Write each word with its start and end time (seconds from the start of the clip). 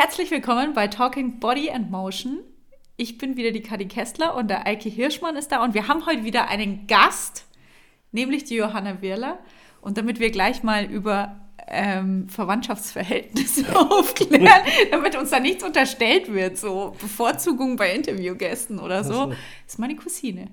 Herzlich 0.00 0.30
willkommen 0.30 0.74
bei 0.74 0.86
Talking 0.86 1.40
Body 1.40 1.72
and 1.72 1.90
Motion. 1.90 2.38
Ich 2.96 3.18
bin 3.18 3.36
wieder 3.36 3.50
die 3.50 3.62
Kadi 3.62 3.88
Kessler 3.88 4.36
und 4.36 4.46
der 4.46 4.64
Eike 4.64 4.88
Hirschmann 4.88 5.34
ist 5.34 5.50
da 5.50 5.60
und 5.64 5.74
wir 5.74 5.88
haben 5.88 6.06
heute 6.06 6.22
wieder 6.22 6.46
einen 6.46 6.86
Gast, 6.86 7.48
nämlich 8.12 8.44
die 8.44 8.54
Johanna 8.54 9.02
Wirler. 9.02 9.40
Und 9.80 9.98
damit 9.98 10.20
wir 10.20 10.30
gleich 10.30 10.62
mal 10.62 10.84
über 10.84 11.40
ähm, 11.66 12.28
Verwandtschaftsverhältnisse 12.28 13.74
aufklären, 13.90 14.62
damit 14.92 15.16
uns 15.16 15.30
da 15.30 15.40
nichts 15.40 15.64
unterstellt 15.64 16.32
wird, 16.32 16.58
so 16.58 16.94
Bevorzugung 17.00 17.74
bei 17.74 17.92
Interviewgästen 17.92 18.78
oder 18.78 19.02
so, 19.02 19.32
ist 19.66 19.80
meine 19.80 19.96
Cousine. 19.96 20.46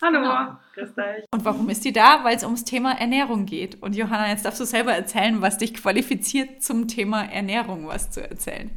Hallo, 0.00 0.20
genau. 0.20 0.58
grüß 0.74 0.94
dich. 0.94 1.24
Und 1.32 1.44
warum 1.44 1.68
ist 1.70 1.84
die 1.84 1.92
da? 1.92 2.24
Weil 2.24 2.36
es 2.36 2.42
ums 2.42 2.64
Thema 2.64 2.92
Ernährung 2.92 3.46
geht. 3.46 3.80
Und 3.82 3.94
Johanna, 3.94 4.28
jetzt 4.30 4.44
darfst 4.44 4.60
du 4.60 4.64
selber 4.64 4.92
erzählen, 4.92 5.40
was 5.40 5.58
dich 5.58 5.74
qualifiziert, 5.74 6.62
zum 6.62 6.88
Thema 6.88 7.24
Ernährung 7.24 7.86
was 7.86 8.10
zu 8.10 8.20
erzählen. 8.20 8.70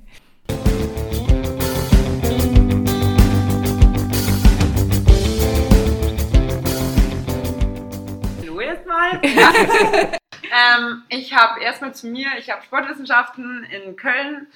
Hallo 8.41 8.59
erstmal. 8.59 9.21
ähm, 9.23 11.03
ich 11.09 11.34
habe 11.34 11.62
erstmal 11.62 11.93
zu 11.93 12.07
mir, 12.07 12.27
ich 12.38 12.49
habe 12.49 12.63
Sportwissenschaften 12.63 13.63
in 13.66 13.95
Köln 13.95 14.48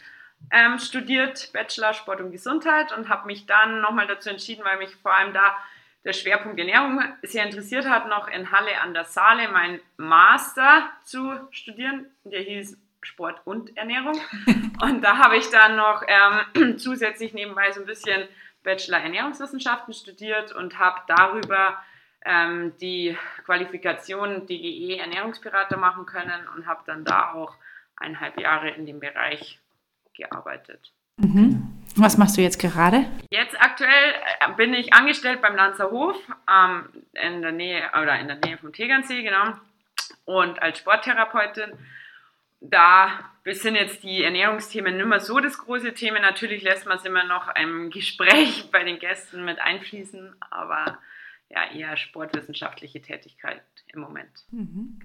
ähm, 0.51 0.79
studiert, 0.79 1.51
Bachelor 1.53 1.93
Sport 1.93 2.21
und 2.21 2.31
Gesundheit 2.31 2.91
und 2.91 3.09
habe 3.09 3.27
mich 3.27 3.45
dann 3.45 3.81
nochmal 3.81 4.07
dazu 4.07 4.29
entschieden, 4.29 4.63
weil 4.63 4.77
mich 4.77 4.95
vor 4.95 5.15
allem 5.15 5.33
da 5.33 5.55
der 6.05 6.13
Schwerpunkt 6.13 6.57
Ernährung 6.59 7.01
sehr 7.23 7.45
interessiert 7.45 7.87
hat, 7.87 8.07
noch 8.07 8.27
in 8.29 8.51
Halle 8.51 8.81
an 8.81 8.93
der 8.93 9.05
Saale 9.05 9.49
mein 9.49 9.81
Master 9.97 10.89
zu 11.03 11.33
studieren. 11.51 12.05
Der 12.23 12.41
hieß 12.41 12.77
Sport 13.01 13.41
und 13.45 13.75
Ernährung. 13.77 14.19
Und 14.81 15.01
da 15.01 15.17
habe 15.17 15.37
ich 15.37 15.49
dann 15.49 15.75
noch 15.75 16.03
ähm, 16.07 16.77
zusätzlich 16.77 17.33
nebenbei 17.33 17.71
so 17.71 17.81
ein 17.81 17.85
bisschen 17.85 18.27
Bachelor 18.63 18.99
Ernährungswissenschaften 18.99 19.93
studiert 19.93 20.51
und 20.51 20.79
habe 20.79 21.01
darüber 21.07 21.81
ähm, 22.25 22.73
die 22.79 23.17
Qualifikation 23.45 24.45
DGE 24.45 24.97
Ernährungsberater 24.97 25.77
machen 25.77 26.05
können 26.05 26.47
und 26.55 26.67
habe 26.67 26.81
dann 26.85 27.05
da 27.05 27.31
auch 27.33 27.55
eineinhalb 27.95 28.39
Jahre 28.39 28.69
in 28.69 28.85
dem 28.85 28.99
Bereich 28.99 29.59
gearbeitet. 30.13 30.91
Mhm. 31.17 31.79
Was 31.95 32.17
machst 32.17 32.37
du 32.37 32.41
jetzt 32.41 32.59
gerade? 32.59 33.05
Jetzt 33.29 33.59
aktuell 33.59 34.13
äh, 34.39 34.53
bin 34.55 34.73
ich 34.73 34.93
angestellt 34.93 35.41
beim 35.41 35.55
Lanzer 35.55 35.91
Hof 35.91 36.15
ähm, 36.49 36.89
in 37.13 37.41
der 37.41 37.51
Nähe 37.51 37.83
oder 38.01 38.19
in 38.19 38.27
der 38.27 38.37
Nähe 38.37 38.57
vom 38.57 38.71
Tegernsee, 38.71 39.23
genau. 39.23 39.53
Und 40.25 40.61
als 40.61 40.79
Sporttherapeutin, 40.79 41.73
da 42.61 43.19
sind 43.45 43.75
jetzt 43.75 44.03
die 44.03 44.23
Ernährungsthemen 44.23 44.97
nicht 44.97 45.05
mehr 45.05 45.19
so 45.19 45.39
das 45.39 45.57
große 45.57 45.93
Thema. 45.93 46.19
Natürlich 46.19 46.61
lässt 46.61 46.85
man 46.85 46.97
es 46.97 47.05
immer 47.05 47.23
noch 47.23 47.53
im 47.55 47.89
Gespräch 47.89 48.65
bei 48.71 48.83
den 48.83 48.99
Gästen 48.99 49.45
mit 49.45 49.59
einfließen, 49.59 50.35
aber 50.49 50.99
ja, 51.49 51.71
eher 51.73 51.97
sportwissenschaftliche 51.97 53.01
Tätigkeit 53.01 53.63
im 53.93 54.01
Moment. 54.01 54.29
Mhm. 54.51 54.99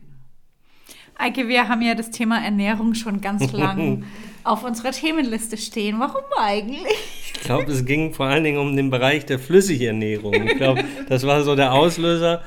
Eike, 1.17 1.49
wir 1.49 1.69
haben 1.69 1.81
ja 1.81 1.95
das 1.95 2.11
Thema 2.11 2.45
Ernährung 2.45 2.95
schon 2.95 3.21
ganz 3.21 3.53
lang 3.53 4.05
auf 4.43 4.65
unserer 4.65 4.91
Themenliste 4.91 5.57
stehen. 5.57 6.01
Warum 6.01 6.25
eigentlich? 6.39 7.33
Ich 7.35 7.41
glaube, 7.41 7.71
es 7.71 7.85
ging 7.85 8.13
vor 8.13 8.27
allen 8.27 8.45
Dingen 8.45 8.59
um 8.59 8.75
den 8.77 8.91
Bereich 8.91 9.25
der 9.25 9.39
Flüssigernährung. 9.39 10.35
Ich 10.35 10.57
glaube, 10.57 10.85
das 11.09 11.27
war 11.27 11.43
so 11.43 11.55
der 11.55 11.73
Auslöser, 11.73 12.43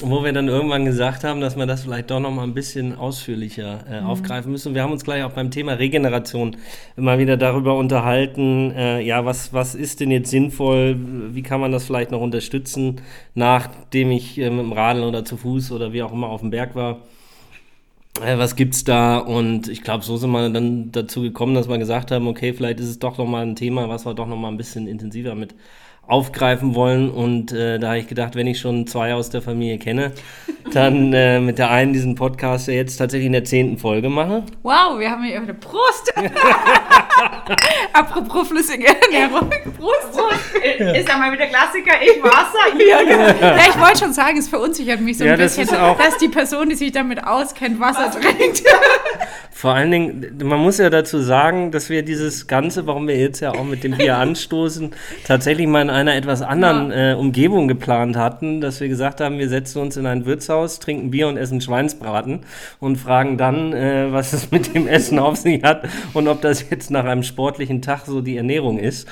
wo 0.00 0.24
wir 0.24 0.32
dann 0.32 0.48
irgendwann 0.48 0.84
gesagt 0.84 1.22
haben, 1.22 1.40
dass 1.40 1.56
wir 1.56 1.66
das 1.66 1.84
vielleicht 1.84 2.10
doch 2.10 2.18
noch 2.18 2.32
mal 2.32 2.42
ein 2.42 2.54
bisschen 2.54 2.96
ausführlicher 2.96 3.84
äh, 3.88 4.00
mhm. 4.00 4.06
aufgreifen 4.06 4.50
müssen. 4.50 4.74
Wir 4.74 4.82
haben 4.82 4.92
uns 4.92 5.04
gleich 5.04 5.22
auch 5.22 5.30
beim 5.30 5.52
Thema 5.52 5.74
Regeneration 5.74 6.56
immer 6.96 7.18
wieder 7.18 7.36
darüber 7.36 7.76
unterhalten, 7.76 8.72
äh, 8.72 9.00
ja, 9.00 9.24
was, 9.24 9.52
was 9.52 9.76
ist 9.76 10.00
denn 10.00 10.10
jetzt 10.10 10.30
sinnvoll, 10.30 10.96
wie 11.32 11.42
kann 11.42 11.60
man 11.60 11.70
das 11.70 11.84
vielleicht 11.84 12.10
noch 12.10 12.20
unterstützen, 12.20 13.00
nachdem 13.34 14.10
ich 14.10 14.38
äh, 14.38 14.50
mit 14.50 14.64
dem 14.64 14.72
Radl 14.72 15.04
oder 15.04 15.24
zu 15.24 15.36
Fuß 15.36 15.70
oder 15.70 15.92
wie 15.92 16.02
auch 16.02 16.12
immer 16.12 16.28
auf 16.28 16.40
dem 16.40 16.50
Berg 16.50 16.74
war 16.74 16.98
äh, 18.20 18.38
was 18.38 18.54
gibt's 18.54 18.84
da? 18.84 19.18
Und 19.18 19.68
ich 19.68 19.82
glaube, 19.82 20.04
so 20.04 20.16
sind 20.16 20.30
wir 20.30 20.48
dann 20.48 20.92
dazu 20.92 21.22
gekommen, 21.22 21.54
dass 21.54 21.68
wir 21.68 21.78
gesagt 21.78 22.12
haben, 22.12 22.28
okay, 22.28 22.52
vielleicht 22.52 22.78
ist 22.78 22.88
es 22.88 22.98
doch 23.00 23.18
noch 23.18 23.26
mal 23.26 23.42
ein 23.42 23.56
Thema, 23.56 23.88
was 23.88 24.06
wir 24.06 24.14
doch 24.14 24.26
noch 24.26 24.36
mal 24.36 24.48
ein 24.48 24.56
bisschen 24.56 24.86
intensiver 24.86 25.34
mit 25.34 25.54
aufgreifen 26.06 26.74
wollen. 26.74 27.10
Und 27.10 27.52
äh, 27.52 27.78
da 27.78 27.88
habe 27.88 27.98
ich 27.98 28.08
gedacht, 28.08 28.34
wenn 28.34 28.46
ich 28.46 28.58
schon 28.60 28.86
zwei 28.86 29.14
aus 29.14 29.30
der 29.30 29.42
Familie 29.42 29.78
kenne, 29.78 30.12
dann 30.72 31.12
äh, 31.12 31.40
mit 31.40 31.58
der 31.58 31.70
einen 31.70 31.92
diesen 31.92 32.14
Podcast 32.14 32.68
ja 32.68 32.74
jetzt 32.74 32.96
tatsächlich 32.96 33.26
in 33.26 33.32
der 33.32 33.44
zehnten 33.44 33.78
Folge 33.78 34.08
mache. 34.08 34.42
Wow, 34.62 34.98
wir 34.98 35.10
haben 35.10 35.22
hier 35.24 35.36
eine 35.36 35.54
Prost! 35.54 36.12
Apropos 37.92 38.48
flüssige 38.48 38.86
Ernährung. 38.86 39.50
Prost! 39.78 40.12
Prost. 40.12 40.54
Ist 40.78 41.08
ja 41.08 41.16
mal 41.16 41.32
wieder 41.32 41.46
Klassiker, 41.46 41.92
ich 42.02 42.22
Wasser. 42.22 42.54
Ja, 42.84 43.02
genau. 43.02 43.40
ja 43.40 43.68
ich 43.68 43.78
wollte 43.78 43.98
schon 43.98 44.12
sagen, 44.12 44.38
es 44.38 44.48
verunsichert 44.48 45.00
mich 45.00 45.18
so 45.18 45.24
ein 45.24 45.30
ja, 45.30 45.36
bisschen, 45.36 45.66
das 45.66 45.98
dass 45.98 46.18
die 46.18 46.28
Person, 46.28 46.68
die 46.68 46.74
sich 46.74 46.92
damit 46.92 47.24
auskennt, 47.24 47.80
Wasser, 47.80 48.06
Wasser 48.06 48.20
trinkt. 48.20 48.62
Vor 49.50 49.72
allen 49.72 49.90
Dingen, 49.90 50.38
man 50.42 50.60
muss 50.60 50.78
ja 50.78 50.90
dazu 50.90 51.20
sagen, 51.20 51.70
dass 51.70 51.88
wir 51.88 52.02
dieses 52.02 52.46
Ganze, 52.46 52.86
warum 52.86 53.08
wir 53.08 53.16
jetzt 53.16 53.40
ja 53.40 53.52
auch 53.52 53.64
mit 53.64 53.84
dem 53.84 53.96
Bier 53.96 54.16
anstoßen, 54.18 54.94
tatsächlich 55.26 55.66
mal 55.66 55.82
in 55.82 55.90
einer 55.94 56.14
etwas 56.14 56.42
anderen 56.42 56.90
ja. 56.90 57.12
äh, 57.12 57.14
Umgebung 57.14 57.68
geplant 57.68 58.16
hatten, 58.16 58.60
dass 58.60 58.80
wir 58.80 58.88
gesagt 58.88 59.20
haben, 59.20 59.38
wir 59.38 59.48
setzen 59.48 59.80
uns 59.80 59.96
in 59.96 60.06
ein 60.06 60.26
Wirtshaus, 60.26 60.80
trinken 60.80 61.10
Bier 61.10 61.28
und 61.28 61.36
essen 61.36 61.60
Schweinsbraten 61.60 62.40
und 62.80 62.96
fragen 62.96 63.38
dann, 63.38 63.72
äh, 63.72 64.12
was 64.12 64.32
es 64.32 64.50
mit 64.50 64.74
dem 64.74 64.86
Essen 64.86 65.18
auf 65.18 65.36
sich 65.36 65.62
hat 65.62 65.88
und 66.12 66.28
ob 66.28 66.42
das 66.42 66.68
jetzt 66.68 66.90
nach 66.90 67.04
einem 67.04 67.22
sportlichen 67.22 67.80
Tag 67.80 68.06
so 68.06 68.20
die 68.20 68.36
Ernährung 68.36 68.78
ist. 68.78 69.08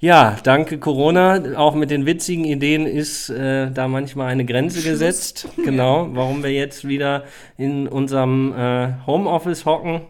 Ja, 0.00 0.36
danke 0.42 0.78
Corona. 0.78 1.56
Auch 1.56 1.74
mit 1.74 1.90
den 1.90 2.04
witzigen 2.04 2.44
Ideen 2.44 2.86
ist 2.86 3.30
äh, 3.30 3.70
da 3.70 3.88
manchmal 3.88 4.26
eine 4.26 4.44
Grenze 4.44 4.82
gesetzt. 4.82 5.48
Genau, 5.64 6.08
warum 6.12 6.42
wir 6.42 6.50
jetzt 6.50 6.86
wieder 6.86 7.24
in 7.56 7.88
unserem 7.88 8.52
äh, 8.52 8.88
Homeoffice 9.06 9.64
hocken. 9.64 10.02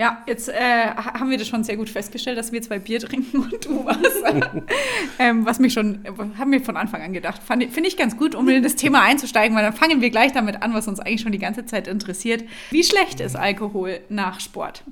Ja, 0.00 0.22
jetzt 0.24 0.48
äh, 0.48 0.94
haben 0.94 1.28
wir 1.28 1.36
das 1.36 1.46
schon 1.46 1.62
sehr 1.62 1.76
gut 1.76 1.90
festgestellt, 1.90 2.38
dass 2.38 2.52
wir 2.52 2.62
zwei 2.62 2.78
Bier 2.78 3.00
trinken 3.00 3.36
und 3.36 3.62
du 3.66 3.84
Wasser. 3.84 4.50
ähm, 5.18 5.44
was 5.44 5.58
mich 5.58 5.74
schon, 5.74 6.02
haben 6.38 6.52
wir 6.52 6.62
von 6.62 6.78
Anfang 6.78 7.02
an 7.02 7.12
gedacht. 7.12 7.42
Finde 7.42 7.68
ich 7.86 7.98
ganz 7.98 8.16
gut, 8.16 8.34
um 8.34 8.48
in 8.48 8.62
das 8.62 8.76
Thema 8.76 9.02
einzusteigen, 9.02 9.54
weil 9.54 9.62
dann 9.62 9.74
fangen 9.74 10.00
wir 10.00 10.08
gleich 10.08 10.32
damit 10.32 10.62
an, 10.62 10.72
was 10.72 10.88
uns 10.88 11.00
eigentlich 11.00 11.20
schon 11.20 11.32
die 11.32 11.38
ganze 11.38 11.66
Zeit 11.66 11.86
interessiert. 11.86 12.44
Wie 12.70 12.82
schlecht 12.82 13.20
ist 13.20 13.36
Alkohol 13.36 14.00
nach 14.08 14.40
Sport? 14.40 14.84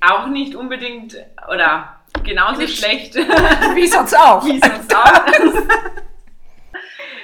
Auch 0.00 0.26
nicht 0.26 0.56
unbedingt, 0.56 1.16
oder 1.48 2.00
genauso 2.24 2.62
nicht 2.62 2.76
schlecht. 2.76 3.14
Wie 3.76 3.86
sonst 3.86 4.18
auch. 4.18 4.44
Wie 4.44 4.58
sonst 4.58 4.92
auch. 4.92 5.24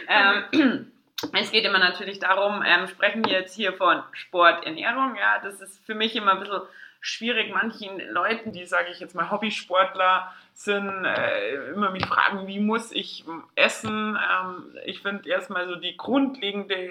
ähm, 0.52 0.86
es 1.32 1.50
geht 1.50 1.64
immer 1.64 1.80
natürlich 1.80 2.20
darum, 2.20 2.62
ähm, 2.64 2.86
sprechen 2.86 3.24
wir 3.24 3.32
jetzt 3.32 3.56
hier 3.56 3.72
von 3.72 4.04
Sport, 4.12 4.64
Ernährung, 4.64 5.16
ja, 5.16 5.40
das 5.42 5.60
ist 5.60 5.84
für 5.84 5.96
mich 5.96 6.14
immer 6.14 6.34
ein 6.34 6.38
bisschen 6.38 6.60
schwierig, 7.00 7.52
manchen 7.52 8.00
Leuten, 8.10 8.52
die, 8.52 8.64
sage 8.64 8.90
ich 8.90 9.00
jetzt 9.00 9.14
mal, 9.14 9.30
Hobbysportler 9.30 10.32
sind, 10.52 11.04
äh, 11.04 11.54
immer 11.72 11.90
mich 11.90 12.04
fragen, 12.06 12.46
wie 12.46 12.60
muss 12.60 12.92
ich 12.92 13.24
essen? 13.54 14.16
Ähm, 14.16 14.76
ich 14.84 15.00
finde 15.02 15.28
erstmal 15.28 15.68
so 15.68 15.76
die 15.76 15.96
grundlegende 15.96 16.90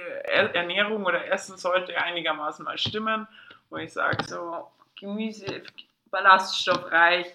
Ernährung 0.54 1.06
oder 1.06 1.28
Essen 1.28 1.58
sollte 1.58 1.98
einigermaßen 1.98 2.64
mal 2.64 2.78
stimmen, 2.78 3.28
wo 3.70 3.78
ich 3.78 3.92
sage 3.92 4.24
so 4.24 4.68
Gemüse, 5.00 5.64
ballaststoffreich, 6.10 7.28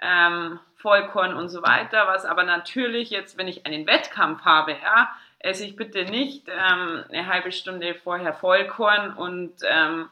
ähm, 0.00 0.58
Vollkorn 0.76 1.34
und 1.34 1.48
so 1.48 1.62
weiter, 1.62 2.06
was 2.06 2.24
aber 2.24 2.44
natürlich 2.44 3.10
jetzt, 3.10 3.38
wenn 3.38 3.48
ich 3.48 3.64
einen 3.64 3.86
Wettkampf 3.86 4.44
habe, 4.44 4.72
ja, 4.72 5.10
esse 5.38 5.64
ich 5.64 5.76
bitte 5.76 6.04
nicht 6.04 6.48
ähm, 6.48 7.04
eine 7.10 7.26
halbe 7.26 7.52
Stunde 7.52 7.94
vorher 7.94 8.32
Vollkorn 8.32 9.12
und 9.14 9.52
ähm, 9.66 10.08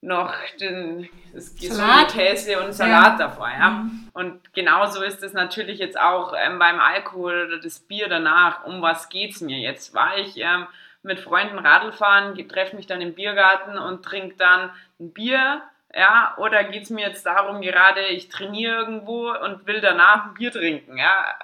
noch 0.00 0.34
den, 0.60 1.08
das 1.32 1.56
Salat. 1.58 2.12
Käse 2.12 2.60
und 2.60 2.72
Salat 2.72 3.18
ja. 3.18 3.26
davor. 3.26 3.48
Ja? 3.48 3.70
Mhm. 3.70 4.08
Und 4.12 4.54
genauso 4.54 5.02
ist 5.02 5.22
es 5.22 5.32
natürlich 5.32 5.78
jetzt 5.78 5.98
auch 5.98 6.34
ähm, 6.36 6.58
beim 6.58 6.78
Alkohol 6.78 7.46
oder 7.46 7.60
das 7.60 7.80
Bier 7.80 8.08
danach. 8.08 8.64
Um 8.64 8.80
was 8.80 9.08
geht 9.08 9.34
es 9.34 9.40
mir 9.40 9.58
jetzt? 9.58 9.94
War 9.94 10.16
ich 10.18 10.36
ähm, 10.36 10.66
mit 11.02 11.20
Freunden 11.20 11.58
Radl 11.58 11.92
fahren, 11.92 12.34
treffe 12.48 12.76
mich 12.76 12.86
dann 12.86 13.00
im 13.00 13.14
Biergarten 13.14 13.76
und 13.76 14.04
trinke 14.04 14.36
dann 14.36 14.70
ein 15.00 15.12
Bier? 15.12 15.62
Ja, 15.94 16.34
oder 16.36 16.64
geht 16.64 16.84
es 16.84 16.90
mir 16.90 17.08
jetzt 17.08 17.24
darum, 17.24 17.60
gerade 17.60 18.06
ich 18.08 18.28
trainiere 18.28 18.76
irgendwo 18.76 19.32
und 19.32 19.66
will 19.66 19.80
danach 19.80 20.26
ein 20.26 20.34
Bier 20.34 20.52
trinken? 20.52 20.98
Ja, 20.98 21.34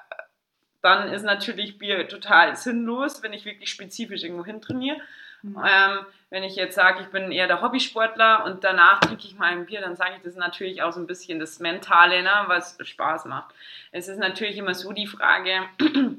dann 0.82 1.08
ist 1.08 1.22
natürlich 1.22 1.78
Bier 1.78 2.06
total 2.08 2.54
sinnlos, 2.56 3.22
wenn 3.22 3.32
ich 3.32 3.46
wirklich 3.46 3.70
spezifisch 3.70 4.22
irgendwo 4.22 4.44
hin 4.44 4.60
trainiere. 4.60 5.00
Mhm. 5.44 5.62
Ähm, 5.62 6.06
wenn 6.30 6.42
ich 6.42 6.56
jetzt 6.56 6.74
sage, 6.74 7.02
ich 7.02 7.08
bin 7.08 7.30
eher 7.30 7.46
der 7.46 7.60
Hobbysportler 7.60 8.44
und 8.46 8.64
danach 8.64 9.00
trinke 9.00 9.26
ich 9.26 9.38
mal 9.38 9.52
ein 9.52 9.66
Bier, 9.66 9.82
dann 9.82 9.94
sage 9.94 10.14
ich, 10.16 10.22
das 10.22 10.36
natürlich 10.36 10.82
auch 10.82 10.92
so 10.92 11.00
ein 11.00 11.06
bisschen 11.06 11.38
das 11.38 11.60
Mentale, 11.60 12.22
ne, 12.22 12.32
was 12.46 12.78
Spaß 12.80 13.26
macht. 13.26 13.54
Es 13.92 14.08
ist 14.08 14.18
natürlich 14.18 14.56
immer 14.56 14.74
so 14.74 14.92
die 14.92 15.06
Frage, 15.06 15.68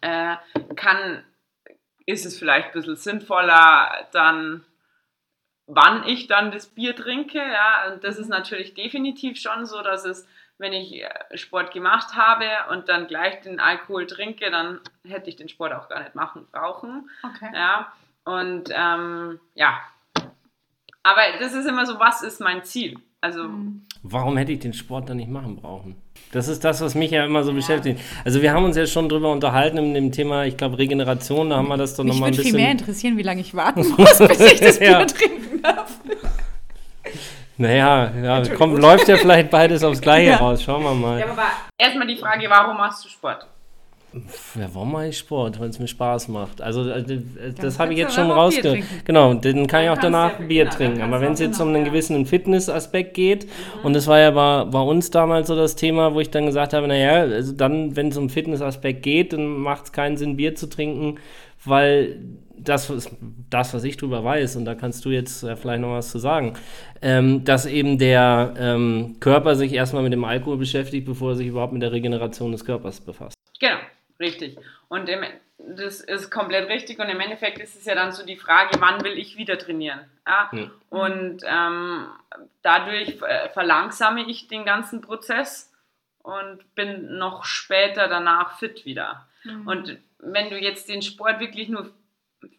äh, 0.00 0.36
kann, 0.76 1.24
ist 2.06 2.24
es 2.24 2.38
vielleicht 2.38 2.68
ein 2.68 2.72
bisschen 2.72 2.96
sinnvoller, 2.96 4.06
dann 4.12 4.64
wann 5.66 6.06
ich 6.06 6.28
dann 6.28 6.52
das 6.52 6.68
Bier 6.68 6.94
trinke, 6.94 7.38
ja, 7.38 7.92
und 7.92 8.04
das 8.04 8.16
ist 8.16 8.28
natürlich 8.28 8.74
definitiv 8.74 9.38
schon 9.38 9.66
so, 9.66 9.82
dass 9.82 10.04
es 10.04 10.26
wenn 10.60 10.72
ich 10.72 11.02
äh, 11.02 11.38
Sport 11.38 11.72
gemacht 11.72 12.16
habe 12.16 12.46
und 12.70 12.88
dann 12.88 13.06
gleich 13.06 13.40
den 13.42 13.60
Alkohol 13.60 14.08
trinke, 14.08 14.50
dann 14.50 14.80
hätte 15.04 15.30
ich 15.30 15.36
den 15.36 15.48
Sport 15.48 15.72
auch 15.72 15.88
gar 15.88 16.00
nicht 16.00 16.16
machen 16.16 16.48
brauchen. 16.50 17.08
Okay. 17.22 17.50
Ja, 17.54 17.92
und 18.28 18.64
ähm, 18.74 19.38
ja. 19.54 19.78
Aber 21.02 21.20
das 21.40 21.54
ist 21.54 21.66
immer 21.66 21.86
so, 21.86 21.98
was 21.98 22.22
ist 22.22 22.40
mein 22.40 22.62
Ziel? 22.64 22.98
Also, 23.20 23.44
Mhm. 23.44 23.82
Warum 24.04 24.36
hätte 24.36 24.52
ich 24.52 24.60
den 24.60 24.72
Sport 24.74 25.08
dann 25.08 25.16
nicht 25.16 25.28
machen 25.28 25.56
brauchen? 25.56 25.96
Das 26.30 26.46
ist 26.46 26.62
das, 26.64 26.80
was 26.80 26.94
mich 26.94 27.10
ja 27.10 27.24
immer 27.24 27.42
so 27.42 27.52
beschäftigt. 27.52 28.00
Also 28.24 28.40
wir 28.42 28.52
haben 28.52 28.64
uns 28.64 28.76
ja 28.76 28.86
schon 28.86 29.08
drüber 29.08 29.32
unterhalten 29.32 29.76
in 29.78 29.92
dem 29.94 30.12
Thema, 30.12 30.44
ich 30.44 30.56
glaube 30.56 30.78
Regeneration, 30.78 31.50
da 31.50 31.56
haben 31.56 31.66
wir 31.68 31.76
das 31.76 31.96
doch 31.96 32.04
Mich 32.04 32.12
nochmal 32.12 32.28
ein 32.30 32.34
würde 32.36 32.42
viel 32.44 32.52
mehr 32.52 32.66
bisschen... 32.66 32.78
interessieren, 32.78 33.16
wie 33.16 33.22
lange 33.24 33.40
ich 33.40 33.54
warten 33.56 33.88
muss, 33.98 34.18
bis 34.18 34.40
ich 34.40 34.60
das 34.60 34.78
Bier 34.78 34.90
Ja. 34.90 35.04
trinken 35.04 35.62
darf. 35.62 35.98
Naja, 37.56 38.12
ja, 38.22 38.42
komm, 38.56 38.76
läuft 38.76 39.08
ja 39.08 39.16
vielleicht 39.16 39.50
beides 39.50 39.82
aufs 39.82 40.00
Gleiche 40.00 40.30
Ja. 40.30 40.36
raus, 40.36 40.62
schauen 40.62 40.84
wir 40.84 40.94
mal. 40.94 41.18
ja, 41.18 41.26
aber 41.28 41.46
erstmal 41.76 42.06
die 42.06 42.16
Frage, 42.16 42.48
warum 42.48 42.76
machst 42.76 43.04
du 43.04 43.08
Sport? 43.08 43.48
Ja, 44.54 44.68
warum 44.72 44.92
mache 44.92 45.08
ich 45.08 45.18
Sport? 45.18 45.60
Weil 45.60 45.68
es 45.68 45.78
mir 45.78 45.86
Spaß 45.86 46.28
macht. 46.28 46.62
Also 46.62 46.88
äh, 46.88 47.00
äh, 47.00 47.22
das 47.60 47.78
habe 47.78 47.92
ich 47.92 47.98
jetzt 47.98 48.14
schon 48.14 48.28
trinken. 48.50 48.86
Genau, 49.04 49.34
dann 49.34 49.66
kann 49.66 49.84
ich 49.84 49.90
auch 49.90 49.98
danach 49.98 50.40
ja- 50.40 50.46
Bier 50.46 50.64
genau, 50.64 50.76
trinken. 50.76 51.02
Aber 51.02 51.20
wenn 51.20 51.32
es 51.34 51.40
jetzt 51.40 51.60
um 51.60 51.68
einen 51.68 51.84
gewissen 51.84 52.24
Fitnessaspekt 52.24 53.14
geht, 53.14 53.46
und 53.82 53.92
das 53.94 54.06
war 54.06 54.18
ja 54.18 54.30
bei, 54.30 54.64
bei 54.64 54.80
uns 54.80 55.10
damals 55.10 55.48
so 55.48 55.56
das 55.56 55.76
Thema, 55.76 56.14
wo 56.14 56.20
ich 56.20 56.30
dann 56.30 56.46
gesagt 56.46 56.72
habe, 56.72 56.88
naja, 56.88 57.20
also 57.20 57.52
dann, 57.52 57.96
wenn 57.96 58.08
es 58.08 58.16
um 58.16 58.30
Fitnessaspekt 58.30 59.02
geht, 59.02 59.32
dann 59.34 59.46
macht 59.46 59.84
es 59.84 59.92
keinen 59.92 60.16
Sinn, 60.16 60.36
Bier 60.36 60.54
zu 60.54 60.68
trinken, 60.68 61.16
weil 61.64 62.16
das, 62.56 62.88
was- 62.90 63.10
das, 63.50 63.74
was 63.74 63.84
ich 63.84 63.98
drüber 63.98 64.24
weiß, 64.24 64.56
und 64.56 64.64
da 64.64 64.74
kannst 64.74 65.04
du 65.04 65.10
jetzt 65.10 65.42
äh, 65.42 65.54
vielleicht 65.54 65.82
noch 65.82 65.92
was 65.92 66.10
zu 66.10 66.18
sagen, 66.18 66.54
ähm, 67.02 67.44
dass 67.44 67.66
eben 67.66 67.98
der 67.98 68.54
ähm, 68.58 69.16
Körper 69.20 69.54
sich 69.54 69.72
erstmal 69.74 70.02
mit 70.02 70.12
dem 70.14 70.24
Alkohol 70.24 70.56
beschäftigt, 70.56 71.06
bevor 71.06 71.32
er 71.32 71.36
sich 71.36 71.46
überhaupt 71.46 71.72
mit 71.74 71.82
der 71.82 71.92
Regeneration 71.92 72.52
des 72.52 72.64
Körpers 72.64 73.00
befasst. 73.00 73.34
Genau, 73.60 73.76
richtig. 74.20 74.58
Und 74.88 75.08
im, 75.08 75.24
das 75.58 76.00
ist 76.00 76.30
komplett 76.30 76.68
richtig. 76.68 76.98
Und 76.98 77.08
im 77.08 77.20
Endeffekt 77.20 77.58
ist 77.58 77.76
es 77.76 77.84
ja 77.84 77.94
dann 77.94 78.12
so 78.12 78.24
die 78.24 78.36
Frage, 78.36 78.80
wann 78.80 79.02
will 79.04 79.18
ich 79.18 79.36
wieder 79.36 79.58
trainieren? 79.58 80.00
Ja? 80.26 80.50
Ja. 80.52 80.70
Und 80.90 81.42
ähm, 81.44 82.08
dadurch 82.62 83.20
äh, 83.22 83.48
verlangsame 83.50 84.22
ich 84.28 84.48
den 84.48 84.64
ganzen 84.64 85.00
Prozess 85.00 85.72
und 86.22 86.74
bin 86.74 87.16
noch 87.16 87.44
später 87.44 88.08
danach 88.08 88.58
fit 88.58 88.84
wieder. 88.84 89.26
Und 89.64 89.98
wenn 90.18 90.50
du 90.50 90.58
jetzt 90.58 90.88
den 90.88 91.02
Sport 91.02 91.40
wirklich 91.40 91.68
nur, 91.68 91.90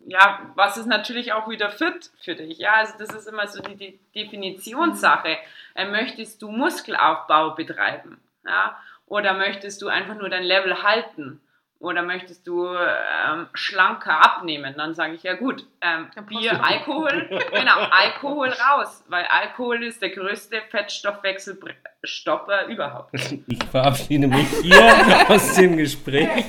ja, 0.08 0.52
was 0.56 0.78
ist 0.78 0.88
natürlich 0.88 1.34
auch 1.34 1.50
wieder 1.50 1.70
fit 1.70 2.10
für 2.22 2.36
dich? 2.36 2.58
Ja, 2.58 2.76
also 2.76 2.94
das 2.98 3.10
ist 3.14 3.28
immer 3.28 3.48
so 3.48 3.62
die, 3.62 3.76
die 3.76 4.00
Definitionssache. 4.16 5.38
Äh, 5.76 5.86
möchtest 5.86 6.42
du 6.42 6.52
Muskelaufbau 6.52 7.52
betreiben? 7.52 8.20
Ja? 8.46 8.80
Oder 9.06 9.34
möchtest 9.34 9.82
du 9.82 9.88
einfach 9.88 10.16
nur 10.16 10.30
dein 10.30 10.44
Level 10.44 10.84
halten? 10.84 11.42
Oder 11.80 12.02
möchtest 12.02 12.46
du 12.46 12.68
ähm, 12.68 13.48
schlanker 13.54 14.22
abnehmen? 14.22 14.74
Dann 14.76 14.94
sage 14.96 15.14
ich 15.14 15.24
ja 15.24 15.36
gut, 15.36 15.66
ähm, 15.80 16.10
Bier, 16.28 16.62
Alkohol, 16.62 17.30
genau, 17.54 17.80
Alkohol 17.90 18.50
raus, 18.50 19.06
weil 19.08 19.24
Alkohol 19.26 19.84
ist 19.84 20.02
der 20.02 20.10
größte 20.10 20.62
Fettstoffwechselstopper 20.70 22.66
überhaupt. 22.68 23.14
Ich 23.48 23.64
verabschiede 23.64 24.28
mich 24.28 24.50
hier 24.62 25.26
aus 25.30 25.56
dem 25.56 25.78
Gespräch. 25.78 26.46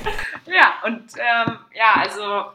Ja, 0.47 0.73
und 0.83 1.13
ähm, 1.15 1.59
ja, 1.73 1.93
also 1.95 2.51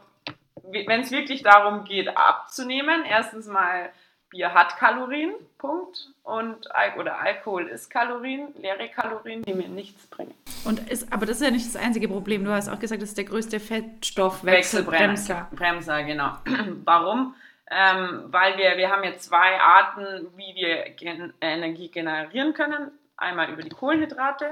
wenn 0.71 1.01
es 1.01 1.11
wirklich 1.11 1.41
darum 1.41 1.83
geht, 1.83 2.15
abzunehmen, 2.15 3.05
erstens 3.05 3.47
mal 3.47 3.89
Bier 4.29 4.53
hat 4.53 4.77
Kalorien, 4.77 5.33
Punkt. 5.57 6.09
Und 6.23 6.73
Al 6.75 6.93
oder 6.99 7.19
Alkohol 7.19 7.67
ist 7.67 7.89
Kalorien, 7.89 8.53
leere 8.59 8.89
Kalorien, 8.89 9.43
die 9.43 9.53
mir 9.53 9.69
nichts 9.69 10.07
bringen. 10.07 10.33
Und 10.65 10.89
ist, 10.89 11.11
aber 11.13 11.25
das 11.25 11.37
ist 11.37 11.43
ja 11.43 11.51
nicht 11.51 11.65
das 11.65 11.81
einzige 11.81 12.09
Problem. 12.09 12.43
Du 12.43 12.51
hast 12.51 12.67
auch 12.67 12.79
gesagt, 12.79 13.01
das 13.01 13.09
ist 13.09 13.17
der 13.17 13.25
größte 13.25 13.59
Fettstoffwechselbremser. 13.59 15.47
Bremser, 15.51 16.03
genau. 16.03 16.37
Warum? 16.83 17.35
Ähm, 17.69 18.25
weil 18.27 18.57
wir, 18.57 18.77
wir 18.77 18.89
haben 18.89 19.03
ja 19.03 19.17
zwei 19.17 19.59
Arten, 19.59 20.27
wie 20.35 20.55
wir 20.55 20.89
gen 20.91 21.33
Energie 21.41 21.89
generieren 21.89 22.53
können. 22.53 22.91
Einmal 23.17 23.49
über 23.49 23.63
die 23.63 23.69
Kohlenhydrate, 23.69 24.51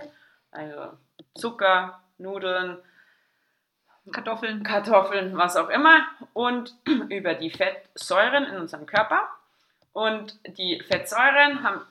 also 0.52 0.98
Zucker, 1.36 2.02
Nudeln, 2.18 2.78
Kartoffeln. 4.12 4.64
Kartoffeln, 4.64 5.38
was 5.38 5.56
auch 5.56 5.70
immer, 5.70 6.06
und 6.34 6.76
über 7.10 7.34
die 7.34 7.52
Fettsäuren 7.52 8.46
in 8.46 8.58
unserem 8.58 8.86
Körper. 8.86 9.28
Und 9.96 10.36
die 10.58 10.82
Fettsäuren 10.86 11.64
haben 11.64 11.82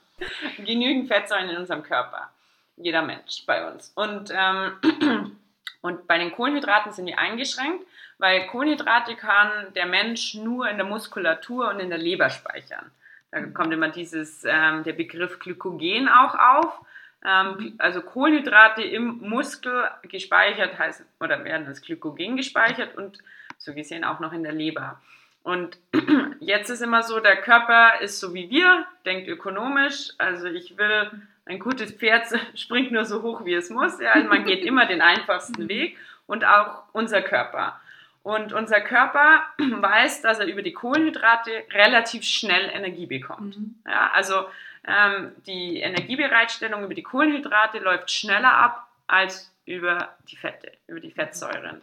genügend 0.59 1.09
Fettsäuren 1.09 1.49
in 1.49 1.57
unserem 1.57 1.83
Körper. 1.83 2.31
Jeder 2.77 3.01
Mensch 3.01 3.47
bei 3.47 3.67
uns. 3.67 3.93
Und, 3.95 4.31
ähm, 4.31 5.39
und 5.81 6.07
bei 6.07 6.19
den 6.19 6.31
Kohlenhydraten 6.31 6.93
sind 6.93 7.07
wir 7.07 7.19
eingeschränkt, 7.19 7.83
weil 8.19 8.47
Kohlenhydrate 8.49 9.17
kann 9.17 9.73
der 9.75 9.87
Mensch 9.87 10.35
nur 10.35 10.69
in 10.69 10.77
der 10.77 10.85
Muskulatur 10.85 11.71
und 11.71 11.81
in 11.81 11.89
der 11.89 11.99
Leber 11.99 12.29
speichern. 12.29 12.91
Da 13.31 13.41
kommt 13.41 13.73
immer 13.73 13.89
dieses, 13.89 14.45
ähm, 14.45 14.85
der 14.85 14.93
Begriff 14.93 15.39
Glykogen 15.39 16.07
auch 16.07 16.35
auf. 16.35 16.81
Ähm, 17.25 17.75
also 17.79 18.03
Kohlenhydrate 18.03 18.83
im 18.83 19.19
Muskel 19.21 19.91
gespeichert 20.03 20.79
heißt, 20.79 21.03
oder 21.21 21.43
werden 21.43 21.67
als 21.67 21.81
Glykogen 21.81 22.37
gespeichert 22.37 22.99
und 22.99 23.17
so 23.57 23.73
gesehen 23.73 24.05
auch 24.05 24.21
noch 24.21 24.35
in 24.35 24.43
der 24.43 24.53
Leber. 24.53 25.01
Und 25.45 25.79
jetzt 26.41 26.71
ist 26.71 26.81
immer 26.81 27.03
so, 27.03 27.21
der 27.21 27.37
Körper 27.37 28.01
ist 28.01 28.19
so 28.19 28.35
wie 28.35 28.51
wir, 28.51 28.87
denkt 29.05 29.29
ökonomisch. 29.29 30.09
Also 30.19 30.47
ich 30.47 30.77
will, 30.79 31.11
ein 31.45 31.61
gutes 31.61 31.93
Pferd 31.93 32.27
springt 32.57 32.91
nur 32.91 33.05
so 33.05 33.23
hoch, 33.23 33.45
wie 33.45 33.55
es 33.55 33.71
muss. 33.71 34.01
Ja, 34.01 34.13
also 34.13 34.27
man 34.27 34.45
geht 34.45 34.65
immer 34.65 34.87
den 34.87 35.03
einfachsten 35.03 35.69
Weg 35.69 35.99
und 36.27 36.45
auch 36.45 36.85
unser 36.93 37.23
Körper. 37.23 37.79
Und 38.23 38.55
unser 38.55 38.81
Körper 38.81 39.45
weiß, 39.59 40.23
dass 40.23 40.41
er 40.41 40.47
über 40.47 40.63
die 40.63 40.73
Kohlenhydrate 40.73 41.51
relativ 41.73 42.25
schnell 42.25 42.71
Energie 42.73 43.07
bekommt. 43.07 43.59
Mhm. 43.59 43.75
Ja, 43.87 44.11
also 44.15 44.47
ähm, 44.89 45.33
die 45.47 45.81
Energiebereitstellung 45.81 46.85
über 46.85 46.95
die 46.95 47.03
Kohlenhydrate 47.03 47.81
läuft 47.81 48.11
schneller 48.11 48.55
ab 48.55 48.89
als 49.07 49.53
über 49.67 50.17
die 50.31 50.37
Fette, 50.37 50.73
über 50.87 51.01
die 51.01 51.11
Fettsäuren. 51.11 51.83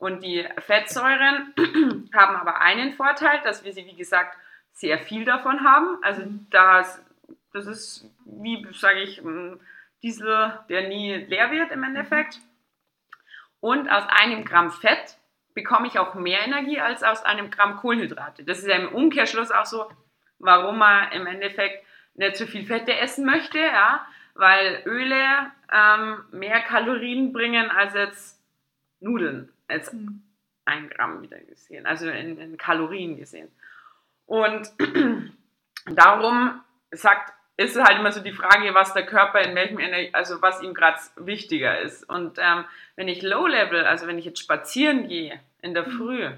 Und 0.00 0.24
die 0.24 0.48
Fettsäuren 0.60 1.54
haben 2.14 2.36
aber 2.36 2.62
einen 2.62 2.94
Vorteil, 2.94 3.42
dass 3.44 3.64
wir 3.64 3.72
sie, 3.74 3.84
wie 3.84 3.96
gesagt, 3.96 4.34
sehr 4.72 4.98
viel 4.98 5.26
davon 5.26 5.62
haben. 5.62 5.98
Also 6.02 6.22
das, 6.48 7.04
das 7.52 7.66
ist, 7.66 8.10
wie 8.24 8.66
sage 8.72 9.00
ich, 9.00 9.18
ein 9.18 9.60
Diesel, 10.02 10.58
der 10.70 10.88
nie 10.88 11.16
leer 11.16 11.50
wird 11.50 11.70
im 11.70 11.84
Endeffekt. 11.84 12.40
Und 13.60 13.90
aus 13.90 14.04
einem 14.08 14.46
Gramm 14.46 14.70
Fett 14.70 15.18
bekomme 15.52 15.86
ich 15.86 15.98
auch 15.98 16.14
mehr 16.14 16.46
Energie 16.46 16.80
als 16.80 17.02
aus 17.02 17.22
einem 17.22 17.50
Gramm 17.50 17.76
Kohlenhydrate. 17.76 18.42
Das 18.42 18.60
ist 18.60 18.68
ja 18.68 18.76
im 18.76 18.94
Umkehrschluss 18.94 19.50
auch 19.50 19.66
so, 19.66 19.84
warum 20.38 20.78
man 20.78 21.12
im 21.12 21.26
Endeffekt 21.26 21.84
nicht 22.14 22.36
so 22.36 22.46
viel 22.46 22.64
Fette 22.64 22.96
essen 22.96 23.26
möchte, 23.26 23.58
ja, 23.58 24.06
weil 24.32 24.82
Öle 24.86 25.50
ähm, 25.70 26.24
mehr 26.30 26.62
Kalorien 26.62 27.34
bringen 27.34 27.70
als 27.70 27.92
jetzt 27.92 28.40
Nudeln, 29.00 29.52
als 29.70 29.92
Mhm. 29.92 30.22
ein 30.64 30.90
Gramm 30.90 31.22
wieder 31.22 31.38
gesehen, 31.38 31.86
also 31.86 32.08
in, 32.08 32.38
in 32.38 32.56
Kalorien 32.56 33.16
gesehen. 33.16 33.48
Und 34.26 34.70
darum 35.86 36.60
sagt, 36.92 37.32
ist 37.56 37.76
halt 37.76 37.98
immer 37.98 38.10
so 38.10 38.20
die 38.20 38.32
Frage, 38.32 38.72
was 38.72 38.94
der 38.94 39.04
Körper 39.04 39.40
in 39.40 39.54
welchem 39.54 39.78
Energie, 39.78 40.14
also 40.14 40.40
was 40.40 40.62
ihm 40.62 40.72
gerade 40.72 40.98
wichtiger 41.16 41.78
ist. 41.80 42.08
Und 42.08 42.38
ähm, 42.38 42.64
wenn 42.96 43.08
ich 43.08 43.22
Low 43.22 43.46
Level, 43.46 43.84
also 43.84 44.06
wenn 44.06 44.18
ich 44.18 44.24
jetzt 44.24 44.38
spazieren 44.38 45.08
gehe 45.08 45.38
in 45.60 45.74
der 45.74 45.84
Früh, 45.84 46.30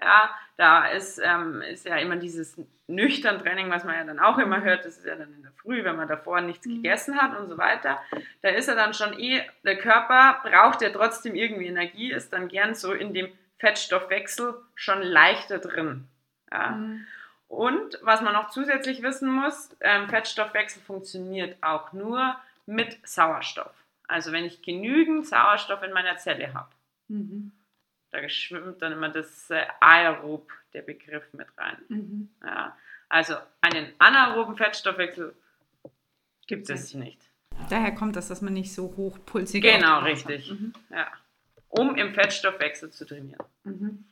ja, 0.00 0.30
da 0.56 0.86
ist, 0.86 1.20
ähm, 1.22 1.62
ist 1.62 1.86
ja 1.86 1.96
immer 1.96 2.16
dieses 2.16 2.56
nüchtern 2.86 3.38
Training, 3.40 3.70
was 3.70 3.84
man 3.84 3.94
ja 3.96 4.04
dann 4.04 4.18
auch 4.20 4.38
immer 4.38 4.62
hört, 4.62 4.84
das 4.84 4.98
ist 4.98 5.06
ja 5.06 5.16
dann 5.16 5.32
in 5.34 5.42
der 5.42 5.52
Früh, 5.52 5.82
wenn 5.84 5.96
man 5.96 6.06
davor 6.06 6.40
nichts 6.40 6.66
Mhm. 6.66 6.76
gegessen 6.82 7.16
hat 7.20 7.38
und 7.38 7.48
so 7.48 7.56
weiter. 7.58 8.00
Da 8.42 8.50
ist 8.50 8.68
er 8.68 8.74
dann 8.76 8.94
schon 8.94 9.18
eh, 9.18 9.42
der 9.64 9.78
Körper 9.78 10.40
braucht 10.42 10.82
ja 10.82 10.90
trotzdem 10.90 11.34
irgendwie 11.34 11.66
Energie, 11.66 12.12
ist 12.12 12.32
dann 12.32 12.48
gern 12.48 12.74
so 12.74 12.92
in 12.92 13.14
dem 13.14 13.28
Fettstoffwechsel 13.58 14.54
schon 14.74 15.02
leichter 15.02 15.58
drin. 15.58 16.06
Ja. 16.52 16.70
Mhm. 16.70 17.06
Und 17.48 17.98
was 18.02 18.20
man 18.20 18.32
noch 18.32 18.50
zusätzlich 18.50 19.02
wissen 19.02 19.30
muss, 19.30 19.70
ähm, 19.80 20.08
Fettstoffwechsel 20.08 20.82
funktioniert 20.82 21.56
auch 21.62 21.92
nur 21.92 22.36
mit 22.66 22.98
Sauerstoff. 23.06 23.72
Also 24.08 24.32
wenn 24.32 24.44
ich 24.44 24.62
genügend 24.62 25.26
Sauerstoff 25.26 25.82
in 25.82 25.92
meiner 25.92 26.16
Zelle 26.16 26.52
habe. 26.52 26.68
Mhm. 27.08 27.52
Da 28.14 28.28
schwimmt 28.28 28.80
dann 28.80 28.92
immer 28.92 29.08
das 29.08 29.50
äh, 29.50 29.64
Aerob, 29.80 30.50
der 30.72 30.82
Begriff, 30.82 31.24
mit 31.32 31.46
rein. 31.58 31.76
Mhm. 31.88 32.28
Ja. 32.42 32.76
Also 33.08 33.34
einen 33.60 33.92
anaeroben 33.98 34.56
Fettstoffwechsel 34.56 35.34
gibt 36.46 36.68
es 36.70 36.94
nicht. 36.94 37.20
Daher 37.70 37.94
kommt 37.94 38.16
das, 38.16 38.28
dass 38.28 38.42
man 38.42 38.52
nicht 38.52 38.74
so 38.74 38.94
hochpulsig 38.96 39.62
Genau, 39.62 40.00
dem 40.00 40.04
Haus 40.04 40.04
richtig. 40.04 40.50
Mhm. 40.50 40.72
Ja. 40.90 41.06
Um 41.68 41.96
im 41.96 42.14
Fettstoffwechsel 42.14 42.90
zu 42.90 43.06
trainieren. 43.06 43.44
Mhm. 43.64 44.04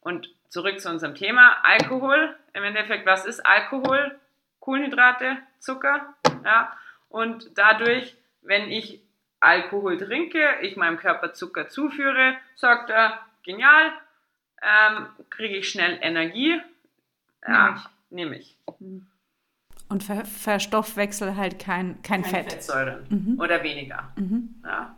Und 0.00 0.34
zurück 0.48 0.80
zu 0.80 0.90
unserem 0.90 1.14
Thema, 1.14 1.58
Alkohol. 1.62 2.36
Im 2.52 2.64
Endeffekt, 2.64 3.06
was 3.06 3.24
ist 3.24 3.44
Alkohol? 3.44 4.18
Kohlenhydrate, 4.60 5.38
Zucker. 5.58 6.14
Ja? 6.44 6.76
Und 7.08 7.50
dadurch 7.56 8.16
wenn 8.44 8.70
ich 8.70 9.00
Alkohol 9.40 9.98
trinke, 9.98 10.58
ich 10.62 10.76
meinem 10.76 10.98
Körper 10.98 11.32
Zucker 11.32 11.68
zuführe, 11.68 12.36
sagt 12.54 12.90
er, 12.90 13.18
genial, 13.44 13.92
ähm, 14.62 15.06
kriege 15.30 15.56
ich 15.56 15.68
schnell 15.68 15.98
Energie, 16.00 16.60
ja, 17.46 17.84
nehme 18.10 18.36
ich. 18.38 18.56
Und 19.88 20.02
ver 20.02 20.24
verstoffwechsel 20.24 21.36
halt 21.36 21.58
kein, 21.58 22.00
kein, 22.02 22.22
Kein 22.22 22.30
Fett. 22.30 22.52
Fettsäuren 22.52 23.06
Mhm. 23.10 23.40
oder 23.40 23.62
weniger. 23.62 24.12
Ja. 24.64 24.96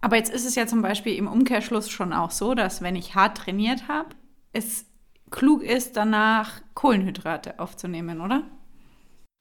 Aber 0.00 0.16
jetzt 0.16 0.32
ist 0.32 0.46
es 0.46 0.54
ja 0.54 0.66
zum 0.66 0.80
Beispiel 0.80 1.16
im 1.16 1.26
Umkehrschluss 1.26 1.90
schon 1.90 2.12
auch 2.12 2.30
so, 2.30 2.54
dass 2.54 2.82
wenn 2.82 2.96
ich 2.96 3.14
hart 3.14 3.36
trainiert 3.38 3.88
habe, 3.88 4.10
es 4.52 4.86
klug 5.30 5.62
ist, 5.62 5.96
danach 5.96 6.60
Kohlenhydrate 6.74 7.58
aufzunehmen, 7.58 8.20
oder? 8.20 8.42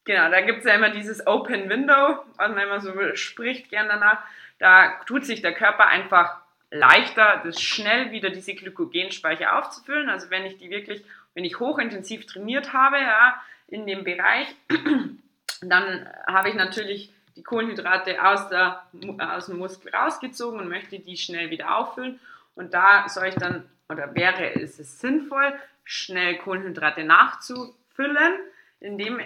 Genau, 0.04 0.30
da 0.30 0.42
gibt 0.42 0.60
es 0.60 0.66
ja 0.66 0.74
immer 0.74 0.90
dieses 0.90 1.26
Open 1.28 1.70
Window, 1.70 2.18
was 2.38 2.50
man 2.50 2.60
immer 2.60 2.82
so 2.82 2.92
spricht 3.16 3.70
gern 3.70 3.88
danach. 3.88 4.20
Da 4.60 5.00
tut 5.06 5.26
sich 5.26 5.42
der 5.42 5.54
Körper 5.54 5.86
einfach 5.88 6.42
leichter, 6.70 7.42
das 7.44 7.62
schnell 7.62 8.12
wieder 8.12 8.30
diese 8.30 8.54
Glykogenspeicher 8.54 9.58
aufzufüllen. 9.58 10.10
Also 10.10 10.30
wenn 10.30 10.46
ich 10.46 10.58
die 10.58 10.70
wirklich, 10.70 11.04
wenn 11.34 11.46
ich 11.46 11.60
hochintensiv 11.60 12.26
trainiert 12.26 12.74
habe, 12.74 12.98
ja, 12.98 13.42
in 13.68 13.86
dem 13.86 14.04
Bereich, 14.04 14.48
dann 15.62 16.10
habe 16.28 16.50
ich 16.50 16.56
natürlich 16.56 17.12
die 17.36 17.44
Kohlenhydrate 17.44 18.24
aus, 18.24 18.50
der, 18.50 18.84
aus 19.20 19.46
dem 19.46 19.58
Muskel 19.58 19.94
rausgezogen 19.94 20.60
und 20.60 20.70
möchte 20.70 21.00
die 21.00 21.18
schnell 21.18 21.50
wieder 21.52 21.76
auffüllen. 21.78 22.20
Und 22.56 22.74
da 22.74 23.08
soll 23.08 23.28
ich 23.28 23.36
dann, 23.36 23.70
oder 23.90 24.16
wäre 24.16 24.56
es 24.56 24.80
es 24.80 25.00
sinnvoll, 25.00 25.54
schnell 25.84 26.38
Kohlenhydrate 26.38 27.04
nachzufüllen, 27.04 28.34
in 28.80 28.98
dem 28.98 29.22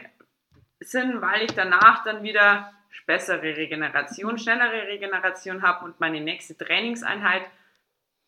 Sinn, 0.80 1.22
weil 1.22 1.44
ich 1.44 1.54
danach 1.54 2.04
dann 2.04 2.24
wieder 2.24 2.74
bessere 3.06 3.42
Regeneration, 3.42 4.38
schnellere 4.38 4.88
Regeneration 4.88 5.62
habe 5.62 5.86
und 5.86 6.00
meine 6.00 6.22
nächste 6.22 6.58
Trainingseinheit 6.58 7.44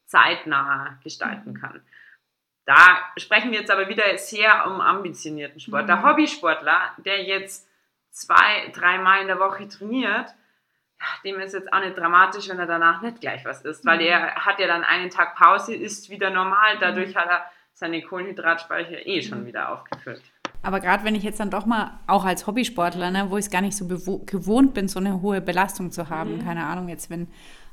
zeitnah 0.06 1.00
gestalten 1.04 1.60
kann. 1.60 1.82
Da 2.66 3.12
sprechen 3.18 3.52
wir 3.52 3.60
jetzt 3.60 3.72
aber 3.72 3.90
wieder 3.90 4.18
sehr 4.18 4.68
um 4.68 4.80
ambitionierten 4.80 5.60
Sport. 5.60 5.90
Der 5.90 6.02
Hobbysportler, 6.02 6.94
der 6.98 7.24
jetzt 7.24 7.68
zwei, 8.10 8.72
dreimal 8.74 9.22
in 9.22 9.28
der 9.28 9.40
Woche 9.40 9.68
trainiert, 9.68 10.34
dem 11.26 11.40
ist 11.40 11.54
jetzt 11.54 11.72
auch 11.74 11.82
nicht 11.82 11.98
dramatisch, 11.98 12.48
wenn 12.48 12.60
er 12.60 12.66
danach 12.66 13.02
nicht 13.02 13.20
gleich 13.20 13.44
was 13.44 13.64
isst, 13.64 13.86
weil 13.86 14.02
er 14.02 14.36
hat 14.36 14.60
ja 14.60 14.68
dann 14.68 14.84
einen 14.84 15.10
Tag 15.10 15.36
Pause, 15.36 15.76
isst 15.76 16.10
wieder 16.10 16.30
normal, 16.30 16.78
dadurch 16.80 17.16
hat 17.16 17.28
er 17.28 17.52
seine 17.74 18.02
Kohlenhydratspeicher 18.02 19.06
eh 19.06 19.22
schon 19.22 19.46
wieder 19.46 19.70
aufgefüllt. 19.70 20.24
Aber 20.64 20.80
gerade 20.80 21.04
wenn 21.04 21.14
ich 21.14 21.24
jetzt 21.24 21.40
dann 21.40 21.50
doch 21.50 21.66
mal, 21.66 22.00
auch 22.08 22.24
als 22.26 22.48
Hobbysportler, 22.48 23.12
ne, 23.12 23.30
wo 23.30 23.38
ich 23.38 23.46
es 23.46 23.52
gar 23.52 23.62
nicht 23.62 23.78
so 23.78 23.86
gewohnt 23.86 24.74
bin, 24.74 24.88
so 24.88 25.00
eine 25.00 25.22
hohe 25.22 25.42
Belastung 25.42 25.92
zu 25.92 26.10
haben, 26.10 26.44
keine 26.44 26.66
Ahnung, 26.66 26.88
jetzt 26.88 27.10
wenn 27.10 27.28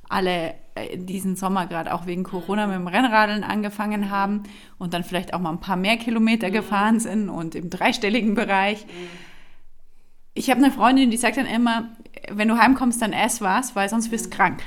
alle 0.08 0.54
äh, 0.74 0.98
diesen 0.98 1.36
Sommer 1.36 1.66
gerade 1.66 1.94
auch 1.94 2.04
wegen 2.04 2.24
Corona 2.24 2.66
mit 2.66 2.74
dem 2.74 2.88
Rennradeln 2.88 3.44
angefangen 3.44 4.10
haben 4.10 4.42
und 4.78 4.92
dann 4.92 5.04
vielleicht 5.04 5.32
auch 5.32 5.38
mal 5.38 5.50
ein 5.50 5.60
paar 5.60 5.76
mehr 5.76 5.96
Kilometer 5.96 6.50
gefahren 6.50 6.98
sind 6.98 7.28
und 7.28 7.54
im 7.54 7.70
dreistelligen 7.70 8.34
Bereich. 8.34 8.84
Ich 10.34 10.50
habe 10.50 10.62
eine 10.62 10.72
Freundin, 10.72 11.10
die 11.10 11.16
sagt 11.16 11.36
dann 11.36 11.46
immer, 11.46 11.90
wenn 12.28 12.48
du 12.48 12.58
heimkommst, 12.58 13.00
dann 13.00 13.12
ess 13.12 13.40
was, 13.40 13.76
weil 13.76 13.88
sonst 13.88 14.10
wirst 14.10 14.26
du 14.32 14.36
krank. 14.36 14.62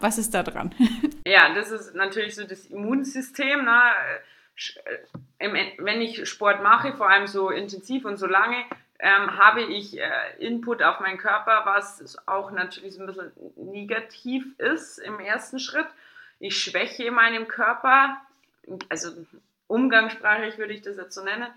Was 0.00 0.16
ist 0.16 0.32
da 0.32 0.42
dran? 0.42 0.74
Ja, 1.26 1.54
das 1.54 1.70
ist 1.70 1.94
natürlich 1.94 2.34
so 2.34 2.44
das 2.44 2.66
Immunsystem. 2.66 3.64
Ne? 3.64 3.80
Äh, 5.38 5.72
Wenn 5.78 6.00
ich 6.00 6.28
Sport 6.28 6.62
mache, 6.62 6.94
vor 6.94 7.08
allem 7.08 7.26
so 7.26 7.50
intensiv 7.50 8.04
und 8.04 8.16
so 8.16 8.26
lange, 8.26 8.64
ähm, 8.98 9.36
habe 9.36 9.62
ich 9.62 9.98
äh, 9.98 10.10
Input 10.38 10.82
auf 10.82 11.00
meinen 11.00 11.18
Körper, 11.18 11.62
was 11.64 12.16
auch 12.26 12.52
natürlich 12.52 12.98
ein 12.98 13.06
bisschen 13.06 13.32
negativ 13.56 14.44
ist 14.58 14.98
im 14.98 15.18
ersten 15.18 15.58
Schritt. 15.58 15.88
Ich 16.38 16.58
schwäche 16.58 17.10
meinem 17.10 17.48
Körper, 17.48 18.20
also 18.88 19.10
umgangssprachlich 19.66 20.58
würde 20.58 20.72
ich 20.72 20.82
das 20.82 20.96
jetzt 20.96 21.14
so 21.14 21.24
nennen. 21.24 21.48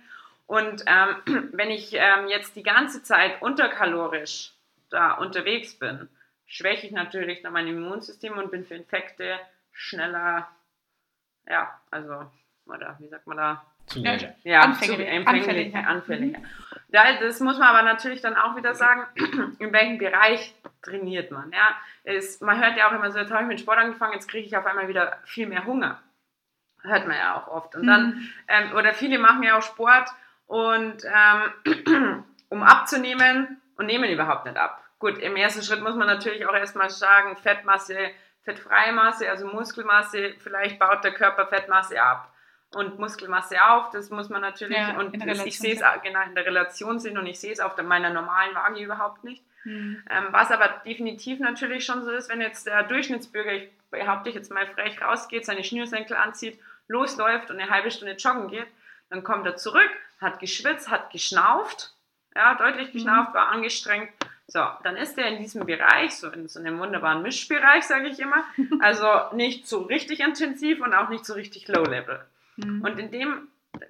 Und 0.48 0.84
ähm, 0.88 1.50
wenn 1.54 1.70
ich 1.70 1.94
ähm, 1.94 2.28
jetzt 2.28 2.56
die 2.56 2.64
ganze 2.64 3.04
Zeit 3.04 3.42
unterkalorisch 3.42 4.52
da 4.90 5.14
unterwegs 5.14 5.78
bin, 5.78 6.10
schwäche 6.48 6.88
ich 6.88 6.94
natürlich 6.94 7.42
dann 7.42 7.54
mein 7.54 7.68
Immunsystem 7.68 8.38
und 8.38 8.52
bin 8.52 8.66
für 8.66 8.76
Infekte 8.76 9.40
schneller, 9.72 10.48
ja, 11.48 11.80
also, 11.92 12.32
oder 12.68 12.96
wie 13.00 13.08
sagt 13.08 13.28
man 13.28 13.38
da? 13.38 13.66
Zugänglich. 13.88 14.30
Ja, 14.44 14.62
Anfänglich- 14.62 14.98
zu- 14.98 15.06
empfänglich, 15.06 15.76
anfälliger. 15.76 15.88
anfälliger. 15.88 16.40
Da, 16.90 17.20
das 17.20 17.40
muss 17.40 17.60
man 17.60 17.68
aber 17.68 17.84
natürlich 17.84 18.22
dann 18.22 18.36
auch 18.36 18.56
wieder 18.56 18.74
sagen, 18.74 19.04
in 19.60 19.72
welchem 19.74 19.98
Bereich 20.00 20.56
trainiert 20.82 21.32
man. 21.32 21.52
Ja? 21.52 21.76
Es, 22.04 22.42
man 22.42 22.60
hört 22.64 22.78
ja 22.78 22.88
auch 22.88 22.94
immer 22.94 23.12
so, 23.12 23.20
jetzt 23.20 23.32
habe 23.32 23.44
ich 23.44 23.48
mit 23.48 23.60
Sport 23.60 23.78
angefangen, 23.78 24.14
jetzt 24.14 24.28
kriege 24.30 24.48
ich 24.48 24.58
auf 24.58 24.66
einmal 24.66 24.88
wieder 24.88 25.18
viel 25.26 25.48
mehr 25.48 25.66
Hunger. 25.66 26.02
Hört 26.82 27.08
man 27.08 27.18
ja 27.18 27.36
auch 27.36 27.48
oft. 27.48 27.76
Und 27.76 27.88
dann, 27.88 28.28
ähm, 28.48 28.74
oder 28.76 28.94
viele 28.94 29.18
machen 29.20 29.44
ja 29.44 29.58
auch 29.58 29.62
Sport 29.64 30.10
und 30.48 31.04
ähm, 31.06 32.24
um 32.50 32.64
abzunehmen 32.64 33.62
und 33.78 33.86
nehmen 33.88 34.10
überhaupt 34.10 34.46
nicht 34.46 34.58
ab. 34.58 34.84
Gut, 35.00 35.18
im 35.18 35.36
ersten 35.36 35.62
Schritt 35.64 35.82
muss 35.82 35.96
man 35.96 36.08
natürlich 36.08 36.46
auch 36.48 36.54
erstmal 36.54 36.90
sagen, 36.90 37.36
Fettmasse, 37.36 37.98
fettfreie 38.44 38.94
Masse, 38.94 39.30
also 39.30 39.48
Muskelmasse, 39.48 40.34
vielleicht 40.40 40.80
baut 40.80 41.04
der 41.04 41.14
Körper 41.14 41.48
Fettmasse 41.48 42.02
ab 42.02 42.32
und 42.76 43.00
Muskelmasse 43.00 43.56
auf. 43.66 43.90
Das 43.92 44.10
muss 44.10 44.30
man 44.30 44.42
natürlich, 44.42 44.78
Ja, 44.78 44.98
und 45.00 45.16
ich 45.16 45.58
sehe 45.58 45.74
es 45.74 45.82
genau 46.04 46.22
in 46.28 46.36
der 46.36 46.46
Relation 46.46 47.00
sehen 47.00 47.18
und 47.18 47.26
ich 47.26 47.40
sehe 47.40 47.54
es 47.54 47.60
auf 47.60 47.82
meiner 47.82 48.10
normalen 48.10 48.54
Waage 48.54 48.84
überhaupt 48.84 49.24
nicht. 49.24 49.42
Mhm. 49.64 50.04
Ähm, 50.10 50.26
was 50.32 50.52
aber 50.52 50.68
definitiv 50.86 51.40
natürlich 51.40 51.86
schon 51.86 52.04
so 52.04 52.12
ist, 52.12 52.30
wenn 52.30 52.42
jetzt 52.42 52.68
der 52.68 52.84
Durchschnittsbürger, 52.84 53.54
ich 53.54 53.70
behaupte 53.90 54.30
ich 54.30 54.36
jetzt 54.36 54.52
mal 54.52 54.68
frech, 54.68 55.02
rausgeht, 55.02 55.46
seine 55.46 55.64
Schnürsenkel 55.64 56.18
anzieht, 56.18 56.60
losläuft 56.88 57.50
und 57.50 57.60
eine 57.60 57.72
halbe 57.72 57.90
Stunde 57.90 58.16
joggen 58.16 58.50
geht, 58.50 58.68
dann 59.10 59.24
kommt 59.24 59.46
er 59.46 59.56
zurück, 59.56 59.90
hat 60.20 60.40
geschwitzt, 60.40 60.90
hat 60.90 61.12
geschnauft, 61.12 61.94
ja, 62.36 62.56
deutlich 62.56 62.92
geschnauft, 62.92 63.34
war 63.34 63.48
angestrengt. 63.48 64.10
So, 64.48 64.64
dann 64.84 64.98
ist 64.98 65.18
er 65.18 65.28
in 65.30 65.42
diesem 65.42 65.66
Bereich, 65.66 66.18
so 66.18 66.30
in 66.30 66.48
so 66.48 66.60
einem 66.60 66.78
wunderbaren 66.78 67.24
Mischbereich, 67.24 67.84
sage 67.86 68.10
ich 68.10 68.20
immer. 68.20 68.44
Also 68.82 69.08
nicht 69.34 69.68
so 69.68 69.84
richtig 69.84 70.20
intensiv 70.20 70.82
und 70.82 70.94
auch 70.94 71.10
nicht 71.10 71.26
so 71.26 71.34
richtig 71.34 71.66
low-level. 72.58 72.82
Und 72.82 73.00
in 73.00 73.12
dem 73.12 73.48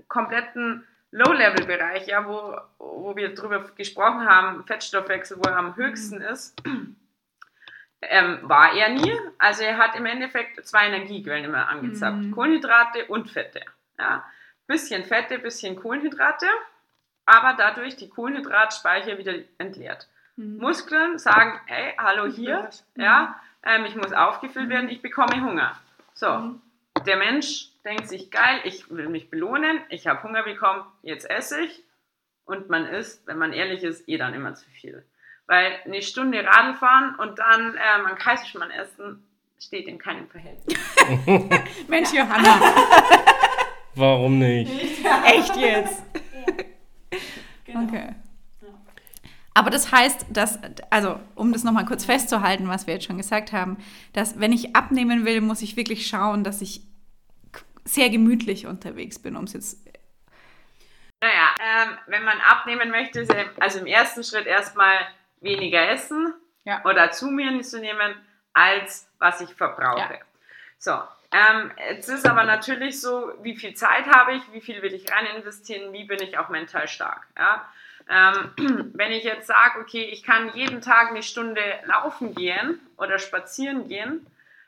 kompletten 0.08 0.86
Low-Level-Bereich, 1.12 2.08
ja, 2.08 2.28
wo, 2.28 2.58
wo 2.78 3.16
wir 3.16 3.34
drüber 3.34 3.60
gesprochen 3.76 4.28
haben, 4.28 4.64
Fettstoffwechsel, 4.66 5.38
wo 5.38 5.50
er 5.50 5.58
am 5.58 5.76
höchsten 5.76 6.22
ist, 6.22 6.62
ähm, 8.02 8.40
war 8.44 8.74
er 8.74 8.90
nie. 8.90 9.14
Also 9.38 9.64
er 9.64 9.78
hat 9.78 9.96
im 9.96 10.06
Endeffekt 10.06 10.66
zwei 10.68 10.88
Energiequellen 10.88 11.46
immer 11.46 11.70
angezapft. 11.70 12.18
Mhm. 12.18 12.32
Kohlenhydrate 12.32 13.06
und 13.06 13.30
Fette. 13.30 13.62
Ja. 13.98 14.26
Bisschen 14.68 15.04
Fette, 15.04 15.40
bisschen 15.40 15.76
Kohlenhydrate, 15.76 16.48
aber 17.26 17.54
dadurch 17.58 17.96
die 17.96 18.10
Kohlenhydratspeicher 18.10 19.18
wieder 19.18 19.36
entleert. 19.58 20.10
Muskeln 20.38 21.18
sagen, 21.18 21.60
hey, 21.68 21.94
hallo 21.98 22.26
hier, 22.26 22.70
ja, 22.96 23.40
ähm, 23.64 23.86
ich 23.86 23.96
muss 23.96 24.12
aufgefüllt 24.12 24.70
werden, 24.70 24.90
ich 24.90 25.02
bekomme 25.02 25.42
Hunger. 25.42 25.80
So, 26.14 26.60
der 27.06 27.18
Mensch 27.18 27.70
denkt 27.86 28.10
sich, 28.10 28.32
geil, 28.32 28.62
ich 28.64 28.90
will 28.90 29.10
mich 29.10 29.30
belohnen, 29.30 29.80
ich 29.90 30.08
habe 30.08 30.24
Hunger 30.24 30.44
bekommen, 30.44 30.84
jetzt 31.04 31.30
esse 31.30 31.62
ich. 31.62 31.84
Und 32.46 32.70
man 32.70 32.86
isst, 32.86 33.26
wenn 33.28 33.38
man 33.38 33.54
ehrlich 33.54 33.84
ist, 33.84 34.08
eh 34.08 34.18
dann 34.18 34.34
immer 34.34 34.54
zu 34.54 34.70
viel. 34.70 35.06
Weil 35.48 35.80
eine 35.86 36.02
Stunde 36.02 36.44
Radl 36.44 36.76
fahren 36.76 37.16
und 37.16 37.40
dann 37.40 37.76
ähm, 37.76 38.06
einen 38.06 38.18
Kaiserschmarrn 38.18 38.72
essen, 38.72 39.24
steht 39.60 39.88
in 39.88 39.98
keinem 39.98 40.28
Verhältnis. 40.28 40.78
Mensch, 41.88 42.14
Johanna, 42.14 42.60
Warum 43.96 44.40
nicht? 44.40 44.72
echt 45.26 45.56
jetzt? 45.56 46.04
Okay. 47.68 48.10
Aber 49.54 49.70
das 49.70 49.92
heißt, 49.92 50.26
dass, 50.30 50.60
also 50.90 51.18
um 51.36 51.54
das 51.54 51.64
nochmal 51.64 51.86
kurz 51.86 52.04
festzuhalten, 52.04 52.68
was 52.68 52.88
wir 52.88 52.96
jetzt 52.96 53.06
schon 53.06 53.18
gesagt 53.18 53.54
haben, 53.54 53.78
dass 54.12 54.38
wenn 54.38 54.52
ich 54.52 54.76
abnehmen 54.76 55.26
will, 55.26 55.40
muss 55.40 55.62
ich 55.62 55.78
wirklich 55.78 56.08
schauen, 56.08 56.44
dass 56.44 56.62
ich 56.62 56.82
sehr 57.86 58.10
gemütlich 58.10 58.66
unterwegs 58.66 59.20
bin, 59.20 59.36
um 59.36 59.46
es 59.46 59.54
jetzt. 59.54 59.88
Naja, 61.22 61.56
ähm, 61.60 61.98
wenn 62.08 62.24
man 62.24 62.40
abnehmen 62.42 62.90
möchte, 62.90 63.26
also 63.60 63.80
im 63.80 63.86
ersten 63.86 64.24
Schritt 64.24 64.48
erstmal 64.48 64.98
weniger 65.42 65.90
essen 65.90 66.34
Ja. 66.66 66.84
oder 66.84 67.12
zu 67.12 67.28
mir 67.28 67.62
zu 67.62 67.80
nehmen, 67.80 68.16
als 68.54 69.10
was 69.20 69.42
ich 69.42 69.54
verbrauche. 69.54 70.14
Ja. 70.14 70.20
So, 70.78 71.02
ähm, 71.32 71.72
jetzt 71.90 72.10
ist 72.10 72.28
aber 72.28 72.44
natürlich 72.44 73.02
so, 73.02 73.34
wie 73.42 73.56
viel 73.56 73.74
Zeit 73.74 74.08
habe 74.08 74.34
ich, 74.34 74.42
wie 74.52 74.62
viel 74.62 74.82
will 74.82 74.94
ich 74.94 75.12
rein 75.12 75.26
investieren, 75.36 75.94
wie 75.94 76.06
bin 76.06 76.22
ich 76.22 76.38
auch 76.38 76.50
mental 76.50 76.88
stark. 76.88 77.28
Ja? 77.38 77.68
Ähm, 78.10 78.92
wenn 78.94 79.12
ich 79.12 79.24
jetzt 79.24 79.48
sage, 79.48 79.80
okay, 79.80 80.04
ich 80.04 80.24
kann 80.24 80.54
jeden 80.54 80.82
Tag 80.82 81.10
eine 81.10 81.24
Stunde 81.24 81.62
laufen 81.86 82.36
gehen 82.36 82.80
oder 82.98 83.20
spazieren 83.20 83.88
gehen, 83.88 84.26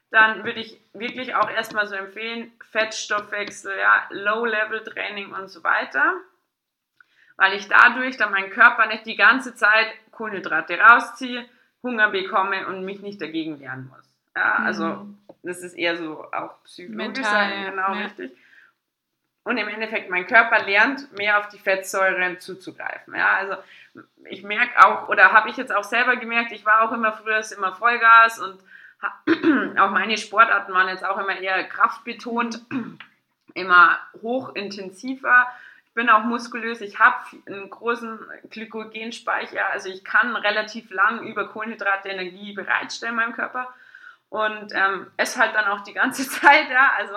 dann 0.10 0.44
würde 0.46 0.60
ich 0.60 0.80
wirklich 0.94 1.36
auch 1.36 1.50
erstmal 1.50 1.88
so 1.88 1.96
empfehlen, 1.96 2.52
Fettstoffwechsel, 2.72 3.78
ja, 3.78 4.06
Low-Level-Training 4.10 5.34
und 5.34 5.50
so 5.50 5.64
weiter, 5.64 6.14
weil 7.36 7.54
ich 7.54 7.68
dadurch 7.68 8.18
dann 8.18 8.32
meinen 8.32 8.50
Körper 8.50 8.88
nicht 8.88 9.06
die 9.06 9.16
ganze 9.18 9.56
Zeit 9.56 9.88
Kohlenhydrate 10.12 10.80
rausziehe, 10.80 11.46
Hunger 11.84 12.10
bekomme 12.10 12.68
und 12.68 12.84
mich 12.86 13.02
nicht 13.02 13.22
dagegen 13.22 13.60
wehren 13.60 13.88
muss. 13.90 14.06
Ja, 14.36 14.56
also 14.64 14.86
Mhm. 14.86 15.18
das 15.44 15.60
ist 15.62 15.74
eher 15.74 15.98
so 15.98 16.24
auch 16.32 16.64
psychologisch, 16.64 17.18
Mental, 17.20 17.52
ja. 17.52 17.70
genau 17.70 17.94
Ja. 17.94 18.06
richtig. 18.06 18.32
Und 19.44 19.58
im 19.58 19.68
Endeffekt, 19.70 20.10
mein 20.10 20.28
Körper 20.28 20.64
lernt, 20.66 21.12
mehr 21.18 21.40
auf 21.40 21.48
die 21.48 21.60
Fettsäuren 21.60 22.40
zuzugreifen. 22.40 23.16
Ja, 23.16 23.38
also 23.38 23.56
ich 24.26 24.44
merke 24.44 24.84
auch, 24.86 25.08
oder 25.08 25.32
habe 25.32 25.50
ich 25.50 25.56
jetzt 25.56 25.74
auch 25.74 25.86
selber 25.86 26.18
gemerkt, 26.18 26.52
ich 26.52 26.66
war 26.66 26.82
auch 26.82 26.92
immer 26.92 27.14
früher 27.14 27.42
immer 27.56 27.74
Vollgas 27.74 28.40
und 28.40 28.60
auch 29.80 29.92
meine 29.92 30.18
Sportarten 30.18 30.74
waren 30.74 30.90
jetzt 30.90 31.06
auch 31.06 31.18
immer 31.18 31.38
eher 31.40 31.64
kraftbetont, 31.64 32.62
immer 33.54 34.00
hochintensiver. 34.22 35.48
Ich 35.88 35.94
bin 35.94 36.10
auch 36.10 36.24
muskulös, 36.24 36.82
ich 36.82 37.00
habe 37.00 37.16
einen 37.48 37.70
großen 37.70 38.20
Glykogenspeicher, 38.52 39.70
also 39.72 39.90
ich 39.90 40.04
kann 40.04 40.36
relativ 40.36 40.92
lang 40.92 41.24
über 41.24 41.48
Kohlenhydrate 41.48 42.10
Energie 42.10 42.54
bereitstellen 42.54 43.14
in 43.14 43.20
meinem 43.20 43.34
Körper 43.34 43.74
und 44.30 44.74
ähm, 44.74 45.08
es 45.18 45.38
halt 45.38 45.56
dann 45.56 45.66
auch 45.66 45.82
die 45.82 45.94
ganze 45.94 46.28
Zeit, 46.30 46.70
ja, 46.70 46.92
also 46.98 47.14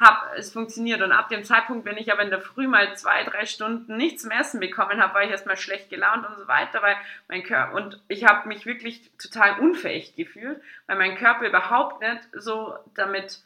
hab, 0.00 0.32
es 0.36 0.52
funktioniert 0.52 1.00
und 1.02 1.12
ab 1.12 1.28
dem 1.28 1.44
Zeitpunkt, 1.44 1.84
wenn 1.84 1.96
ich 1.96 2.12
aber 2.12 2.22
in 2.22 2.30
der 2.30 2.40
Früh 2.40 2.66
mal 2.66 2.96
zwei, 2.96 3.22
drei 3.24 3.46
Stunden 3.46 3.96
nichts 3.96 4.22
zum 4.22 4.30
Essen 4.32 4.60
bekommen 4.60 5.00
habe, 5.00 5.14
war 5.14 5.22
ich 5.22 5.30
erstmal 5.30 5.56
schlecht 5.56 5.88
gelaunt 5.90 6.26
und 6.28 6.36
so 6.36 6.48
weiter, 6.48 6.82
weil 6.82 6.96
mein 7.28 7.42
Körper, 7.42 7.74
und 7.76 8.00
ich 8.08 8.24
habe 8.24 8.48
mich 8.48 8.66
wirklich 8.66 9.10
total 9.18 9.60
unfähig 9.60 10.16
gefühlt, 10.16 10.60
weil 10.86 10.96
mein 10.98 11.16
Körper 11.16 11.46
überhaupt 11.46 12.00
nicht 12.00 12.20
so 12.32 12.76
damit 12.94 13.40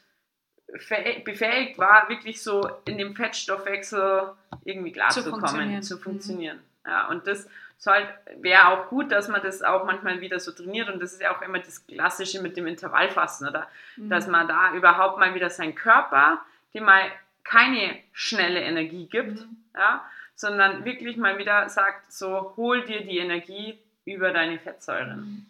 fäh- 0.73 1.23
befähigt 1.23 1.77
war, 1.77 2.09
wirklich 2.09 2.41
so 2.41 2.69
in 2.85 2.97
dem 2.97 3.15
Fettstoffwechsel 3.15 4.33
irgendwie 4.65 4.91
Zu 4.91 4.95
klarzukommen, 4.99 5.39
funktionieren. 5.41 5.83
zu 5.83 5.95
Mhm. 5.97 6.01
funktionieren. 6.01 6.59
Ja, 6.85 7.07
und 7.09 7.27
das 7.27 7.47
soll, 7.79 8.07
wäre 8.41 8.67
auch 8.67 8.89
gut, 8.89 9.11
dass 9.11 9.29
man 9.29 9.41
das 9.41 9.61
auch 9.63 9.85
manchmal 9.85 10.19
wieder 10.21 10.39
so 10.39 10.51
trainiert 10.51 10.89
und 10.89 11.01
das 11.01 11.13
ist 11.13 11.21
ja 11.21 11.35
auch 11.35 11.41
immer 11.41 11.59
das 11.59 11.87
Klassische 11.87 12.41
mit 12.41 12.57
dem 12.57 12.67
Intervallfasten, 12.67 13.47
oder? 13.47 13.67
Mhm. 13.95 14.09
Dass 14.09 14.27
man 14.27 14.47
da 14.47 14.73
überhaupt 14.73 15.17
mal 15.17 15.33
wieder 15.33 15.49
seinen 15.49 15.75
Körper, 15.75 16.41
dem 16.73 16.83
mal 16.83 17.03
keine 17.43 17.95
schnelle 18.11 18.59
Energie 18.61 19.07
gibt, 19.07 19.39
Mhm. 19.39 19.57
ja, 19.75 20.03
sondern 20.35 20.85
wirklich 20.85 21.17
mal 21.17 21.37
wieder 21.37 21.69
sagt, 21.69 22.11
so 22.11 22.53
hol 22.57 22.85
dir 22.85 23.01
die 23.01 23.17
Energie 23.17 23.79
über 24.05 24.31
deine 24.31 24.59
Fettsäuren. 24.59 25.45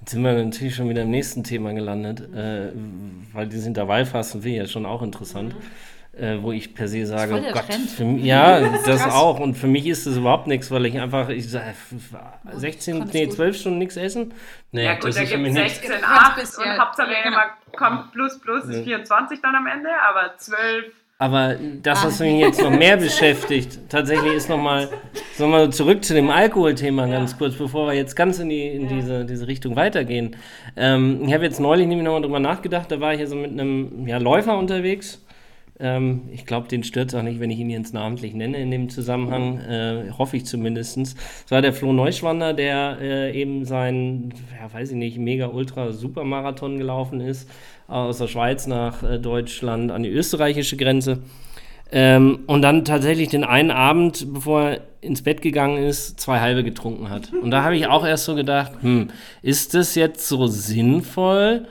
Jetzt 0.00 0.10
sind 0.10 0.22
wir 0.22 0.32
natürlich 0.34 0.74
schon 0.74 0.88
wieder 0.88 1.02
im 1.02 1.10
nächsten 1.10 1.44
Thema 1.44 1.72
gelandet, 1.72 2.20
äh, 2.34 2.72
weil 3.32 3.46
dieses 3.46 3.66
Intervallfasten 3.66 4.42
finde 4.42 4.56
ich 4.56 4.62
ja 4.62 4.68
schon 4.68 4.86
auch 4.86 5.02
interessant. 5.02 5.54
Äh, 6.16 6.40
wo 6.42 6.52
ich 6.52 6.74
per 6.74 6.86
se 6.86 7.04
sage, 7.06 7.34
oh 7.34 7.52
Gott, 7.52 7.64
für, 7.96 8.04
ja, 8.04 8.60
das 8.86 9.02
krass. 9.02 9.12
auch. 9.14 9.40
Und 9.40 9.54
für 9.56 9.66
mich 9.66 9.86
ist 9.86 10.06
das 10.06 10.16
überhaupt 10.16 10.46
nichts, 10.46 10.70
weil 10.70 10.86
ich 10.86 11.00
einfach, 11.00 11.28
ich 11.28 11.50
sag, 11.50 11.74
16, 12.52 12.98
Kann 12.98 13.08
es 13.08 13.14
nee, 13.14 13.26
gut. 13.26 13.34
12 13.34 13.56
Stunden 13.56 13.78
nichts 13.78 13.96
essen? 13.96 14.32
Nee, 14.70 14.84
Ja 14.84 14.94
gut, 14.94 15.06
das 15.06 15.16
da 15.16 15.22
ist 15.22 15.28
für 15.32 15.38
gibt 15.38 15.48
mich 15.48 15.56
es 15.56 15.62
nichts. 15.64 15.78
16, 15.80 16.00
Ganz 16.00 16.04
8 16.06 16.36
bisschen. 16.40 16.64
und 16.70 16.78
Hauptsache 16.80 17.12
Ja, 17.12 17.28
immer 17.28 17.44
kommt 17.76 18.12
plus 18.12 18.40
plus 18.40 18.64
ist 18.66 18.78
Ja. 18.78 18.82
24 18.84 19.40
dann 19.42 19.54
am 19.56 19.66
Ende, 19.66 19.88
aber 20.08 20.36
12 20.38 20.84
Aber 21.18 21.56
das, 21.82 22.04
was 22.04 22.20
Ah. 22.20 22.24
mich 22.24 22.38
jetzt 22.40 22.60
noch 22.62 22.70
mehr 22.70 22.96
beschäftigt, 22.96 23.78
tatsächlich 23.88 24.34
ist 24.34 24.48
nochmal, 24.48 24.88
sagen 24.88 24.98
wir 25.38 25.46
mal, 25.58 25.70
zurück 25.70 26.04
zu 26.04 26.12
dem 26.14 26.28
Alkoholthema 26.30 27.06
ganz 27.06 27.36
kurz, 27.38 27.54
bevor 27.54 27.86
wir 27.88 27.94
jetzt 27.94 28.14
ganz 28.14 28.38
in, 28.38 28.48
die, 28.50 28.68
in 28.68 28.88
diese, 28.88 29.24
diese 29.24 29.46
Richtung 29.48 29.74
weitergehen. 29.76 30.36
Ähm, 30.76 31.22
ich 31.26 31.32
habe 31.34 31.44
jetzt 31.44 31.60
neulich 31.60 31.86
nämlich 31.86 32.04
nochmal 32.04 32.22
drüber 32.22 32.40
nachgedacht, 32.40 32.90
da 32.92 33.00
war 33.00 33.14
ich 33.14 33.20
ja 33.20 33.26
so 33.26 33.36
mit 33.36 33.50
einem 33.52 34.06
ja, 34.06 34.18
Läufer 34.18 34.56
unterwegs. 34.58 35.23
Ähm, 35.80 36.28
ich 36.32 36.46
glaube, 36.46 36.68
den 36.68 36.84
stört 36.84 37.08
es 37.08 37.14
auch 37.14 37.22
nicht, 37.22 37.40
wenn 37.40 37.50
ich 37.50 37.58
ihn 37.58 37.70
jetzt 37.70 37.94
namentlich 37.94 38.32
nenne 38.34 38.58
in 38.58 38.70
dem 38.70 38.88
Zusammenhang, 38.88 39.58
äh, 39.58 40.10
hoffe 40.16 40.36
ich 40.36 40.46
zumindest. 40.46 40.98
Es 40.98 41.16
war 41.50 41.62
der 41.62 41.72
Flo 41.72 41.92
Neuschwander, 41.92 42.54
der 42.54 42.98
äh, 43.00 43.40
eben 43.40 43.64
seinen, 43.64 44.32
ja, 44.60 44.72
weiß 44.72 44.90
ich 44.90 44.96
nicht, 44.96 45.18
mega-ultra-Supermarathon 45.18 46.78
gelaufen 46.78 47.20
ist, 47.20 47.50
aus 47.88 48.18
der 48.18 48.28
Schweiz 48.28 48.66
nach 48.66 49.02
äh, 49.02 49.18
Deutschland 49.18 49.90
an 49.90 50.04
die 50.04 50.10
österreichische 50.10 50.76
Grenze. 50.76 51.22
Ähm, 51.90 52.40
und 52.46 52.62
dann 52.62 52.84
tatsächlich 52.84 53.28
den 53.28 53.44
einen 53.44 53.70
Abend, 53.70 54.32
bevor 54.32 54.62
er 54.62 54.80
ins 55.00 55.22
Bett 55.22 55.42
gegangen 55.42 55.78
ist, 55.78 56.20
zwei 56.20 56.40
halbe 56.40 56.64
getrunken 56.64 57.10
hat. 57.10 57.32
Und 57.32 57.50
da 57.50 57.62
habe 57.62 57.76
ich 57.76 57.86
auch 57.88 58.06
erst 58.06 58.24
so 58.24 58.34
gedacht, 58.34 58.72
hm, 58.80 59.08
ist 59.42 59.74
das 59.74 59.94
jetzt 59.94 60.26
so 60.26 60.46
sinnvoll? 60.46 61.66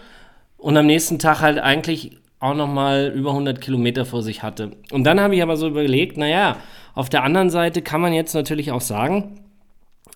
Und 0.58 0.78
am 0.78 0.86
nächsten 0.86 1.20
Tag 1.20 1.42
halt 1.42 1.60
eigentlich 1.60 2.18
auch 2.44 2.56
noch 2.56 2.68
mal 2.68 3.12
über 3.16 3.30
100 3.30 3.62
Kilometer 3.62 4.06
vor 4.06 4.22
sich 4.22 4.44
hatte. 4.44 4.72
Und 4.92 5.06
dann 5.06 5.20
habe 5.20 5.36
ich 5.36 5.42
aber 5.42 5.56
so 5.56 5.68
überlegt, 5.68 6.18
naja, 6.18 6.58
auf 6.94 7.10
der 7.10 7.24
anderen 7.24 7.50
Seite 7.50 7.82
kann 7.82 8.02
man 8.02 8.14
jetzt 8.14 8.34
natürlich 8.34 8.72
auch 8.72 8.82
sagen, 8.82 9.40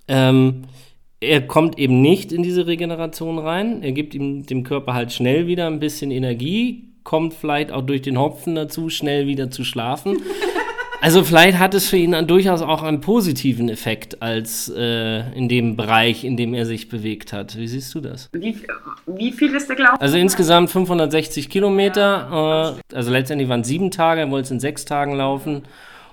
ähm, 0.08 0.64
er 1.20 1.42
kommt 1.48 1.80
eben 1.80 2.02
nicht 2.02 2.32
in 2.32 2.44
diese 2.44 2.68
Regeneration 2.68 3.40
rein. 3.40 3.82
Er 3.82 3.92
gibt 3.94 4.14
ihm 4.14 4.46
dem 4.46 4.64
Körper 4.64 4.94
halt 4.94 5.12
schnell 5.12 5.48
wieder 5.48 5.68
ein 5.68 5.80
bisschen 5.80 6.12
Energie, 6.12 6.90
kommt 7.04 7.34
vielleicht 7.34 7.72
auch 7.72 7.82
durch 7.82 8.02
den 8.02 8.20
Hopfen 8.20 8.56
dazu, 8.56 8.90
schnell 8.90 9.26
wieder 9.26 9.50
zu 9.50 9.64
schlafen. 9.64 10.18
Also 11.00 11.24
vielleicht 11.24 11.60
hat 11.60 11.74
es 11.74 11.88
für 11.88 11.98
ihn 11.98 12.16
durchaus 12.28 12.62
auch 12.62 12.82
einen 12.82 13.02
positiven 13.02 13.70
Effekt 13.70 14.22
als 14.22 14.68
äh, 14.76 15.32
in 15.34 15.48
dem 15.48 15.76
Bereich, 15.76 16.24
in 16.24 16.38
dem 16.38 16.54
er 16.54 16.66
sich 16.66 16.90
bewegt 16.90 17.34
hat. 17.34 17.56
Wie 17.56 17.68
siehst 17.68 17.94
du 17.94 18.02
das? 18.02 18.30
Wie, 18.34 18.58
wie 19.06 19.32
viel 19.32 19.54
ist 19.56 19.70
der 19.70 19.76
gelaufen? 19.76 19.98
Also 20.00 20.18
insgesamt 20.18 20.72
560 20.72 21.50
Kilometer. 21.50 22.80
Äh, 22.92 22.96
also 22.96 23.12
letztendlich 23.12 23.48
waren 23.48 23.62
es 23.62 23.68
sieben 23.68 23.92
Tage. 23.92 24.22
Er 24.22 24.32
wollte 24.32 24.46
es 24.46 24.52
in 24.52 24.60
sechs 24.60 24.86
Tagen 24.86 25.16
laufen. 25.16 25.64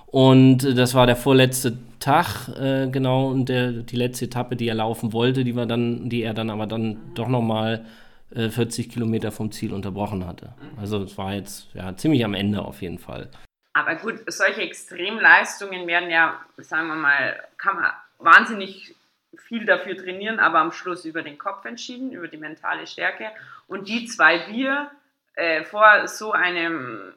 Und 0.05 0.59
das 0.77 0.93
war 0.93 1.07
der 1.07 1.15
vorletzte 1.15 1.77
Tag, 1.99 2.47
äh, 2.57 2.87
genau. 2.87 3.29
Und 3.29 3.49
der, 3.49 3.71
die 3.71 3.95
letzte 3.95 4.25
Etappe, 4.25 4.55
die 4.55 4.67
er 4.67 4.75
laufen 4.75 5.13
wollte, 5.13 5.43
die 5.43 5.55
war 5.55 5.65
dann, 5.65 6.09
die 6.09 6.21
er 6.21 6.33
dann 6.33 6.49
aber 6.49 6.67
dann 6.67 6.97
doch 7.15 7.27
nochmal 7.27 7.85
äh, 8.33 8.49
40 8.49 8.89
Kilometer 8.89 9.31
vom 9.31 9.51
Ziel 9.51 9.73
unterbrochen 9.73 10.25
hatte. 10.27 10.53
Also 10.79 11.03
es 11.03 11.17
war 11.17 11.33
jetzt 11.33 11.67
ja 11.73 11.97
ziemlich 11.97 12.23
am 12.23 12.33
Ende 12.35 12.63
auf 12.63 12.81
jeden 12.81 12.99
Fall. 12.99 13.29
Aber 13.75 13.95
gut, 13.95 14.21
solche 14.27 14.61
Extremleistungen 14.61 15.85
werden 15.85 16.09
ja, 16.09 16.39
sagen 16.55 16.87
wir 16.87 16.95
mal, 16.95 17.45
kann 17.57 17.75
man 17.75 17.91
wahnsinnig 18.19 18.95
viel 19.35 19.65
dafür 19.65 19.97
trainieren, 19.97 20.39
aber 20.39 20.59
am 20.59 20.71
Schluss 20.71 21.03
über 21.03 21.21
den 21.23 21.37
Kopf 21.37 21.65
entschieden, 21.65 22.13
über 22.13 22.29
die 22.29 22.37
mentale 22.37 22.87
Stärke. 22.87 23.31
Und 23.67 23.89
die 23.89 24.05
zwei 24.05 24.39
Bier 24.47 24.89
äh, 25.33 25.65
vor 25.65 26.07
so 26.07 26.31
einem, 26.31 27.15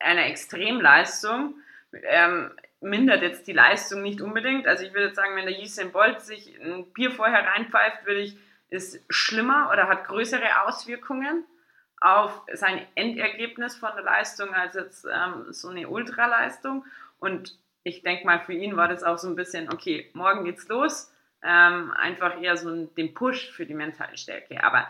einer 0.00 0.26
Extremleistung 0.26 1.54
ähm, 1.92 2.50
mindert 2.80 3.22
jetzt 3.22 3.46
die 3.46 3.52
Leistung 3.52 4.02
nicht 4.02 4.20
unbedingt. 4.20 4.66
Also 4.66 4.82
ich 4.82 4.92
würde 4.92 5.06
jetzt 5.06 5.16
sagen, 5.16 5.36
wenn 5.36 5.46
der 5.46 5.60
Usain 5.60 5.92
Bolt 5.92 6.22
sich 6.22 6.60
ein 6.60 6.92
Bier 6.92 7.12
vorher 7.12 7.46
reinpfeift, 7.46 8.04
würde 8.04 8.22
ich, 8.22 8.36
ist 8.68 9.00
schlimmer 9.10 9.70
oder 9.72 9.86
hat 9.86 10.08
größere 10.08 10.64
Auswirkungen 10.64 11.44
auf 12.00 12.42
sein 12.54 12.86
Endergebnis 12.94 13.76
von 13.76 13.90
der 13.94 14.04
Leistung 14.04 14.54
als 14.54 14.74
jetzt 14.74 15.04
ähm, 15.04 15.52
so 15.52 15.68
eine 15.68 15.88
Ultraleistung. 15.88 16.84
Und 17.18 17.58
ich 17.82 18.02
denke 18.02 18.26
mal, 18.26 18.40
für 18.40 18.54
ihn 18.54 18.76
war 18.76 18.88
das 18.88 19.02
auch 19.02 19.18
so 19.18 19.28
ein 19.28 19.36
bisschen, 19.36 19.72
okay, 19.72 20.10
morgen 20.14 20.44
geht's 20.44 20.68
los. 20.68 21.12
Ähm, 21.42 21.92
einfach 21.92 22.40
eher 22.40 22.56
so 22.56 22.70
ein, 22.70 22.94
den 22.94 23.14
Push 23.14 23.50
für 23.50 23.66
die 23.66 23.74
mentale 23.74 24.16
Stärke. 24.16 24.62
Aber 24.62 24.86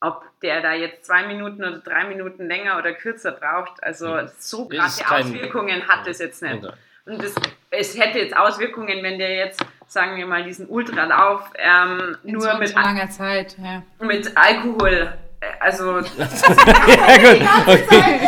ob 0.00 0.24
der 0.40 0.62
da 0.62 0.72
jetzt 0.72 1.04
zwei 1.04 1.26
Minuten 1.26 1.62
oder 1.62 1.78
drei 1.78 2.04
Minuten 2.04 2.46
länger 2.46 2.78
oder 2.78 2.92
kürzer 2.92 3.32
braucht, 3.32 3.82
also 3.82 4.18
so 4.38 4.68
Ist 4.70 4.78
krasse 4.78 5.10
Auswirkungen 5.10 5.86
hat 5.86 6.06
es 6.06 6.18
jetzt 6.18 6.42
nicht. 6.42 6.64
Und 7.04 7.22
es, 7.22 7.34
es 7.70 7.98
hätte 7.98 8.18
jetzt 8.18 8.36
Auswirkungen, 8.36 9.02
wenn 9.02 9.18
der 9.18 9.34
jetzt, 9.34 9.64
sagen 9.86 10.16
wir 10.16 10.26
mal, 10.26 10.44
diesen 10.44 10.68
Ultralauf 10.68 11.50
ähm, 11.56 12.16
nur 12.22 12.40
so, 12.40 12.58
mit, 12.58 12.68
so 12.68 12.78
langer 12.78 13.10
Zeit, 13.10 13.56
ja. 13.58 13.82
mit 13.98 14.36
Alkohol, 14.36 15.12
also 15.58 15.98
ja, 15.98 17.16
gut. 17.16 17.40
Okay. 17.66 18.20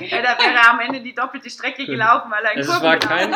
Ja, 0.00 0.22
da 0.22 0.38
wäre 0.38 0.54
er 0.54 0.70
am 0.70 0.80
Ende 0.80 1.00
die 1.00 1.14
doppelte 1.14 1.48
Strecke 1.48 1.86
gelaufen, 1.86 2.30
weil 2.30 2.44
er 2.44 2.56
Es 2.58 2.66
Kurven 2.66 2.82
war 2.82 2.98
kein, 2.98 3.34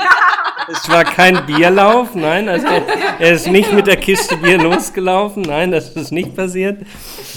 es 0.68 0.88
war 0.90 1.05
kein 1.05 1.46
Bierlauf, 1.46 2.14
nein, 2.14 2.48
also 2.48 2.66
er 2.66 3.33
ist 3.33 3.46
nicht 3.46 3.72
mit 3.72 3.87
der 3.87 3.96
Kiste 3.96 4.37
Bier 4.37 4.59
losgelaufen, 4.59 5.42
nein, 5.42 5.70
das 5.70 5.90
ist 5.90 6.11
nicht 6.11 6.35
passiert. 6.35 6.79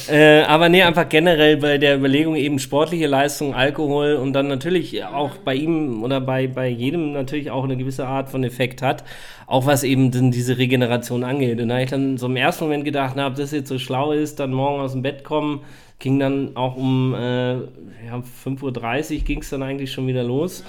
Äh, 0.10 0.42
aber 0.42 0.70
nee, 0.70 0.82
einfach 0.84 1.08
generell 1.10 1.58
bei 1.58 1.78
der 1.78 1.98
Überlegung 1.98 2.36
eben 2.36 2.60
sportliche 2.60 3.08
Leistung, 3.08 3.54
Alkohol 3.54 4.14
und 4.14 4.34
dann 4.34 4.48
natürlich 4.48 5.04
auch 5.04 5.38
bei 5.38 5.56
ihm 5.56 6.04
oder 6.04 6.22
bei, 6.22 6.48
bei 6.48 6.68
jedem 6.68 7.14
natürlich 7.14 7.52
auch 7.52 7.64
eine 7.64 7.78
gewisse 7.78 8.08
Art 8.08 8.30
von 8.30 8.44
Effekt 8.44 8.82
hat, 8.82 9.04
auch 9.48 9.66
was 9.66 9.84
eben 9.84 10.12
dann 10.12 10.32
diese 10.32 10.58
Regeneration 10.58 11.24
angeht. 11.24 11.60
Und 11.60 11.70
da 11.70 11.80
ich 11.80 11.90
dann 11.90 12.18
so 12.18 12.28
im 12.28 12.36
ersten 12.36 12.66
Moment 12.66 12.86
gedacht, 12.86 13.14
na, 13.16 13.28
ob 13.28 13.36
das 13.36 13.52
jetzt 13.52 13.70
so 13.70 13.78
schlau 13.78 14.12
ist, 14.12 14.40
dann 14.40 14.52
morgen 14.52 14.82
aus 14.82 14.94
dem 14.94 15.02
Bett 15.02 15.24
kommen, 15.24 15.62
ging 16.00 16.20
dann 16.20 16.56
auch 16.56 16.76
um 16.76 17.14
äh, 17.14 17.54
ja, 17.54 18.24
5.30 18.46 19.20
Uhr 19.20 19.24
ging 19.24 19.40
es 19.40 19.50
dann 19.50 19.64
eigentlich 19.64 19.92
schon 19.92 20.08
wieder 20.08 20.24
los. 20.24 20.64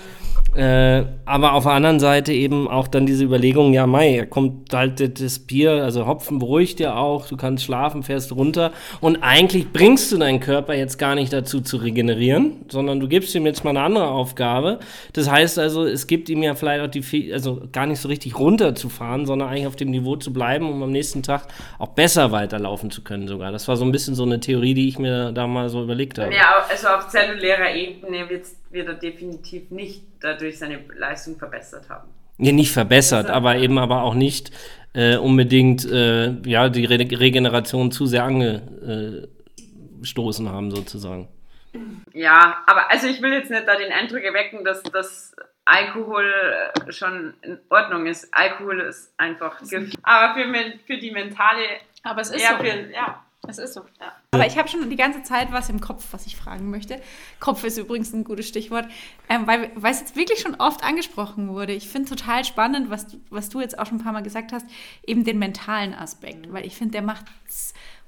Äh, 0.55 1.05
aber 1.25 1.55
auf 1.55 1.65
der 1.65 1.73
anderen 1.73 1.99
Seite 1.99 2.33
eben 2.33 2.69
auch 2.69 2.87
dann 2.87 3.07
diese 3.07 3.25
Überlegung, 3.25 3.73
ja, 3.73 3.87
Mai, 3.87 4.17
er 4.17 4.27
kommt 4.27 4.75
halt 4.75 5.21
das 5.21 5.39
Bier, 5.39 5.83
also 5.83 6.07
Hopfen 6.07 6.39
beruhigt 6.39 6.79
ja 6.79 6.95
auch, 6.95 7.27
du 7.27 7.39
kannst 7.39 7.65
schlafen, 7.65 8.03
fährst 8.03 8.33
runter 8.33 8.73
und 9.01 9.23
eigentlich 9.23 9.73
bringst 9.73 10.13
du 10.13 10.19
deinen 10.19 10.41
Körper 10.41 10.75
jetzt 10.75 10.99
gar 10.99 11.15
nicht 11.15 11.33
dazu 11.33 11.63
zu 11.63 11.79
regenerieren, 11.79 12.67
sondern 12.69 13.01
du 13.01 13.09
gibst 13.09 13.35
ihm 13.35 13.47
jetzt 13.47 13.65
mal 13.65 13.71
eine 13.71 13.81
andere 13.81 14.09
Aufgabe. 14.09 14.79
Das 15.15 15.31
heißt 15.31 15.59
also, 15.59 15.87
es 15.87 16.07
gibt 16.07 16.29
ihm 16.29 16.43
ja 16.43 16.55
vielleicht 16.55 16.85
auch 16.85 16.91
die, 16.91 17.33
also 17.33 17.63
gar 17.73 17.87
nicht 17.87 18.01
so 18.01 18.09
richtig 18.09 18.39
runterzufahren, 18.39 19.25
sondern 19.25 19.49
eigentlich 19.49 19.67
auf 19.67 19.77
dem 19.77 19.91
Niveau 19.91 20.17
zu 20.17 20.35
bleiben, 20.35 20.71
um 20.71 20.83
am 20.83 20.91
nächsten 20.91 21.23
Tag 21.23 21.47
auch 21.79 21.89
besser 21.89 22.31
weiterlaufen 22.31 22.91
zu 22.91 23.03
können 23.03 23.27
sogar. 23.27 23.53
Das 23.53 23.69
war 23.69 23.77
so 23.77 23.87
ein 23.87 23.93
bisschen 23.93 24.15
so 24.15 24.25
eine 24.25 24.39
Theorie, 24.39 24.75
die 24.75 24.89
ich 24.89 24.99
mir 24.99 25.33
da 25.33 25.47
mal 25.47 25.71
so 25.71 25.83
überlegt 25.83 26.19
habe. 26.19 26.35
Ja, 26.35 26.63
also 26.69 26.89
auf 26.89 27.09
zellulärer 27.09 27.75
Ebene 27.75 28.29
wird 28.29 28.45
er 28.81 28.95
definitiv 28.95 29.71
nicht 29.71 30.03
dadurch 30.21 30.59
seine 30.59 30.81
Leistung 30.97 31.39
verbessert 31.39 31.89
haben. 31.89 32.09
Ja, 32.39 32.53
nicht 32.53 32.73
verbessert, 32.73 33.29
aber 33.31 33.57
eben 33.57 33.79
aber 33.79 34.03
auch 34.03 34.15
nicht 34.15 34.51
äh, 34.95 35.17
unbedingt 35.17 35.85
äh, 35.85 36.33
ja, 36.45 36.69
die 36.69 36.85
Re 36.85 36.99
Regeneration 36.99 37.93
zu 37.93 38.07
sehr 38.07 38.25
angestoßen 38.25 39.29
haben, 40.49 40.71
sozusagen. 40.71 41.29
Ja, 42.13 42.63
aber 42.67 42.91
also 42.91 43.07
ich 43.07 43.23
will 43.23 43.33
jetzt 43.33 43.51
nicht 43.51 43.67
da 43.67 43.77
den 43.77 43.93
Eindruck 43.93 44.23
erwecken, 44.23 44.65
dass 44.65 44.83
das 44.83 45.35
Alkohol 45.65 46.25
äh, 46.25 46.93
schon 46.93 47.35
in 47.43 47.59
Ordnung 47.71 48.07
ist. 48.07 48.29
Alkohol 48.33 48.81
ist 48.81 49.15
einfach 49.17 49.61
Gift. 49.61 49.97
Aber 50.03 50.35
für, 50.35 50.45
für 50.87 50.99
die 50.99 51.11
mentale. 51.13 51.63
Aber 52.03 52.21
es 52.21 52.31
ist 52.31 52.43
ja, 52.43 52.59
so. 52.59 52.65
Für, 52.65 52.91
ja. 52.91 53.25
Es 53.49 53.59
ist 53.59 53.75
so. 53.75 53.81
Ja. 54.01 54.13
Aber 54.31 54.47
ich 54.47 54.57
habe 54.57 54.69
schon 54.69 54.89
die 54.89 54.97
ganze 54.97 55.23
Zeit 55.25 55.51
was 55.53 55.69
im 55.69 55.81
Kopf, 55.81 56.07
was 56.13 56.27
ich 56.27 56.37
fragen 56.37 56.71
möchte. 56.71 57.01
Kopf 57.41 57.65
ist 57.65 57.77
übrigens 57.77 58.13
ein 58.13 58.23
gutes 58.23 58.47
Stichwort, 58.47 58.87
ähm, 59.29 59.47
weil, 59.47 59.71
weil 59.75 59.93
es 59.93 60.01
jetzt 60.01 60.15
wirklich 60.15 60.39
schon 60.39 60.55
oft 60.55 60.85
angesprochen 60.85 61.49
wurde. 61.49 61.73
Ich 61.73 61.89
finde 61.89 62.09
total 62.09 62.45
spannend, 62.45 62.89
was, 62.89 63.07
was 63.31 63.49
du 63.49 63.61
jetzt 63.61 63.79
auch 63.79 63.87
schon 63.87 63.99
ein 63.99 64.05
paar 64.05 64.13
Mal 64.13 64.23
gesagt 64.23 64.53
hast, 64.53 64.67
eben 65.05 65.25
den 65.25 65.39
mentalen 65.39 65.93
Aspekt, 65.93 66.47
mhm. 66.47 66.53
weil 66.53 66.67
ich 66.67 66.77
finde, 66.77 66.93
der 66.93 67.03
macht 67.03 67.27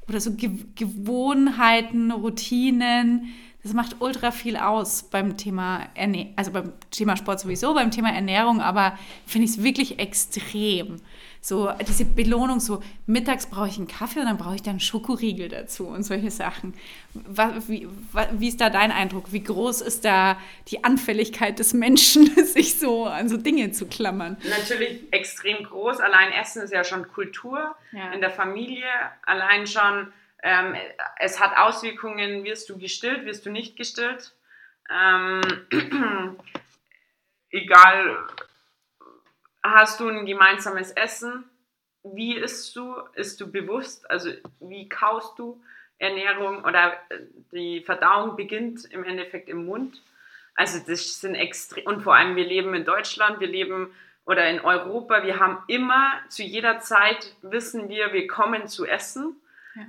oder 0.09 0.21
so 0.21 0.35
Ge 0.35 0.51
Gewohnheiten, 0.77 2.13
Routinen, 2.13 3.35
das 3.65 3.73
macht 3.73 3.97
ultra 4.01 4.31
viel 4.31 4.59
aus 4.59 5.05
beim 5.05 5.39
Thema 5.39 5.89
Erne 5.95 6.33
also 6.37 6.53
beim 6.53 6.75
Thema 6.91 7.17
Sport 7.17 7.41
sowieso, 7.41 7.73
beim 7.73 7.91
Thema 7.91 8.13
Ernährung, 8.13 8.61
aber 8.61 8.99
finde 9.27 9.47
ich 9.47 9.53
es 9.53 9.63
wirklich 9.63 9.99
extrem. 9.99 11.01
So 11.41 11.71
diese 11.87 12.05
Belohnung, 12.05 12.61
so 12.61 12.83
mittags 13.07 13.47
brauche 13.47 13.69
ich 13.69 13.77
einen 13.77 13.87
Kaffee 13.87 14.21
und 14.21 14.27
dann 14.27 14.37
brauche 14.37 14.55
ich 14.55 14.63
dann 14.63 14.81
Schokoriegel 14.81 15.49
dazu 15.49 15.87
und 15.87 16.03
solche 16.03 16.31
Sachen. 16.31 16.75
Wie, 17.67 17.89
wie 18.33 18.49
ist 18.49 18.61
da 18.61 18.71
dein 18.71 18.93
Eindruck? 18.93 19.33
Wie 19.33 19.43
groß 19.43 19.81
ist 19.81 20.05
da 20.05 20.39
die 20.69 20.85
Anfälligkeit 20.85 21.59
des 21.59 21.73
Menschen, 21.75 22.27
sich 22.45 22.79
so 22.79 23.05
an 23.07 23.29
so 23.29 23.37
Dinge 23.39 23.73
zu 23.73 23.87
klammern? 23.87 24.37
Natürlich 24.59 25.01
extrem 25.11 25.65
groß. 25.65 26.01
Allein 26.01 26.33
Essen 26.33 26.63
ist 26.63 26.73
ja 26.73 26.85
schon 26.85 27.09
Kultur 27.09 27.75
ja. 27.93 28.13
in 28.13 28.21
der 28.21 28.31
Familie. 28.31 28.89
Allein 29.25 29.67
schon 29.67 30.13
ähm, 30.45 30.77
es 31.19 31.41
hat 31.41 31.57
Auswirkungen, 31.57 32.45
wirst 32.45 32.69
du 32.69 32.79
gestillt, 32.79 33.25
wirst 33.25 33.47
du 33.47 33.51
nicht 33.51 33.77
gestillt. 33.77 34.35
Ähm, 34.91 35.41
egal, 37.51 38.19
hast 39.63 40.01
du 40.01 40.09
ein 40.09 40.27
gemeinsames 40.27 40.91
Essen? 40.93 41.45
Wie 42.03 42.37
isst 42.37 42.77
du? 42.77 42.95
Isst 43.15 43.41
du 43.41 43.51
bewusst? 43.51 44.09
Also 44.11 44.31
wie 44.61 44.87
kaust 44.87 45.39
du? 45.39 45.63
Ernährung 45.97 46.65
oder 46.65 46.93
die 47.53 47.81
Verdauung 47.81 48.37
beginnt 48.37 48.85
im 48.85 49.03
Endeffekt 49.05 49.49
im 49.49 49.65
Mund. 49.65 50.03
Also 50.55 50.79
das 50.87 51.21
sind 51.21 51.37
extrem, 51.37 51.87
und 51.87 52.03
vor 52.03 52.17
allem 52.17 52.37
wir 52.37 52.45
leben 52.45 52.75
in 52.75 52.85
Deutschland, 52.85 53.41
wir 53.41 53.49
leben 53.49 53.95
oder 54.27 54.47
in 54.51 54.61
Europa, 54.61 55.23
wir 55.23 55.39
haben 55.39 55.63
immer 55.69 56.13
zu 56.29 56.43
jeder 56.43 56.81
Zeit 56.81 57.35
wissen 57.41 57.89
wir, 57.89 58.13
wir 58.13 58.27
kommen 58.27 58.69
zu 58.69 58.85
essen. 58.85 59.41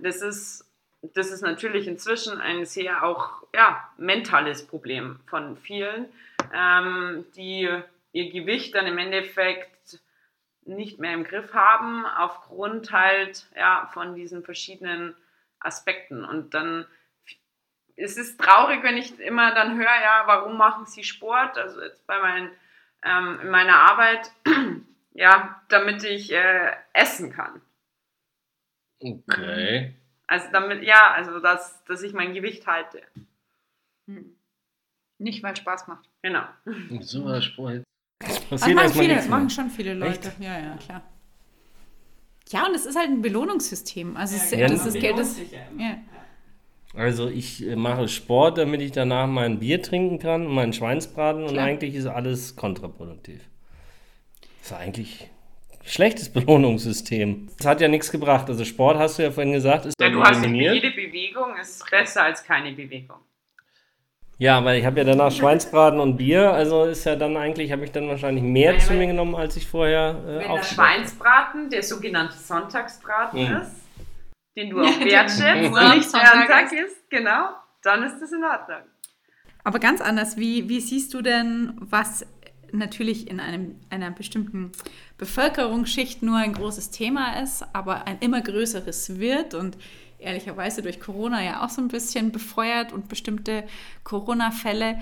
Das, 0.02 0.22
ist, 0.22 0.66
das 1.02 1.32
ist 1.32 1.42
natürlich 1.42 1.88
inzwischen 1.88 2.40
ein 2.40 2.66
sehr 2.66 3.04
auch 3.04 3.44
ja, 3.54 3.90
mentales 3.98 4.66
Problem 4.66 5.20
von 5.28 5.58
vielen, 5.58 6.08
ähm, 6.54 7.26
die 7.36 7.70
ihr 8.12 8.32
Gewicht 8.32 8.76
dann 8.76 8.88
im 8.88 8.98
Endeffekt 8.98 10.00
nicht 10.66 11.00
mehr 11.00 11.14
im 11.14 11.24
Griff 11.24 11.54
haben, 11.54 12.06
aufgrund 12.06 12.92
halt 12.92 13.46
ja, 13.56 13.90
von 13.94 14.16
diesen 14.16 14.44
verschiedenen 14.44 15.16
Aspekten. 15.60 16.26
Und 16.26 16.54
dann 16.54 16.86
ist 17.96 18.18
es 18.18 18.38
traurig, 18.38 18.84
wenn 18.84 18.98
ich 18.98 19.20
immer 19.20 19.54
dann 19.54 19.78
höre, 19.78 19.84
ja, 19.84 20.24
warum 20.26 20.58
machen 20.58 20.86
sie 20.86 21.04
Sport? 21.04 21.58
Also 21.58 21.82
jetzt 21.82 22.06
bei 22.08 22.20
meinen, 22.20 22.52
ähm, 23.04 23.40
in 23.42 23.50
meiner 23.50 23.76
Arbeit, 23.76 24.32
ja, 25.14 25.62
damit 25.70 26.04
ich 26.04 26.34
äh, 26.34 26.72
essen 26.94 27.32
kann. 27.32 27.62
Okay. 29.00 29.96
Also 30.28 30.48
damit, 30.52 30.84
ja, 30.84 31.12
also 31.14 31.40
dass, 31.40 31.84
dass 31.86 32.02
ich 32.02 32.14
mein 32.14 32.34
Gewicht 32.34 32.66
halte. 32.68 33.02
Hm. 34.08 34.36
Nicht, 35.18 35.44
weil 35.44 35.54
es 35.54 35.60
Spaß 35.60 35.88
macht. 35.88 36.10
Genau. 36.22 36.44
So 37.02 37.26
was 37.26 37.46
Sport. 37.46 37.84
Das 38.50 38.68
machen, 38.68 38.90
viele, 38.90 39.16
das 39.16 39.28
machen 39.28 39.50
schon 39.50 39.70
viele 39.70 39.94
Leute. 39.94 40.30
Echt? 40.30 40.40
Ja, 40.40 40.60
ja, 40.60 40.78
klar. 40.78 41.02
Ja, 42.50 42.68
und 42.68 42.76
es 42.76 42.86
ist 42.86 42.98
halt 42.98 43.10
ein 43.10 43.22
Belohnungssystem. 43.22 44.16
Also 44.18 44.36
ja, 44.56 44.66
es, 44.66 44.72
das 44.72 44.86
ist 44.88 45.00
Geld. 45.00 45.18
Das, 45.18 45.38
ja. 45.78 45.98
Also 46.94 47.28
ich 47.28 47.66
äh, 47.66 47.76
mache 47.76 48.08
Sport, 48.08 48.58
damit 48.58 48.82
ich 48.82 48.92
danach 48.92 49.28
mein 49.28 49.60
Bier 49.60 49.82
trinken 49.82 50.20
kann, 50.20 50.48
meinen 50.48 50.72
Schweinsbraten 50.72 51.42
klar. 51.42 51.52
und 51.52 51.60
eigentlich 51.60 51.96
ist 51.96 52.06
alles 52.06 52.56
kontraproduktiv. 52.56 53.42
Das 54.60 54.72
ist 54.72 54.74
eigentlich 54.74 55.30
schlechtes 55.86 56.30
Belohnungssystem. 56.34 57.48
Das 57.58 57.68
hat 57.68 57.82
ja 57.82 57.88
nichts 57.88 58.12
gebracht. 58.12 58.50
Also 58.50 58.66
Sport, 58.66 58.98
hast 58.98 59.20
du 59.20 59.24
ja 59.24 59.32
vorhin 59.32 59.54
gesagt, 59.54 59.86
ist 59.86 59.96
ja, 60.00 60.10
du 60.10 60.22
hast 60.22 60.46
jede 60.46 60.92
Bewegung 60.92 61.56
ist 61.62 61.90
besser 61.90 62.24
als 62.24 62.44
keine 62.44 62.72
Bewegung. 62.74 63.18
Ja, 64.38 64.64
weil 64.66 64.80
ich 64.80 64.86
habe 64.86 64.98
ja 64.98 65.06
danach 65.06 65.32
Schweinsbraten 65.32 66.00
und 66.00 66.18
Bier, 66.18 66.52
also 66.52 66.84
ist 66.84 67.06
ja 67.06 67.16
dann 67.16 67.38
eigentlich, 67.38 67.72
habe 67.72 67.86
ich 67.86 67.92
dann 67.92 68.10
wahrscheinlich 68.10 68.44
mehr 68.44 68.74
Nein, 68.74 68.82
zu 68.82 68.94
mir 68.94 69.08
genommen, 69.08 69.34
als 69.34 69.56
ich 69.56 69.66
vorher 69.66 70.22
äh, 70.28 70.40
Wenn 70.40 70.56
der 70.56 70.64
Schweinsbraten 70.64 71.70
der 71.70 71.84
sogenannte 71.84 72.36
Sonntagsbraten 72.36 73.48
mhm. 73.48 73.62
ist, 73.62 73.72
den 74.58 74.72
du 74.72 74.82
auch 74.82 75.00
wertschätzt 75.00 75.72
und 75.72 75.96
nicht 75.96 76.10
Sonntag 76.10 76.72
ist, 76.74 77.10
genau, 77.10 77.52
dann 77.82 78.04
ist 78.04 78.20
das 78.20 78.32
in 78.34 78.44
Ordnung. 78.44 78.82
Aber 79.64 79.80
ganz 79.80 80.02
anders, 80.02 80.36
wie, 80.36 80.68
wie 80.68 80.82
siehst 80.82 81.14
du 81.14 81.22
denn, 81.22 81.74
was 81.80 82.26
natürlich 82.74 83.30
in 83.30 83.40
einem, 83.40 83.80
einer 83.90 84.12
bestimmten 84.12 84.72
Bevölkerungsschicht 85.18 86.24
nur 86.24 86.38
ein 86.38 86.54
großes 86.54 86.92
Thema 86.92 87.42
ist, 87.42 87.66
aber 87.74 88.06
ein 88.06 88.20
immer 88.20 88.42
größeres 88.42 89.20
wird 89.20 89.54
und 89.54 89.78
ehrlicherweise 90.20 90.82
durch 90.82 91.00
Corona 91.00 91.42
ja 91.44 91.64
auch 91.64 91.70
so 91.70 91.82
ein 91.82 91.88
bisschen 91.88 92.32
befeuert 92.32 92.92
und 92.92 93.08
bestimmte 93.08 93.66
Corona-Fälle. 94.04 95.00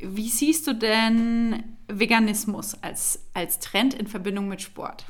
Wie 0.00 0.28
siehst 0.28 0.66
du 0.66 0.74
denn 0.74 1.76
Veganismus 1.86 2.82
als, 2.82 3.24
als 3.34 3.60
Trend 3.60 3.94
in 3.94 4.08
Verbindung 4.08 4.48
mit 4.48 4.62
Sport? 4.62 5.04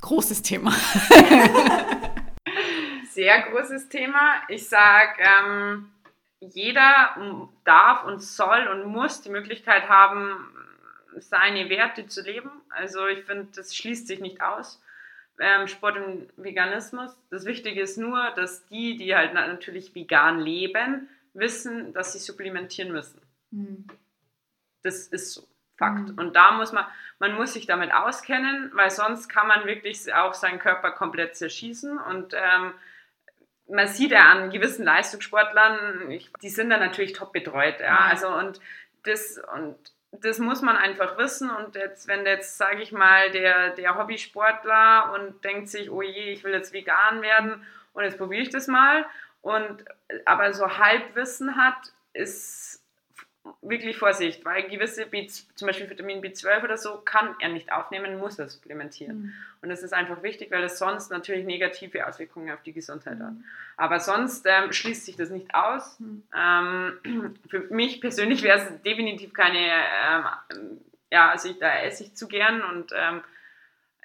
Großes 0.00 0.42
Thema. 0.42 0.70
Sehr 3.10 3.42
großes 3.42 3.88
Thema. 3.88 4.36
Ich 4.48 4.68
sage, 4.68 5.20
ähm, 5.20 5.90
jeder 6.40 7.48
darf 7.64 8.04
und 8.04 8.22
soll 8.22 8.68
und 8.68 8.86
muss 8.86 9.22
die 9.22 9.30
Möglichkeit 9.30 9.88
haben, 9.88 10.36
seine 11.16 11.68
Werte 11.68 12.06
zu 12.06 12.22
leben. 12.22 12.50
Also 12.70 13.06
ich 13.06 13.24
finde, 13.24 13.48
das 13.54 13.74
schließt 13.74 14.06
sich 14.06 14.20
nicht 14.20 14.40
aus. 14.40 14.80
Ähm, 15.40 15.68
Sport 15.68 15.96
und 15.98 16.28
Veganismus. 16.36 17.16
Das 17.30 17.44
Wichtige 17.44 17.80
ist 17.80 17.96
nur, 17.96 18.30
dass 18.32 18.66
die, 18.66 18.96
die 18.96 19.14
halt 19.14 19.34
natürlich 19.34 19.94
vegan 19.94 20.40
leben, 20.40 21.08
wissen, 21.32 21.92
dass 21.92 22.12
sie 22.12 22.18
supplementieren 22.18 22.92
müssen. 22.92 23.20
Mhm. 23.50 23.86
Das 24.82 25.06
ist 25.06 25.32
so. 25.32 25.46
Fakt. 25.76 26.08
Mhm. 26.08 26.18
Und 26.18 26.36
da 26.36 26.52
muss 26.52 26.72
man, 26.72 26.86
man 27.20 27.34
muss 27.34 27.52
sich 27.52 27.66
damit 27.66 27.92
auskennen, 27.94 28.72
weil 28.74 28.90
sonst 28.90 29.28
kann 29.28 29.46
man 29.46 29.64
wirklich 29.64 30.12
auch 30.12 30.34
seinen 30.34 30.58
Körper 30.58 30.90
komplett 30.90 31.36
zerschießen. 31.36 31.98
Und 31.98 32.34
ähm, 32.34 32.74
man 33.68 33.86
sieht 33.86 34.10
ja 34.10 34.28
an 34.28 34.50
gewissen 34.50 34.84
Leistungssportlern, 34.84 36.10
ich, 36.10 36.32
die 36.42 36.48
sind 36.48 36.70
dann 36.70 36.80
natürlich 36.80 37.12
top 37.12 37.32
betreut. 37.32 37.80
Ja. 37.80 37.98
Also 37.98 38.28
und 38.28 38.60
das 39.04 39.40
und 39.54 39.76
das 40.12 40.38
muss 40.38 40.62
man 40.62 40.76
einfach 40.76 41.18
wissen. 41.18 41.50
Und 41.50 41.74
jetzt, 41.74 42.08
wenn 42.08 42.24
jetzt, 42.26 42.58
sage 42.58 42.82
ich 42.82 42.92
mal, 42.92 43.30
der, 43.30 43.70
der 43.70 43.96
Hobbysportler 43.96 45.12
und 45.14 45.44
denkt 45.44 45.68
sich, 45.68 45.90
oh 45.90 46.02
je, 46.02 46.32
ich 46.32 46.44
will 46.44 46.52
jetzt 46.52 46.72
vegan 46.72 47.22
werden 47.22 47.64
und 47.92 48.04
jetzt 48.04 48.18
probiere 48.18 48.42
ich 48.42 48.50
das 48.50 48.66
mal. 48.66 49.06
Und 49.42 49.84
aber 50.24 50.52
so 50.52 50.78
Halbwissen 50.78 51.56
hat, 51.56 51.92
ist, 52.12 52.77
wirklich 53.62 53.96
Vorsicht, 53.96 54.44
weil 54.44 54.68
gewisse, 54.68 55.06
B, 55.06 55.26
zum 55.26 55.66
Beispiel 55.66 55.88
Vitamin 55.88 56.22
B12 56.22 56.64
oder 56.64 56.76
so, 56.76 56.98
kann 57.04 57.34
er 57.40 57.48
nicht 57.48 57.72
aufnehmen, 57.72 58.18
muss 58.18 58.38
er 58.38 58.48
supplementieren. 58.48 59.22
Mhm. 59.22 59.32
Und 59.62 59.68
das 59.68 59.82
ist 59.82 59.92
einfach 59.92 60.22
wichtig, 60.22 60.50
weil 60.50 60.64
es 60.64 60.78
sonst 60.78 61.10
natürlich 61.10 61.44
negative 61.44 62.06
Auswirkungen 62.06 62.52
auf 62.52 62.62
die 62.62 62.72
Gesundheit 62.72 63.18
hat. 63.18 63.32
Aber 63.76 64.00
sonst 64.00 64.46
ähm, 64.46 64.72
schließt 64.72 65.06
sich 65.06 65.16
das 65.16 65.30
nicht 65.30 65.54
aus. 65.54 65.98
Mhm. 66.00 66.22
Ähm, 66.36 67.34
für 67.48 67.60
mich 67.70 68.00
persönlich 68.00 68.42
wäre 68.42 68.58
es 68.58 68.82
definitiv 68.82 69.32
keine, 69.32 69.58
ähm, 69.58 70.24
ja, 71.10 71.30
also 71.30 71.48
ich, 71.48 71.58
da 71.58 71.80
esse 71.80 72.04
ich 72.04 72.14
zu 72.14 72.28
gern 72.28 72.62
und 72.62 72.92
ähm, 72.94 73.22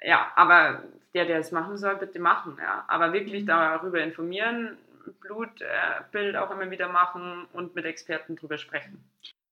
ja, 0.02 0.30
aber 0.36 0.82
der, 1.14 1.24
der 1.24 1.38
es 1.38 1.52
machen 1.52 1.78
soll, 1.78 1.96
bitte 1.96 2.18
machen. 2.18 2.58
Ja. 2.60 2.84
Aber 2.88 3.12
wirklich 3.12 3.42
mhm. 3.42 3.46
darüber 3.46 4.00
informieren, 4.00 4.76
Blutbild 5.20 6.36
auch 6.36 6.50
immer 6.50 6.70
wieder 6.70 6.88
machen 6.88 7.46
und 7.52 7.74
mit 7.74 7.84
Experten 7.84 8.36
drüber 8.36 8.58
sprechen. 8.58 9.02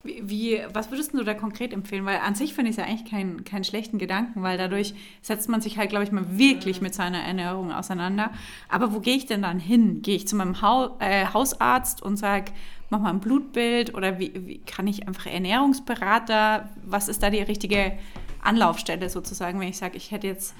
Wie, 0.05 0.59
was 0.73 0.91
würdest 0.91 1.13
du 1.13 1.23
da 1.23 1.33
konkret 1.33 1.71
empfehlen? 1.71 2.05
Weil 2.05 2.17
an 2.17 2.35
sich 2.35 2.53
finde 2.53 2.69
ich 2.69 2.77
es 2.77 2.83
ja 2.83 2.89
eigentlich 2.89 3.09
keinen 3.09 3.45
kein 3.45 3.63
schlechten 3.63 3.99
Gedanken, 3.99 4.43
weil 4.43 4.57
dadurch 4.57 4.93
setzt 5.21 5.47
man 5.47 5.61
sich 5.61 5.77
halt, 5.77 5.91
glaube 5.91 6.03
ich, 6.03 6.11
mal 6.11 6.37
wirklich 6.37 6.81
mit 6.81 6.93
seiner 6.93 7.19
Ernährung 7.19 7.71
auseinander. 7.71 8.31
Aber 8.67 8.93
wo 8.93 8.99
gehe 8.99 9.15
ich 9.15 9.27
denn 9.27 9.41
dann 9.41 9.61
hin? 9.61 10.01
Gehe 10.01 10.17
ich 10.17 10.27
zu 10.27 10.35
meinem 10.35 10.61
ha 10.61 10.93
äh, 10.99 11.27
Hausarzt 11.27 12.01
und 12.01 12.17
sage, 12.17 12.51
mach 12.89 12.99
mal 12.99 13.11
ein 13.11 13.21
Blutbild 13.21 13.95
oder 13.95 14.19
wie, 14.19 14.33
wie, 14.35 14.57
kann 14.59 14.87
ich 14.87 15.07
einfach 15.07 15.25
Ernährungsberater? 15.27 16.69
Was 16.85 17.07
ist 17.07 17.23
da 17.23 17.29
die 17.29 17.41
richtige 17.41 17.97
Anlaufstelle 18.41 19.09
sozusagen, 19.09 19.57
wenn 19.61 19.69
ich 19.69 19.77
sage, 19.77 19.95
ich 19.95 20.11
hätte 20.11 20.27
jetzt, 20.27 20.53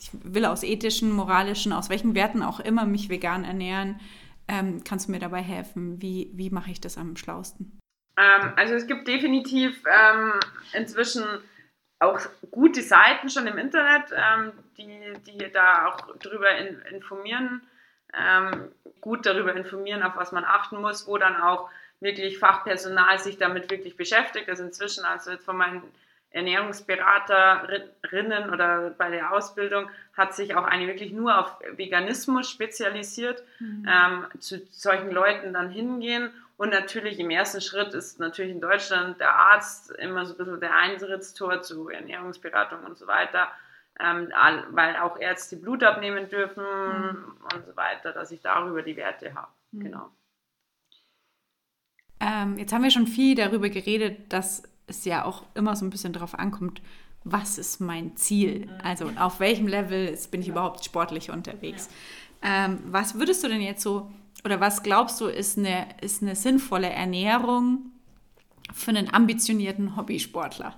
ich 0.00 0.10
will 0.12 0.44
aus 0.44 0.64
ethischen, 0.64 1.12
moralischen, 1.12 1.72
aus 1.72 1.90
welchen 1.90 2.16
Werten 2.16 2.42
auch 2.42 2.58
immer 2.58 2.86
mich 2.86 3.08
vegan 3.08 3.44
ernähren? 3.44 4.00
Ähm, 4.48 4.82
kannst 4.82 5.06
du 5.06 5.12
mir 5.12 5.20
dabei 5.20 5.42
helfen? 5.42 6.02
Wie, 6.02 6.30
wie 6.34 6.50
mache 6.50 6.72
ich 6.72 6.80
das 6.80 6.98
am 6.98 7.16
schlausten? 7.16 7.77
Ähm, 8.18 8.52
also 8.56 8.74
es 8.74 8.86
gibt 8.86 9.06
definitiv 9.06 9.82
ähm, 9.86 10.32
inzwischen 10.72 11.24
auch 12.00 12.20
gute 12.50 12.82
Seiten 12.82 13.28
schon 13.28 13.46
im 13.46 13.58
Internet, 13.58 14.12
ähm, 14.12 14.52
die, 14.76 15.12
die 15.26 15.52
da 15.52 15.86
auch 15.86 16.16
darüber 16.18 16.50
in, 16.50 16.80
informieren, 16.92 17.62
ähm, 18.14 18.72
gut 19.00 19.26
darüber 19.26 19.54
informieren, 19.54 20.02
auf 20.02 20.16
was 20.16 20.32
man 20.32 20.44
achten 20.44 20.80
muss, 20.80 21.06
wo 21.06 21.18
dann 21.18 21.40
auch 21.40 21.70
wirklich 22.00 22.38
Fachpersonal 22.38 23.18
sich 23.18 23.38
damit 23.38 23.70
wirklich 23.70 23.96
beschäftigt. 23.96 24.48
Also 24.48 24.64
inzwischen, 24.64 25.04
also 25.04 25.30
jetzt 25.30 25.44
von 25.44 25.56
meinen 25.56 25.82
Ernährungsberaterinnen 26.30 28.50
oder 28.50 28.90
bei 28.90 29.10
der 29.10 29.32
Ausbildung 29.32 29.88
hat 30.16 30.34
sich 30.34 30.54
auch 30.54 30.64
eine 30.64 30.86
wirklich 30.86 31.12
nur 31.12 31.38
auf 31.38 31.56
Veganismus 31.76 32.50
spezialisiert, 32.50 33.42
mhm. 33.60 33.88
ähm, 33.88 34.26
zu 34.38 34.60
solchen 34.70 35.10
Leuten 35.10 35.52
dann 35.52 35.70
hingehen 35.70 36.30
und 36.58 36.70
natürlich 36.70 37.20
im 37.20 37.30
ersten 37.30 37.60
Schritt 37.60 37.94
ist 37.94 38.18
natürlich 38.18 38.50
in 38.50 38.60
Deutschland 38.60 39.20
der 39.20 39.32
Arzt 39.32 39.92
immer 39.92 40.26
so 40.26 40.34
ein 40.34 40.38
bisschen 40.38 40.60
der 40.60 40.74
Eintrittstor 40.74 41.62
zu 41.62 41.88
Ernährungsberatung 41.88 42.82
und 42.84 42.98
so 42.98 43.06
weiter, 43.06 43.46
ähm, 44.00 44.32
weil 44.72 44.96
auch 44.96 45.16
Ärzte 45.18 45.56
Blut 45.56 45.84
abnehmen 45.84 46.28
dürfen 46.28 46.64
mhm. 46.64 47.36
und 47.54 47.64
so 47.64 47.76
weiter, 47.76 48.12
dass 48.12 48.32
ich 48.32 48.40
darüber 48.42 48.82
die 48.82 48.96
Werte 48.96 49.32
habe. 49.34 49.46
Mhm. 49.70 49.84
Genau. 49.84 50.10
Ähm, 52.18 52.58
jetzt 52.58 52.72
haben 52.72 52.82
wir 52.82 52.90
schon 52.90 53.06
viel 53.06 53.36
darüber 53.36 53.68
geredet, 53.68 54.32
dass 54.32 54.64
es 54.88 55.04
ja 55.04 55.24
auch 55.24 55.44
immer 55.54 55.76
so 55.76 55.86
ein 55.86 55.90
bisschen 55.90 56.12
darauf 56.12 56.36
ankommt, 56.36 56.82
was 57.22 57.56
ist 57.56 57.80
mein 57.80 58.16
Ziel? 58.16 58.66
Mhm. 58.66 58.72
Also 58.82 59.10
auf 59.16 59.38
welchem 59.38 59.68
Level 59.68 60.18
bin 60.32 60.40
ich 60.40 60.48
überhaupt 60.48 60.84
sportlich 60.84 61.30
unterwegs? 61.30 61.88
Ja. 62.42 62.64
Ähm, 62.66 62.80
was 62.86 63.16
würdest 63.16 63.44
du 63.44 63.48
denn 63.48 63.60
jetzt 63.60 63.82
so 63.82 64.10
oder 64.48 64.60
was 64.60 64.82
glaubst 64.82 65.20
du, 65.20 65.26
ist 65.26 65.58
eine, 65.58 65.86
ist 66.00 66.22
eine 66.22 66.34
sinnvolle 66.34 66.88
Ernährung 66.88 67.92
für 68.72 68.88
einen 68.88 69.12
ambitionierten 69.12 69.94
Hobbysportler? 69.94 70.74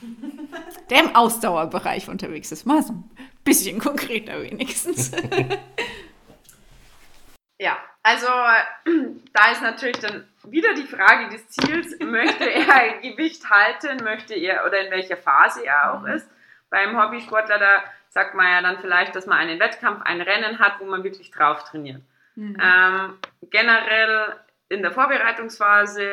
der 0.90 1.00
im 1.00 1.16
Ausdauerbereich 1.16 2.08
unterwegs 2.08 2.52
ist. 2.52 2.64
Mal 2.64 2.80
so 2.80 2.92
ein 2.92 3.10
bisschen 3.42 3.80
konkreter 3.80 4.40
wenigstens. 4.40 5.10
ja, 7.58 7.76
also 8.04 8.26
da 9.32 9.50
ist 9.50 9.62
natürlich 9.62 9.98
dann 9.98 10.28
wieder 10.44 10.72
die 10.74 10.84
Frage 10.84 11.28
des 11.30 11.48
Ziels. 11.48 11.98
Möchte 11.98 12.44
er 12.52 13.00
Gewicht 13.00 13.50
halten? 13.50 14.04
Möchte 14.04 14.34
er 14.34 14.64
oder 14.64 14.84
in 14.84 14.92
welcher 14.92 15.16
Phase 15.16 15.66
er 15.66 15.92
auch 15.92 16.02
mhm. 16.02 16.14
ist? 16.14 16.30
Beim 16.70 16.96
Hobbysportler, 16.96 17.58
da 17.58 17.82
sagt 18.10 18.36
man 18.36 18.46
ja 18.46 18.62
dann 18.62 18.78
vielleicht, 18.78 19.16
dass 19.16 19.26
man 19.26 19.38
einen 19.38 19.58
Wettkampf, 19.58 20.02
ein 20.04 20.20
Rennen 20.20 20.60
hat, 20.60 20.78
wo 20.78 20.84
man 20.84 21.02
wirklich 21.02 21.32
drauf 21.32 21.64
trainiert. 21.64 22.00
Mhm. 22.34 22.56
Ähm, 22.60 23.18
generell 23.50 24.36
in 24.68 24.82
der 24.82 24.92
Vorbereitungsphase 24.92 26.08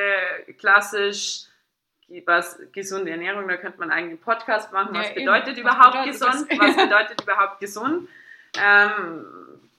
klassisch 0.57 1.45
was 2.25 2.59
gesunde 2.71 3.11
Ernährung, 3.11 3.47
da 3.47 3.57
könnte 3.57 3.79
man 3.79 3.91
einen 3.91 3.99
eigenen 3.99 4.17
Podcast 4.19 4.73
machen. 4.73 4.89
Was 4.93 5.09
ja, 5.09 5.13
bedeutet 5.13 5.57
eben. 5.57 5.61
überhaupt 5.61 5.95
was 5.95 6.19
bedeutet 6.19 6.49
gesund? 6.49 6.59
Was 6.59 6.75
bedeutet 6.89 7.21
überhaupt 7.21 7.59
gesund? 7.59 8.09
Ähm, 8.57 9.25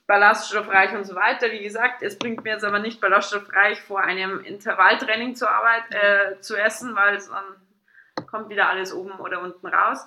ballaststoffreich 0.07 0.93
und 0.95 1.05
so 1.05 1.15
weiter. 1.15 1.51
Wie 1.51 1.63
gesagt, 1.63 2.03
es 2.03 2.19
bringt 2.19 2.45
mir 2.45 2.53
jetzt 2.53 2.65
aber 2.65 2.79
nicht 2.79 3.01
ballaststoffreich 3.01 3.81
vor 3.81 4.01
einem 4.01 4.41
Intervalltraining 4.41 5.35
zur 5.35 5.51
Arbeit 5.51 5.85
äh, 5.91 6.41
zu 6.41 6.57
essen, 6.57 6.95
weil 6.95 7.19
dann 7.19 8.27
kommt 8.27 8.49
wieder 8.49 8.69
alles 8.69 8.93
oben 8.93 9.13
oder 9.13 9.41
unten 9.41 9.67
raus. 9.67 10.07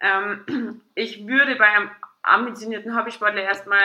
Ähm, 0.00 0.80
ich 0.94 1.26
würde 1.26 1.56
bei 1.56 1.66
einem 1.66 1.90
ambitionierten 2.22 2.96
Hobbysportler 2.96 3.42
erstmal 3.42 3.80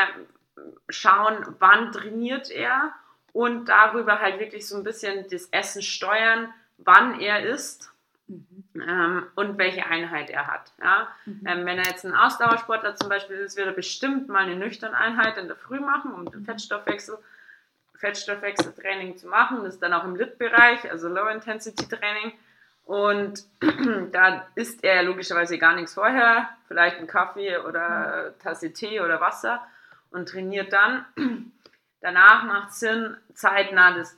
schauen, 0.89 1.55
wann 1.59 1.91
trainiert 1.91 2.49
er 2.51 2.93
und 3.31 3.65
darüber 3.65 4.19
halt 4.19 4.39
wirklich 4.39 4.67
so 4.67 4.77
ein 4.77 4.83
bisschen 4.83 5.25
das 5.29 5.47
Essen 5.47 5.81
steuern, 5.81 6.53
wann 6.77 7.19
er 7.19 7.45
isst 7.45 7.91
mhm. 8.27 8.45
ähm, 8.75 9.27
und 9.35 9.57
welche 9.57 9.85
Einheit 9.85 10.29
er 10.29 10.47
hat. 10.47 10.71
Ja? 10.81 11.07
Mhm. 11.25 11.41
Ähm, 11.45 11.65
wenn 11.65 11.79
er 11.79 11.85
jetzt 11.85 12.05
ein 12.05 12.15
Ausdauersportler 12.15 12.95
zum 12.95 13.09
Beispiel 13.09 13.37
ist, 13.37 13.57
wird 13.57 13.67
er 13.67 13.73
bestimmt 13.73 14.29
mal 14.29 14.43
eine 14.43 14.55
nüchterne 14.55 14.95
Einheit 14.95 15.37
in 15.37 15.47
der 15.47 15.55
Früh 15.57 15.79
machen, 15.79 16.13
um 16.13 16.29
den 16.29 16.41
mhm. 16.41 16.45
Fettstoffwechsel, 16.45 17.17
Fettstoffwechseltraining 17.95 19.17
zu 19.17 19.27
machen. 19.27 19.63
Das 19.63 19.75
ist 19.75 19.83
dann 19.83 19.93
auch 19.93 20.03
im 20.03 20.15
Lit-Bereich, 20.15 20.89
also 20.91 21.07
Low-Intensity-Training. 21.07 22.33
Und 22.85 23.45
da 24.11 24.45
isst 24.55 24.83
er 24.83 25.03
logischerweise 25.03 25.57
gar 25.57 25.73
nichts 25.73 25.93
vorher, 25.93 26.49
vielleicht 26.67 26.97
einen 26.97 27.07
Kaffee 27.07 27.57
oder 27.57 28.29
mhm. 28.29 28.39
Tasse 28.39 28.73
Tee 28.73 29.01
oder 29.01 29.19
Wasser 29.19 29.65
und 30.13 30.29
trainiert 30.29 30.71
dann. 30.71 31.05
Danach 32.01 32.43
macht 32.43 32.69
es 32.69 32.79
Sinn, 32.79 33.17
zeitnah 33.33 33.95
das 33.95 34.17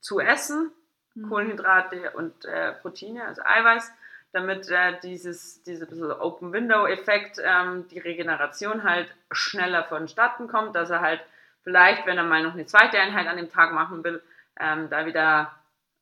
zu 0.00 0.20
essen, 0.20 0.70
mhm. 1.14 1.28
Kohlenhydrate 1.28 2.12
und 2.12 2.44
äh, 2.44 2.72
Proteine, 2.72 3.24
also 3.24 3.42
Eiweiß, 3.44 3.92
damit 4.32 4.68
äh, 4.70 4.98
dieses, 5.02 5.62
dieser 5.62 6.22
Open 6.22 6.52
Window 6.52 6.86
Effekt, 6.86 7.40
ähm, 7.42 7.88
die 7.88 7.98
Regeneration 7.98 8.84
halt 8.84 9.12
schneller 9.30 9.84
vonstatten 9.84 10.46
kommt, 10.46 10.76
dass 10.76 10.90
er 10.90 11.00
halt 11.00 11.20
vielleicht, 11.62 12.06
wenn 12.06 12.18
er 12.18 12.24
mal 12.24 12.42
noch 12.42 12.52
eine 12.52 12.66
zweite 12.66 12.98
Einheit 12.98 13.26
an 13.26 13.38
dem 13.38 13.50
Tag 13.50 13.72
machen 13.72 14.04
will, 14.04 14.22
ähm, 14.60 14.88
da 14.90 15.06
wieder 15.06 15.52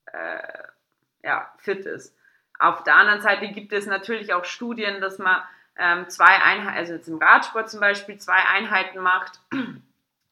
äh, 0.06 0.38
ja, 1.22 1.50
fit 1.58 1.86
ist. 1.86 2.16
Auf 2.58 2.82
der 2.84 2.96
anderen 2.96 3.20
Seite 3.20 3.48
gibt 3.48 3.72
es 3.72 3.86
natürlich 3.86 4.34
auch 4.34 4.44
Studien, 4.44 5.00
dass 5.00 5.18
man 5.18 5.42
ähm, 5.76 6.08
zwei 6.08 6.42
Einheiten, 6.42 6.78
also 6.78 6.92
jetzt 6.94 7.08
im 7.08 7.18
Radsport 7.18 7.70
zum 7.70 7.80
Beispiel, 7.80 8.18
zwei 8.18 8.44
Einheiten 8.52 8.98
macht 9.00 9.40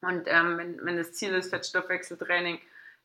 und 0.00 0.24
ähm, 0.26 0.58
wenn, 0.58 0.84
wenn 0.84 0.96
das 0.96 1.12
Ziel 1.12 1.32
ist, 1.34 1.50
Fettstoffwechseltraining, 1.50 2.60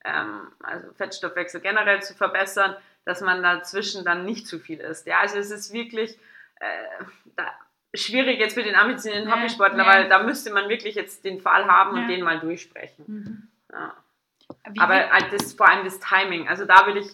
ähm, 0.05 0.51
also 0.61 0.91
Fettstoffwechsel 0.93 1.61
generell 1.61 2.01
zu 2.01 2.13
verbessern, 2.13 2.75
dass 3.05 3.21
man 3.21 3.41
dazwischen 3.41 4.03
dann 4.03 4.25
nicht 4.25 4.47
zu 4.47 4.59
viel 4.59 4.79
isst. 4.79 5.07
Ja, 5.07 5.19
also 5.19 5.37
es 5.37 5.51
ist 5.51 5.71
wirklich 5.71 6.17
äh, 6.59 7.03
da, 7.35 7.51
schwierig 7.93 8.39
jetzt 8.39 8.53
für 8.53 8.63
den 8.63 8.75
ambitionierten 8.75 9.29
nee, 9.29 9.35
Hobbysportler, 9.35 9.83
nee. 9.83 9.89
weil 9.89 10.09
da 10.09 10.23
müsste 10.23 10.51
man 10.51 10.69
wirklich 10.69 10.95
jetzt 10.95 11.23
den 11.23 11.39
Fall 11.39 11.67
haben 11.67 11.97
und 11.97 12.07
den 12.07 12.23
mal 12.23 12.39
durchsprechen. 12.39 13.05
Mhm. 13.07 13.47
Ja. 13.71 13.95
Aber 14.79 15.09
halt 15.11 15.33
das, 15.33 15.53
vor 15.53 15.69
allem 15.69 15.85
das 15.85 15.99
Timing, 15.99 16.47
also 16.47 16.65
da 16.65 16.87
will 16.87 16.97
ich 16.97 17.07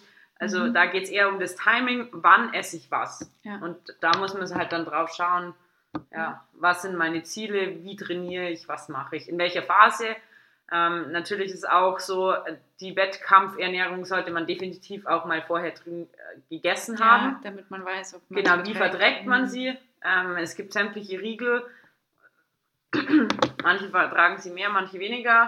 also 0.43 0.65
mhm. 0.65 0.73
da 0.73 0.88
geht 0.88 1.03
es 1.03 1.10
eher 1.10 1.29
um 1.29 1.39
das 1.39 1.56
Timing, 1.56 2.10
wann 2.12 2.53
esse 2.53 2.75
ich 2.75 2.91
was. 2.91 3.32
Ja. 3.43 3.60
Und 3.60 3.77
da 4.01 4.12
muss 4.17 4.34
man 4.34 4.53
halt 4.53 4.73
dann 4.73 4.84
drauf 4.84 5.13
schauen, 5.15 5.53
ja, 6.12 6.43
was 6.53 6.82
sind 6.82 6.97
meine 6.97 7.23
Ziele, 7.23 7.82
wie 7.84 7.95
trainiere 7.95 8.49
ich, 8.49 8.67
was 8.67 8.89
mache 8.89 9.15
ich, 9.15 9.29
in 9.29 9.38
welcher 9.38 9.63
Phase. 9.63 10.08
Ähm, 10.69 11.13
natürlich 11.13 11.53
ist 11.53 11.69
auch 11.69 11.99
so, 11.99 12.34
die 12.82 12.97
Wettkampfernährung 12.97 14.03
sollte 14.03 14.32
man 14.32 14.45
definitiv 14.45 15.06
auch 15.06 15.23
mal 15.23 15.41
vorher 15.43 15.71
drin, 15.71 16.10
äh, 16.12 16.39
gegessen 16.49 16.97
ja, 16.97 17.06
haben. 17.06 17.38
damit 17.43 17.71
man 17.71 17.86
weiß, 17.86 18.15
ob 18.15 18.29
man 18.29 18.43
Genau, 18.43 18.65
wie 18.65 18.73
verträgt 18.73 19.25
man 19.25 19.43
mhm. 19.43 19.47
sie. 19.47 19.77
Ähm, 20.03 20.36
es 20.38 20.56
gibt 20.56 20.73
sämtliche 20.73 21.21
Riegel. 21.21 21.63
manche 23.63 23.89
vertragen 23.89 24.39
sie 24.39 24.51
mehr, 24.51 24.69
manche 24.69 24.99
weniger. 24.99 25.47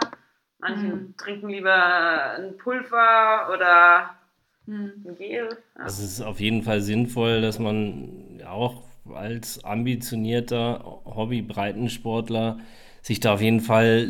Manche 0.59 0.85
mhm. 0.85 1.17
trinken 1.17 1.49
lieber 1.49 2.35
ein 2.37 2.57
Pulver 2.57 3.49
oder. 3.53 4.15
Ein 4.67 5.15
Gel. 5.17 5.49
Ja. 5.77 5.85
Es 5.85 5.99
ist 5.99 6.21
auf 6.21 6.39
jeden 6.39 6.63
Fall 6.63 6.81
sinnvoll, 6.81 7.41
dass 7.41 7.59
man 7.59 8.41
auch 8.47 8.83
als 9.13 9.63
ambitionierter 9.63 10.83
Hobby-Breitensportler 11.05 12.59
sich 13.01 13.19
da 13.19 13.35
auf 13.35 13.41
jeden 13.41 13.59
Fall 13.59 14.07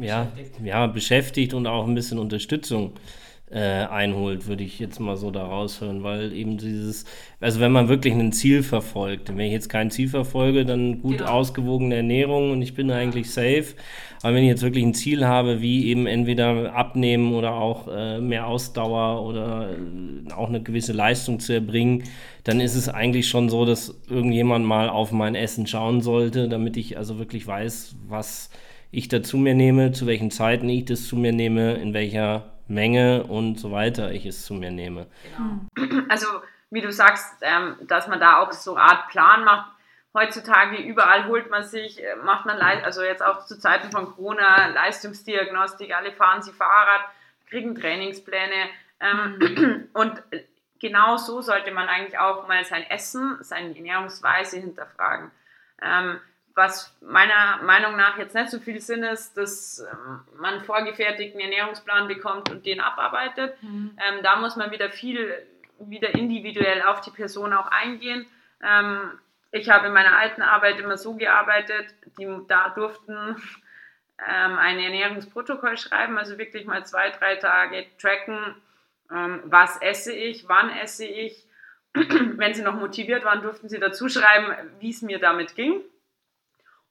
ja, 0.00 0.30
ja, 0.62 0.86
beschäftigt 0.86 1.54
und 1.54 1.66
auch 1.66 1.86
ein 1.86 1.94
bisschen 1.94 2.18
Unterstützung 2.18 2.92
äh, 3.52 3.84
einholt, 3.86 4.46
würde 4.46 4.64
ich 4.64 4.78
jetzt 4.78 4.98
mal 4.98 5.16
so 5.16 5.30
da 5.30 5.44
raushören, 5.44 6.02
weil 6.02 6.32
eben 6.32 6.56
dieses, 6.56 7.04
also 7.38 7.60
wenn 7.60 7.70
man 7.70 7.88
wirklich 7.88 8.14
ein 8.14 8.32
Ziel 8.32 8.62
verfolgt, 8.62 9.28
wenn 9.28 9.46
ich 9.46 9.52
jetzt 9.52 9.68
kein 9.68 9.90
Ziel 9.90 10.08
verfolge, 10.08 10.64
dann 10.64 11.02
gut 11.02 11.18
genau. 11.18 11.30
ausgewogene 11.30 11.96
Ernährung 11.96 12.52
und 12.52 12.62
ich 12.62 12.74
bin 12.74 12.90
eigentlich 12.90 13.30
safe, 13.30 13.74
aber 14.22 14.36
wenn 14.36 14.44
ich 14.44 14.48
jetzt 14.48 14.62
wirklich 14.62 14.84
ein 14.84 14.94
Ziel 14.94 15.26
habe, 15.26 15.60
wie 15.60 15.88
eben 15.88 16.06
entweder 16.06 16.74
abnehmen 16.74 17.34
oder 17.34 17.54
auch 17.54 17.88
äh, 17.88 18.20
mehr 18.20 18.46
Ausdauer 18.46 19.22
oder 19.26 19.70
äh, 19.70 20.32
auch 20.32 20.48
eine 20.48 20.62
gewisse 20.62 20.94
Leistung 20.94 21.38
zu 21.38 21.52
erbringen, 21.52 22.04
dann 22.44 22.58
ist 22.58 22.74
es 22.74 22.88
eigentlich 22.88 23.28
schon 23.28 23.50
so, 23.50 23.66
dass 23.66 24.00
irgendjemand 24.08 24.64
mal 24.64 24.88
auf 24.88 25.12
mein 25.12 25.34
Essen 25.34 25.66
schauen 25.66 26.00
sollte, 26.00 26.48
damit 26.48 26.78
ich 26.78 26.96
also 26.96 27.18
wirklich 27.18 27.46
weiß, 27.46 27.96
was 28.08 28.48
ich 28.90 29.08
da 29.08 29.22
zu 29.22 29.36
mir 29.36 29.54
nehme, 29.54 29.92
zu 29.92 30.06
welchen 30.06 30.30
Zeiten 30.30 30.68
ich 30.70 30.86
das 30.86 31.06
zu 31.06 31.16
mir 31.16 31.32
nehme, 31.32 31.74
in 31.74 31.92
welcher 31.92 32.51
Menge 32.72 33.24
und 33.24 33.56
so 33.58 33.70
weiter 33.70 34.10
ich 34.12 34.26
es 34.26 34.44
zu 34.44 34.54
mir 34.54 34.70
nehme. 34.70 35.06
Genau. 35.22 36.06
Also 36.08 36.26
wie 36.70 36.80
du 36.80 36.90
sagst, 36.90 37.36
ähm, 37.42 37.76
dass 37.82 38.08
man 38.08 38.18
da 38.18 38.38
auch 38.38 38.50
so 38.52 38.74
eine 38.74 38.82
Art 38.82 39.08
Plan 39.08 39.44
macht. 39.44 39.70
Heutzutage 40.14 40.76
überall 40.76 41.26
holt 41.26 41.50
man 41.50 41.64
sich, 41.64 42.02
äh, 42.02 42.16
macht 42.16 42.46
man, 42.46 42.58
also 42.58 43.02
jetzt 43.02 43.22
auch 43.22 43.44
zu 43.44 43.58
Zeiten 43.58 43.90
von 43.90 44.06
Corona, 44.06 44.68
Leistungsdiagnostik, 44.68 45.94
alle 45.94 46.12
fahren 46.12 46.42
sie 46.42 46.52
Fahrrad, 46.52 47.04
kriegen 47.48 47.74
Trainingspläne. 47.74 48.70
Ähm, 49.00 49.38
mhm. 49.38 49.88
Und 49.92 50.22
genau 50.80 51.18
so 51.18 51.42
sollte 51.42 51.72
man 51.72 51.88
eigentlich 51.88 52.18
auch 52.18 52.48
mal 52.48 52.64
sein 52.64 52.84
Essen, 52.88 53.36
seine 53.40 53.76
Ernährungsweise 53.76 54.58
hinterfragen. 54.58 55.30
Ähm, 55.82 56.20
was 56.54 56.94
meiner 57.00 57.62
Meinung 57.62 57.96
nach 57.96 58.18
jetzt 58.18 58.34
nicht 58.34 58.50
so 58.50 58.60
viel 58.60 58.80
Sinn 58.80 59.02
ist, 59.02 59.36
dass 59.36 59.80
ähm, 59.80 60.20
man 60.36 60.54
einen 60.54 60.64
vorgefertigten 60.64 61.40
Ernährungsplan 61.40 62.08
bekommt 62.08 62.50
und 62.50 62.66
den 62.66 62.80
abarbeitet. 62.80 63.60
Mhm. 63.62 63.96
Ähm, 63.96 64.22
da 64.22 64.36
muss 64.36 64.56
man 64.56 64.70
wieder 64.70 64.90
viel, 64.90 65.34
wieder 65.78 66.14
individuell 66.14 66.82
auf 66.82 67.00
die 67.00 67.10
Person 67.10 67.52
auch 67.52 67.66
eingehen. 67.66 68.26
Ähm, 68.62 69.18
ich 69.50 69.70
habe 69.70 69.88
in 69.88 69.92
meiner 69.92 70.16
alten 70.18 70.42
Arbeit 70.42 70.78
immer 70.80 70.96
so 70.96 71.14
gearbeitet, 71.14 71.94
die 72.18 72.26
da 72.48 72.70
durften 72.70 73.36
ähm, 74.18 74.58
ein 74.58 74.78
Ernährungsprotokoll 74.78 75.76
schreiben, 75.76 76.18
also 76.18 76.38
wirklich 76.38 76.66
mal 76.66 76.84
zwei, 76.86 77.10
drei 77.10 77.36
Tage 77.36 77.86
tracken, 77.98 78.54
ähm, 79.10 79.40
was 79.44 79.80
esse 79.80 80.12
ich, 80.12 80.48
wann 80.48 80.70
esse 80.70 81.04
ich. 81.06 81.46
Wenn 81.94 82.54
sie 82.54 82.62
noch 82.62 82.74
motiviert 82.74 83.24
waren, 83.24 83.42
durften 83.42 83.68
sie 83.68 83.78
dazu 83.78 84.08
schreiben, 84.08 84.46
wie 84.80 84.90
es 84.90 85.02
mir 85.02 85.18
damit 85.18 85.54
ging. 85.54 85.82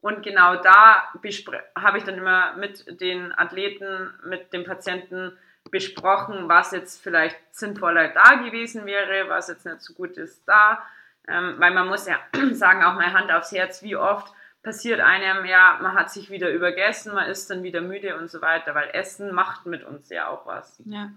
Und 0.01 0.23
genau 0.23 0.55
da 0.55 1.03
habe 1.13 1.27
ich 1.27 2.03
dann 2.03 2.17
immer 2.17 2.55
mit 2.57 2.99
den 2.99 3.37
Athleten, 3.37 4.11
mit 4.25 4.51
den 4.51 4.63
Patienten 4.63 5.37
besprochen, 5.69 6.49
was 6.49 6.71
jetzt 6.71 7.01
vielleicht 7.01 7.37
sinnvoller 7.51 8.09
da 8.09 8.35
gewesen 8.43 8.85
wäre, 8.85 9.29
was 9.29 9.47
jetzt 9.47 9.65
nicht 9.65 9.81
so 9.81 9.93
gut 9.93 10.17
ist 10.17 10.43
da. 10.47 10.81
Ähm, 11.27 11.55
weil 11.59 11.71
man 11.71 11.87
muss 11.87 12.07
ja 12.07 12.19
sagen, 12.51 12.83
auch 12.83 12.95
mal 12.95 13.13
Hand 13.13 13.31
aufs 13.31 13.51
Herz, 13.51 13.83
wie 13.83 13.95
oft 13.95 14.33
passiert 14.63 14.99
einem, 14.99 15.45
ja, 15.45 15.79
man 15.81 15.93
hat 15.93 16.11
sich 16.11 16.29
wieder 16.29 16.51
übergessen, 16.51 17.13
man 17.13 17.29
ist 17.29 17.49
dann 17.49 17.63
wieder 17.63 17.81
müde 17.81 18.17
und 18.17 18.29
so 18.29 18.41
weiter, 18.41 18.75
weil 18.75 18.89
Essen 18.93 19.33
macht 19.33 19.65
mit 19.65 19.83
uns 19.83 20.09
ja 20.09 20.27
auch 20.27 20.45
was. 20.45 20.81
Ja. 20.85 21.11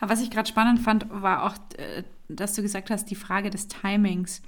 Aber 0.00 0.12
was 0.12 0.22
ich 0.22 0.30
gerade 0.30 0.48
spannend 0.48 0.80
fand, 0.80 1.06
war 1.10 1.44
auch, 1.44 1.54
äh, 1.78 2.04
dass 2.28 2.54
du 2.54 2.62
gesagt 2.62 2.90
hast, 2.90 3.06
die 3.06 3.16
Frage 3.16 3.50
des 3.50 3.68
Timings. 3.68 4.42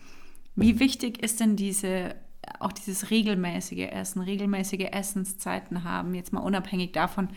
Wie 0.54 0.78
wichtig 0.78 1.22
ist 1.22 1.40
denn 1.40 1.56
diese 1.56 2.14
auch 2.60 2.72
dieses 2.72 3.10
regelmäßige 3.10 3.88
Essen, 3.90 4.22
regelmäßige 4.22 4.88
Essenszeiten 4.92 5.84
haben, 5.84 6.14
jetzt 6.14 6.32
mal 6.32 6.40
unabhängig 6.40 6.92
davon, 6.92 7.28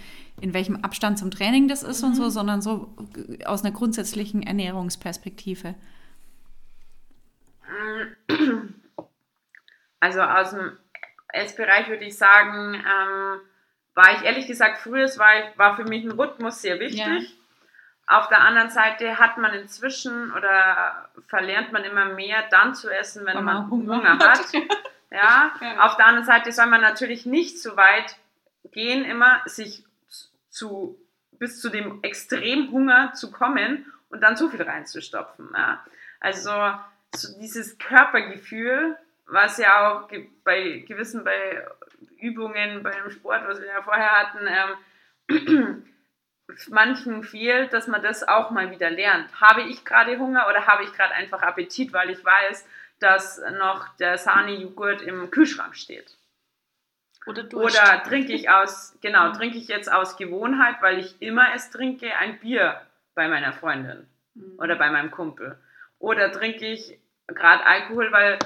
in 0.42 0.54
welchem 0.54 0.78
Abstand 0.78 1.20
zum 1.20 1.32
Training 1.32 1.68
das 1.68 1.84
ist 1.84 2.02
mhm. 2.02 2.10
und 2.10 2.16
so, 2.16 2.24
mhm. 2.24 2.30
sondern 2.30 2.62
so 2.62 2.96
aus 3.46 3.64
einer 3.64 3.74
grundsätzlichen 3.74 4.44
Ernährungsperspektive. 4.44 5.76
Also 10.00 10.22
aus 10.22 10.52
dem 10.52 10.78
Essbereich 11.34 11.90
würde 11.90 12.06
ich 12.06 12.18
sagen, 12.18 12.76
ähm, 12.76 13.42
war 13.96 14.14
ich 14.16 14.24
ehrlich 14.24 14.48
gesagt, 14.48 14.80
früher 14.80 15.08
war, 15.18 15.28
war 15.58 15.76
für 15.76 15.84
mich 15.84 16.04
ein 16.04 16.12
Rhythmus 16.12 16.62
sehr 16.62 16.80
wichtig. 16.80 17.00
Ja. 17.00 17.20
Auf 18.08 18.28
der 18.30 18.42
anderen 18.42 18.70
Seite 18.70 19.20
hat 19.20 19.38
man 19.38 19.54
inzwischen 19.54 20.32
oder 20.32 21.10
verlernt 21.28 21.72
man 21.72 21.84
immer 21.84 22.06
mehr 22.06 22.44
dann 22.50 22.74
zu 22.74 22.90
essen, 22.90 23.26
wenn, 23.26 23.38
wenn 23.38 23.44
man 23.44 23.70
Hunger, 23.70 23.98
Hunger 23.98 24.20
hat. 24.20 24.40
Ja? 25.12 25.54
ja? 25.62 25.86
Auf 25.86 25.98
der 25.98 26.08
anderen 26.08 26.26
Seite 26.26 26.52
soll 26.52 26.68
man 26.68 26.82
natürlich 26.82 27.26
nicht 27.26 27.62
so 27.62 27.76
weit 27.78 28.16
gehen, 28.72 29.04
immer 29.06 29.42
sich 29.46 29.84
zu, 30.50 31.00
bis 31.34 31.62
zu 31.62 31.70
dem 31.70 32.04
Extremhunger 32.04 33.14
zu 33.14 33.32
kommen 33.32 33.92
und 34.10 34.22
dann 34.22 34.38
zu 34.38 34.50
viel 34.50 34.62
reinzustopfen. 34.62 35.50
Ja? 35.56 35.84
Also 36.20 36.52
so 37.16 37.40
dieses 37.40 37.78
Körpergefühl, 37.78 38.98
was 39.26 39.58
ja 39.58 40.02
auch 40.02 40.10
bei 40.44 40.84
gewissen 40.88 41.24
bei 41.24 41.66
Übungen 42.20 42.84
beim 42.84 43.10
Sport, 43.10 43.48
was 43.48 43.62
wir 43.62 43.68
ja 43.68 43.82
vorher 43.82 44.12
hatten, 44.12 44.48
ähm, 45.30 45.86
manchen 46.70 47.24
fehlt, 47.24 47.74
dass 47.74 47.88
man 47.88 48.02
das 48.02 48.28
auch 48.28 48.52
mal 48.52 48.72
wieder 48.72 48.90
lernt. 48.90 49.40
Habe 49.40 49.62
ich 49.62 49.86
gerade 49.86 50.18
Hunger 50.18 50.48
oder 50.50 50.66
habe 50.68 50.84
ich 50.84 50.94
gerade 50.94 51.14
einfach 51.14 51.42
Appetit, 51.42 51.94
weil 51.94 52.10
ich 52.10 52.24
weiß, 52.24 52.68
dass 53.00 53.42
noch 53.58 53.88
der 53.98 54.18
Sahne-Joghurt 54.18 55.02
im 55.02 55.32
Kühlschrank 55.32 55.76
steht. 55.76 56.16
Oder, 57.26 57.46
Oder 57.54 58.04
trinke 58.04 58.34
ich 58.34 58.50
aus, 58.50 58.98
genau, 59.02 59.32
trinke 59.34 59.58
ich 59.58 59.68
jetzt 59.68 59.92
aus 59.92 60.18
Gewohnheit, 60.18 60.78
weil 60.82 61.00
ich 61.00 61.22
immer 61.22 61.54
es 61.54 61.70
trinke, 61.70 62.16
ein 62.16 62.40
Bier 62.40 62.82
bei 63.14 63.28
meiner 63.28 63.54
Freundin 63.54 64.08
mhm. 64.34 64.58
oder 64.58 64.76
bei 64.76 64.90
meinem 64.90 65.12
Kumpel. 65.12 65.58
Oder 66.00 66.32
trinke 66.32 66.66
ich 66.66 66.98
gerade 67.28 67.66
Alkohol, 67.66 68.12
weil 68.12 68.40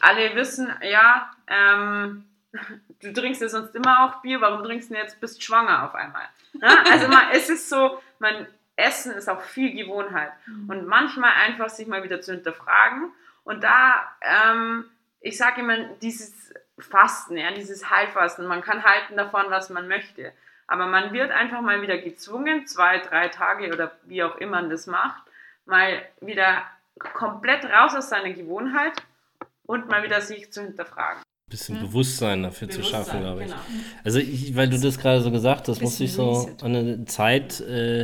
alle 0.00 0.34
wissen, 0.34 0.72
ja, 0.82 1.30
ähm, 1.46 2.24
du 3.02 3.12
trinkst 3.12 3.42
ja 3.42 3.48
sonst 3.48 3.74
immer 3.74 4.04
auch 4.04 4.22
Bier, 4.22 4.40
warum 4.40 4.64
trinkst 4.64 4.90
du 4.90 4.94
denn 4.94 5.02
jetzt, 5.02 5.20
bist 5.20 5.42
schwanger 5.42 5.84
auf 5.84 5.94
einmal? 5.94 6.24
Ja, 6.54 6.84
also 6.90 7.08
man, 7.08 7.28
es 7.32 7.50
ist 7.50 7.68
so, 7.68 8.02
man, 8.18 8.46
Essen 8.76 9.12
ist 9.12 9.28
auch 9.28 9.40
viel 9.40 9.72
Gewohnheit. 9.72 10.32
Mhm. 10.46 10.70
Und 10.70 10.86
manchmal 10.86 11.32
einfach 11.32 11.68
sich 11.68 11.86
mal 11.86 12.02
wieder 12.02 12.20
zu 12.20 12.32
hinterfragen 12.32 13.12
und 13.46 13.62
da, 13.62 13.94
ähm, 14.22 14.86
ich 15.20 15.38
sage 15.38 15.60
immer, 15.60 15.78
dieses 16.02 16.52
Fasten, 16.78 17.36
ja, 17.36 17.52
dieses 17.52 17.88
Heilfasten, 17.88 18.44
man 18.46 18.60
kann 18.60 18.82
halten 18.82 19.16
davon, 19.16 19.44
was 19.50 19.70
man 19.70 19.86
möchte. 19.86 20.32
Aber 20.66 20.86
man 20.86 21.12
wird 21.12 21.30
einfach 21.30 21.60
mal 21.60 21.80
wieder 21.80 21.96
gezwungen, 21.96 22.66
zwei, 22.66 22.98
drei 22.98 23.28
Tage 23.28 23.72
oder 23.72 23.92
wie 24.04 24.24
auch 24.24 24.36
immer 24.38 24.60
man 24.62 24.68
das 24.68 24.88
macht, 24.88 25.22
mal 25.64 26.02
wieder 26.20 26.64
komplett 26.98 27.64
raus 27.64 27.94
aus 27.94 28.08
seiner 28.08 28.32
Gewohnheit 28.32 28.94
und 29.64 29.88
mal 29.88 30.02
wieder 30.02 30.20
sich 30.20 30.52
zu 30.52 30.62
hinterfragen. 30.62 31.22
Ein 31.22 31.50
bisschen 31.50 31.80
hm? 31.80 31.86
Bewusstsein 31.86 32.42
dafür 32.42 32.66
Bewusstsein, 32.66 33.04
zu 33.04 33.10
schaffen, 33.10 33.20
glaube 33.20 33.44
ich. 33.44 33.50
Genau. 33.50 33.60
Also, 34.02 34.18
ich, 34.18 34.56
weil 34.56 34.68
du 34.68 34.80
das 34.80 34.98
gerade 34.98 35.20
so 35.20 35.30
gesagt 35.30 35.68
hast, 35.68 35.80
muss 35.80 36.00
ich 36.00 36.12
so 36.12 36.50
an 36.62 36.74
eine 36.74 37.04
Zeit 37.04 37.60
äh, 37.60 38.02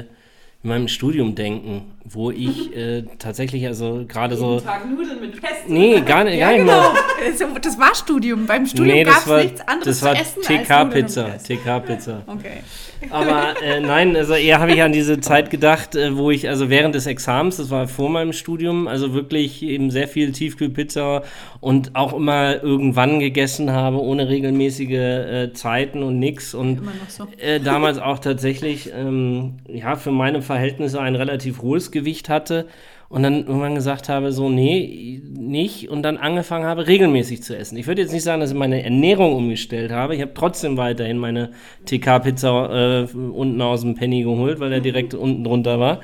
in 0.62 0.68
meinem 0.68 0.87
Studium 0.87 1.35
denken, 1.35 1.91
wo 2.04 2.30
ich 2.30 2.74
äh, 2.76 3.04
tatsächlich 3.18 3.66
also 3.66 4.04
gerade 4.06 4.36
so. 4.36 4.60
Tag 4.60 4.88
Nudeln 4.88 5.20
mit 5.20 5.40
Pesto. 5.40 5.68
Nee, 5.68 6.00
gar 6.00 6.24
nicht. 6.24 6.32
Ja, 6.42 6.50
gar 6.50 6.58
genau. 6.58 6.92
Nicht 7.24 7.64
das 7.66 7.78
war 7.78 7.94
Studium. 7.94 8.46
Beim 8.46 8.66
Studium 8.66 8.96
nee, 8.96 9.04
gab 9.04 9.26
es 9.26 9.44
nichts 9.44 9.60
anderes 9.60 10.00
das 10.00 10.02
war 10.02 10.14
zu 10.14 10.20
essen 10.20 10.42
TK-Pizza. 10.42 11.38
TK-Pizza. 11.38 12.22
Okay. 12.32 12.62
Aber 13.10 13.60
äh, 13.62 13.80
nein, 13.80 14.16
also 14.16 14.34
eher 14.34 14.60
habe 14.60 14.72
ich 14.72 14.82
an 14.82 14.92
diese 14.92 15.20
Zeit 15.20 15.50
gedacht, 15.50 15.96
äh, 15.96 16.16
wo 16.16 16.30
ich 16.30 16.48
also 16.48 16.70
während 16.70 16.94
des 16.94 17.06
Examens, 17.06 17.56
das 17.56 17.70
war 17.70 17.88
vor 17.88 18.10
meinem 18.10 18.32
Studium, 18.32 18.86
also 18.88 19.12
wirklich 19.14 19.62
eben 19.62 19.90
sehr 19.90 20.08
viel 20.08 20.32
Tiefkühlpizza 20.32 21.22
und 21.60 21.94
auch 21.94 22.12
immer 22.12 22.62
irgendwann 22.62 23.20
gegessen 23.20 23.70
habe, 23.70 24.00
ohne 24.00 24.28
regelmäßige 24.28 24.90
äh, 24.90 25.52
Zeiten 25.52 26.02
und 26.02 26.18
nix. 26.18 26.54
Und 26.54 26.80
so. 27.08 27.26
Äh, 27.38 27.60
damals 27.60 27.98
auch 27.98 28.18
tatsächlich, 28.18 28.92
ähm, 28.94 29.54
ja, 29.68 29.96
für 29.96 30.12
meine 30.12 30.42
Verhältnisse 30.42 31.00
ein 31.00 31.14
relativ 31.14 31.62
hohes 31.62 31.91
Gewicht 31.92 32.28
hatte 32.28 32.66
und 33.12 33.22
dann 33.22 33.46
irgendwann 33.46 33.74
gesagt 33.74 34.09
habe, 34.09 34.33
so, 34.33 34.48
nee, 34.48 35.20
nicht 35.37 35.90
und 35.90 36.02
dann 36.02 36.16
angefangen 36.16 36.64
habe, 36.64 36.87
regelmäßig 36.87 37.42
zu 37.42 37.55
essen. 37.55 37.76
Ich 37.76 37.87
würde 37.87 38.00
jetzt 38.00 38.12
nicht 38.12 38.22
sagen, 38.22 38.40
dass 38.40 38.52
ich 38.52 38.57
meine 38.57 38.83
Ernährung 38.83 39.35
umgestellt 39.35 39.92
habe. 39.92 40.14
Ich 40.16 40.22
habe 40.22 40.33
trotzdem 40.33 40.78
weiterhin 40.78 41.18
meine 41.18 41.50
TK-Pizza 41.85 43.05
äh, 43.12 43.14
unten 43.14 43.61
aus 43.61 43.83
dem 43.83 43.96
Penny 43.96 44.22
geholt, 44.22 44.61
weil 44.61 44.72
er 44.72 44.81
direkt 44.81 45.12
unten 45.12 45.44
drunter 45.44 45.78
war. 45.78 46.00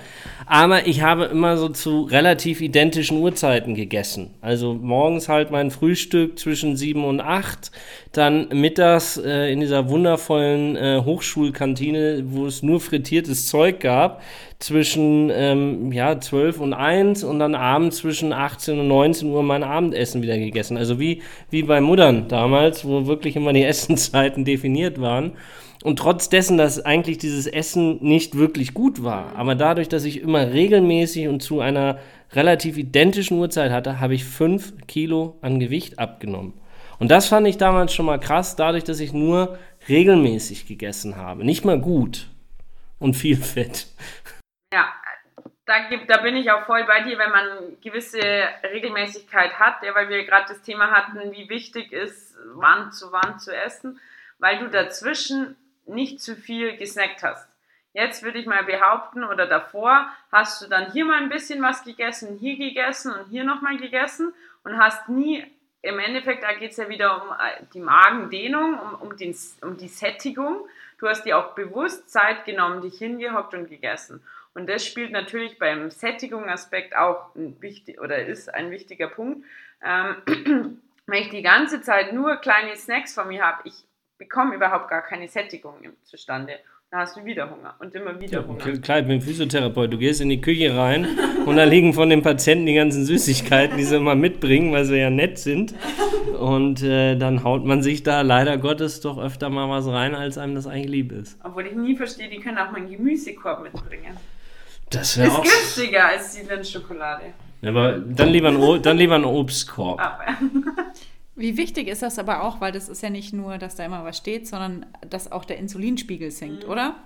Aber 0.48 0.87
ich 0.87 1.02
habe 1.02 1.24
immer 1.24 1.56
so 1.56 1.68
zu 1.68 2.02
relativ 2.02 2.61
identischen 2.61 3.18
Uhrzeiten 3.18 3.74
gegessen. 3.74 4.30
Also 4.40 4.74
morgens 4.74 5.28
halt 5.28 5.50
mein 5.50 5.70
Frühstück 5.70 6.38
zwischen 6.38 6.77
sieben 6.77 7.04
und 7.04 7.20
acht, 7.20 7.70
dann 8.12 8.48
mittags 8.48 9.18
äh, 9.18 9.52
in 9.52 9.60
dieser 9.60 9.88
wundervollen 9.88 10.77
äh, 10.77 11.02
Hochschulkantine, 11.04 12.25
wo 12.27 12.46
es 12.46 12.62
nur 12.62 12.81
frittiertes 12.81 13.46
Zeug 13.46 13.81
gab, 13.81 14.23
zwischen 14.58 15.31
ähm, 15.33 15.92
ja, 15.92 16.18
12 16.18 16.60
und 16.60 16.73
1 16.73 16.98
eins 16.98 17.25
und 17.25 17.38
dann 17.38 17.54
abends 17.54 17.98
zwischen 17.98 18.33
18 18.33 18.81
und 18.81 18.88
19 18.88 19.31
Uhr 19.31 19.42
mein 19.42 19.62
Abendessen 19.62 20.23
wieder 20.23 20.37
gegessen. 20.38 20.77
Also 20.77 20.98
wie, 20.98 21.23
wie 21.50 21.62
bei 21.62 21.81
Muttern 21.81 22.29
damals, 22.29 22.85
wo 22.85 23.06
wirklich 23.06 23.37
immer 23.37 23.52
die 23.52 23.64
Essenzeiten 23.73 24.44
definiert 24.44 25.00
waren. 25.00 25.33
Und 25.85 25.98
trotz 25.98 26.29
dessen, 26.29 26.58
dass 26.58 26.85
eigentlich 26.85 27.18
dieses 27.18 27.46
Essen 27.46 28.02
nicht 28.02 28.37
wirklich 28.37 28.74
gut 28.74 29.04
war, 29.04 29.37
aber 29.37 29.54
dadurch, 29.54 29.88
dass 29.88 30.04
ich 30.04 30.20
immer 30.20 30.52
regelmäßig 30.52 31.29
und 31.29 31.40
zu 31.40 31.60
einer 31.60 32.00
relativ 32.33 32.76
identischen 32.76 33.38
Uhrzeit 33.38 33.70
hatte, 33.70 34.00
habe 34.00 34.14
ich 34.14 34.24
fünf 34.24 34.74
Kilo 34.87 35.38
an 35.40 35.60
Gewicht 35.60 35.98
abgenommen. 35.98 36.54
Und 36.98 37.10
das 37.10 37.29
fand 37.29 37.46
ich 37.46 37.58
damals 37.58 37.94
schon 37.94 38.06
mal 38.06 38.18
krass, 38.18 38.56
dadurch, 38.56 38.85
dass 38.85 38.98
ich 38.98 39.12
nur 39.12 39.56
regelmäßig 39.88 40.66
gegessen 40.66 41.16
habe. 41.16 41.44
Nicht 41.44 41.64
mal 41.64 41.81
gut 41.81 42.26
und 42.98 43.14
viel 43.14 43.37
Fett. 43.37 43.87
Ja, 44.72 44.88
da, 45.64 45.88
gibt, 45.88 46.10
da 46.10 46.18
bin 46.18 46.37
ich 46.37 46.50
auch 46.50 46.66
voll 46.66 46.85
bei 46.85 47.02
dir, 47.02 47.18
wenn 47.18 47.31
man 47.31 47.81
gewisse 47.81 48.18
Regelmäßigkeit 48.18 49.58
hat, 49.58 49.83
ja, 49.83 49.94
weil 49.94 50.08
wir 50.08 50.24
gerade 50.24 50.46
das 50.48 50.62
Thema 50.62 50.90
hatten, 50.90 51.31
wie 51.33 51.48
wichtig 51.48 51.92
ist, 51.92 52.37
wann 52.54 52.90
zu 52.90 53.12
wann 53.12 53.38
zu 53.38 53.54
essen, 53.54 54.00
weil 54.38 54.58
du 54.58 54.68
dazwischen 54.68 55.56
nicht 55.88 56.20
zu 56.20 56.36
viel 56.36 56.76
gesnackt 56.76 57.22
hast. 57.22 57.48
Jetzt 57.94 58.22
würde 58.22 58.38
ich 58.38 58.46
mal 58.46 58.64
behaupten, 58.64 59.24
oder 59.24 59.46
davor 59.46 60.08
hast 60.30 60.62
du 60.62 60.68
dann 60.68 60.92
hier 60.92 61.04
mal 61.04 61.20
ein 61.20 61.30
bisschen 61.30 61.62
was 61.62 61.84
gegessen, 61.84 62.36
hier 62.38 62.56
gegessen 62.56 63.12
und 63.12 63.28
hier 63.28 63.44
nochmal 63.44 63.76
gegessen 63.78 64.32
und 64.62 64.78
hast 64.78 65.08
nie, 65.08 65.44
im 65.80 65.98
Endeffekt, 65.98 66.42
da 66.42 66.52
geht 66.52 66.72
es 66.72 66.76
ja 66.76 66.88
wieder 66.88 67.22
um 67.22 67.30
äh, 67.30 67.64
die 67.72 67.80
Magendehnung, 67.80 68.78
um, 68.78 68.94
um, 68.94 69.16
den, 69.16 69.34
um 69.62 69.76
die 69.76 69.88
Sättigung. 69.88 70.68
Du 70.98 71.08
hast 71.08 71.24
dir 71.24 71.38
auch 71.38 71.54
bewusst 71.54 72.10
Zeit 72.10 72.44
genommen, 72.44 72.82
dich 72.82 72.98
hingehockt 72.98 73.54
und 73.54 73.68
gegessen. 73.68 74.22
Und 74.54 74.68
das 74.68 74.84
spielt 74.84 75.12
natürlich 75.12 75.58
beim 75.58 75.90
Sättigungsaspekt 75.90 76.96
auch 76.96 77.30
wichtig, 77.34 78.00
oder 78.00 78.26
ist 78.26 78.52
ein 78.52 78.70
wichtiger 78.70 79.06
Punkt. 79.06 79.46
Ähm, 79.82 80.16
wenn 81.06 81.22
ich 81.22 81.30
die 81.30 81.42
ganze 81.42 81.80
Zeit 81.80 82.12
nur 82.12 82.36
kleine 82.36 82.76
Snacks 82.76 83.14
von 83.14 83.28
mir 83.28 83.44
habe, 83.44 83.62
ich 83.64 83.84
bekomme 84.19 84.54
überhaupt 84.54 84.90
gar 84.90 85.02
keine 85.02 85.29
Sättigung 85.29 85.75
zustande. 86.02 86.54
Dann 86.90 87.00
hast 87.00 87.16
du 87.16 87.25
wieder 87.25 87.50
Hunger 87.50 87.75
und 87.81 87.94
immer 87.94 88.19
wieder 88.19 88.46
Hunger. 88.46 88.66
Ja, 88.66 88.79
klar, 88.79 89.00
ich 89.00 89.06
bin 89.06 89.21
Physiotherapeut. 89.21 89.92
Du 89.92 89.98
gehst 89.98 90.23
in 90.23 90.31
die 90.31 90.40
Küche 90.40 90.75
rein 90.75 91.06
und 91.44 91.56
da 91.56 91.64
liegen 91.64 91.92
von 91.92 92.08
den 92.08 92.23
Patienten 92.23 92.64
die 92.64 92.75
ganzen 92.75 93.04
Süßigkeiten, 93.04 93.77
die 93.77 93.85
sie 93.85 93.96
immer 93.96 94.14
mitbringen, 94.14 94.73
weil 94.73 94.87
sie 94.87 94.96
ja 94.96 95.10
nett 95.10 95.38
sind. 95.38 95.75
Und 96.38 96.83
äh, 96.83 97.16
dann 97.16 97.44
haut 97.44 97.64
man 97.64 97.83
sich 97.83 98.04
da 98.04 98.23
leider 98.23 98.56
Gottes 98.56 99.00
doch 99.00 99.19
öfter 99.19 99.50
mal 99.50 99.69
was 99.69 99.87
rein, 99.87 100.14
als 100.14 100.38
einem 100.38 100.54
das 100.54 100.66
eigentlich 100.66 100.88
lieb 100.88 101.12
ist. 101.12 101.38
Obwohl 101.44 101.66
ich 101.66 101.75
nie 101.75 101.94
verstehe, 101.94 102.31
die 102.31 102.38
können 102.38 102.56
auch 102.56 102.71
meinen 102.71 102.90
Gemüsekorb 102.90 103.62
mitbringen. 103.62 104.16
Das 104.88 105.19
wäre 105.19 105.31
auch... 105.31 105.44
Ist 105.44 105.52
günstiger 105.52 106.06
als 106.06 106.35
die 106.37 106.46
Lindschokolade. 106.46 107.35
Aber 107.62 107.98
dann 107.98 108.29
lieber 108.29 108.48
ein, 108.48 108.83
dann 108.83 108.96
lieber 108.96 109.16
ein 109.16 109.25
Obstkorb. 109.25 110.00
Aber. 110.00 110.25
Wie 111.38 111.56
wichtig 111.56 111.86
ist 111.86 112.02
das 112.02 112.18
aber 112.18 112.42
auch, 112.42 112.60
weil 112.60 112.72
das 112.72 112.88
ist 112.88 113.00
ja 113.00 113.10
nicht 113.10 113.32
nur, 113.32 113.58
dass 113.58 113.76
da 113.76 113.84
immer 113.84 114.04
was 114.04 114.16
steht, 114.18 114.48
sondern 114.48 114.86
dass 115.08 115.30
auch 115.30 115.44
der 115.44 115.58
Insulinspiegel 115.58 116.32
sinkt, 116.32 116.64
mhm. 116.64 116.70
oder? 116.70 116.96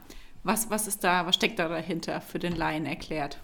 Was, 0.42 0.70
was 0.70 0.86
ist 0.86 1.04
da, 1.04 1.26
was 1.26 1.34
steckt 1.34 1.58
da 1.58 1.68
dahinter 1.68 2.22
für 2.22 2.38
den 2.38 2.56
Laien 2.56 2.86
erklärt? 2.86 3.36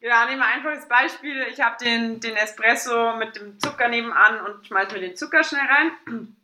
Ja, 0.00 0.26
nehmen 0.26 0.40
wir 0.40 0.46
ein 0.46 0.58
einfaches 0.58 0.88
Beispiel. 0.88 1.46
Ich 1.52 1.60
habe 1.60 1.76
den, 1.80 2.18
den 2.18 2.34
Espresso 2.34 3.16
mit 3.18 3.36
dem 3.36 3.60
Zucker 3.60 3.86
nebenan 3.86 4.40
und 4.44 4.66
schmeiße 4.66 4.94
mir 4.94 5.00
den 5.00 5.14
Zucker 5.14 5.44
schnell 5.44 5.60
rein. 5.60 6.36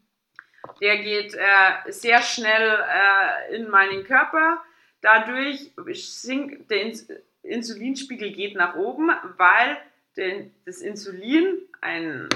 Der 0.81 0.99
geht 0.99 1.35
äh, 1.35 1.91
sehr 1.91 2.23
schnell 2.23 2.79
äh, 2.89 3.57
in 3.57 3.69
meinen 3.69 4.05
Körper. 4.05 4.63
Dadurch 5.01 5.73
sinkt 5.97 6.71
der 6.71 6.83
Ins 6.83 7.09
Insulinspiegel 7.43 8.31
geht 8.31 8.55
nach 8.55 8.77
oben, 8.77 9.11
weil 9.39 9.77
den, 10.17 10.55
das 10.65 10.83
Insulin 10.83 11.59
ein 11.81 12.29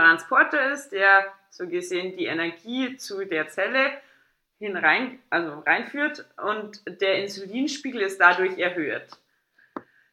Transporter 0.00 0.72
ist, 0.72 0.90
der 0.90 1.32
so 1.50 1.68
gesehen 1.68 2.16
die 2.16 2.26
Energie 2.26 2.96
zu 2.96 3.24
der 3.24 3.48
Zelle 3.48 3.92
hinein, 4.58 5.18
also 5.28 5.60
reinführt 5.60 6.24
und 6.42 6.82
der 7.00 7.22
Insulinspiegel 7.22 8.00
ist 8.00 8.20
dadurch 8.20 8.58
erhöht. 8.58 9.06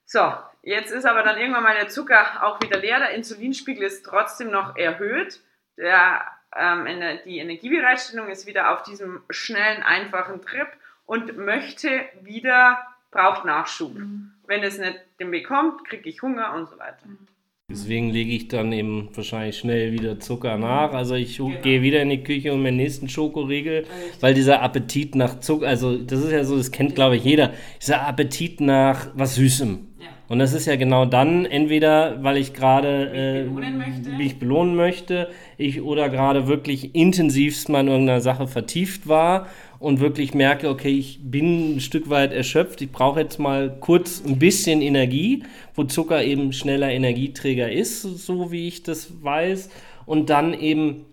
So, 0.05 0.34
jetzt 0.63 0.91
ist 0.91 1.05
aber 1.05 1.23
dann 1.23 1.38
irgendwann 1.38 1.63
mal 1.63 1.75
der 1.75 1.88
Zucker 1.88 2.43
auch 2.43 2.59
wieder 2.61 2.80
leer, 2.80 2.99
der 2.99 3.11
Insulinspiegel 3.11 3.84
ist 3.84 4.05
trotzdem 4.05 4.49
noch 4.49 4.75
erhöht, 4.75 5.39
der, 5.77 6.25
ähm, 6.55 6.88
die 7.25 7.38
Energiebereitstellung 7.38 8.27
ist 8.30 8.47
wieder 8.47 8.71
auf 8.71 8.84
diesem 8.84 9.21
schnellen, 9.30 9.84
einfachen 9.84 10.41
Trip 10.41 10.67
und 11.05 11.38
möchte 11.38 12.09
wieder, 12.21 12.86
braucht 13.11 13.45
Nachschub. 13.45 13.93
Mhm. 13.93 14.34
Wenn 14.45 14.63
es 14.63 14.80
nicht 14.80 14.99
den 15.19 15.32
bekommt, 15.32 15.86
kriege 15.88 16.09
ich 16.09 16.21
Hunger 16.21 16.53
und 16.53 16.67
so 16.67 16.80
weiter. 16.80 17.05
Mhm. 17.05 17.27
Deswegen 17.72 18.09
lege 18.09 18.32
ich 18.32 18.47
dann 18.47 18.72
eben 18.74 19.09
wahrscheinlich 19.13 19.59
schnell 19.59 19.91
wieder 19.91 20.20
Zucker 20.20 20.57
nach. 20.57 20.91
Also 20.93 21.13
ich 21.13 21.38
genau. 21.38 21.51
gehe 21.61 21.84
wieder 21.84 22.01
in 22.01 22.09
die 22.09 22.24
Küche 22.24 22.51
und 22.51 22.63
mir 22.63 22.72
nächsten 22.72 23.07
Schokoriegel, 23.07 23.86
weil 24.22 24.34
dieser 24.34 24.63
Appetit 24.63 25.13
nach 25.13 25.39
Zucker, 25.39 25.67
also 25.67 25.95
das 25.95 26.24
ist 26.24 26.32
ja 26.32 26.43
so, 26.43 26.57
das 26.57 26.72
kennt 26.72 26.95
glaube 26.95 27.17
ich 27.17 27.24
jeder, 27.24 27.53
dieser 27.80 28.07
Appetit 28.07 28.59
nach 28.59 29.09
was 29.13 29.36
Süßem. 29.36 29.89
Und 30.30 30.38
das 30.38 30.53
ist 30.53 30.67
ja 30.67 30.75
genau 30.75 31.05
dann 31.05 31.45
entweder, 31.45 32.23
weil 32.23 32.38
ich 32.38 32.53
gerade 32.53 33.47
äh, 33.47 34.15
mich 34.15 34.38
belohnen 34.38 34.75
möchte, 34.75 35.30
ich 35.57 35.82
oder 35.82 36.07
gerade 36.07 36.47
wirklich 36.47 36.93
intensivst 36.93 37.67
mal 37.67 37.82
in 37.82 37.88
irgendeiner 37.88 38.21
Sache 38.21 38.47
vertieft 38.47 39.07
war 39.07 39.47
und 39.80 40.01
wirklich 40.01 40.36
merke, 40.36 40.69
okay, 40.69 40.91
ich 40.91 41.19
bin 41.23 41.77
ein 41.77 41.80
Stück 41.80 42.11
weit 42.11 42.32
erschöpft, 42.32 42.80
ich 42.82 42.91
brauche 42.91 43.21
jetzt 43.21 43.39
mal 43.39 43.75
kurz 43.80 44.23
ein 44.23 44.38
bisschen 44.38 44.82
Energie, 44.82 45.43
wo 45.73 45.86
Zucker 45.86 46.23
eben 46.23 46.53
schneller 46.53 46.91
Energieträger 46.91 47.71
ist, 47.71 48.03
so 48.03 48.51
wie 48.51 48.67
ich 48.67 48.84
das 48.84 49.23
weiß. 49.23 49.71
Und 50.05 50.30
dann 50.30 50.53
eben, 50.53 51.05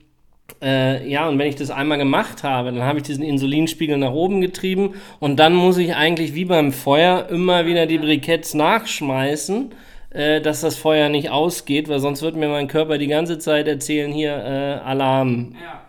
äh, 0.63 1.09
ja, 1.09 1.29
und 1.29 1.39
wenn 1.39 1.49
ich 1.49 1.57
das 1.57 1.71
einmal 1.71 1.99
gemacht 1.99 2.43
habe, 2.43 2.73
dann 2.73 2.83
habe 2.83 2.99
ich 2.99 3.05
diesen 3.05 3.23
Insulinspiegel 3.23 3.97
nach 3.99 4.13
oben 4.13 4.41
getrieben 4.41 4.95
und 5.21 5.37
dann 5.37 5.55
muss 5.55 5.79
ich 5.79 5.95
eigentlich 5.95 6.35
wie 6.35 6.45
beim 6.45 6.73
Feuer 6.73 7.29
immer 7.29 7.67
wieder 7.67 7.87
die 7.87 7.99
Briketts 7.99 8.55
nachschmeißen 8.55 9.71
äh, 10.17 10.41
dass 10.41 10.63
das 10.63 10.77
Feuer 10.77 11.11
nicht 11.11 11.31
ausgeht, 11.31 11.89
weil 11.89 12.01
sonst 12.01 12.23
wird 12.23 12.37
mir 12.37 12.49
mein 12.49 12.69
Körper 12.69 12.97
die 12.97 13.07
ganze 13.07 13.39
Zeit 13.39 13.69
erzählen, 13.69 14.11
hier 14.13 14.33
äh, 14.33 14.81
Alarm. 14.83 15.55
Ja. 15.63 15.86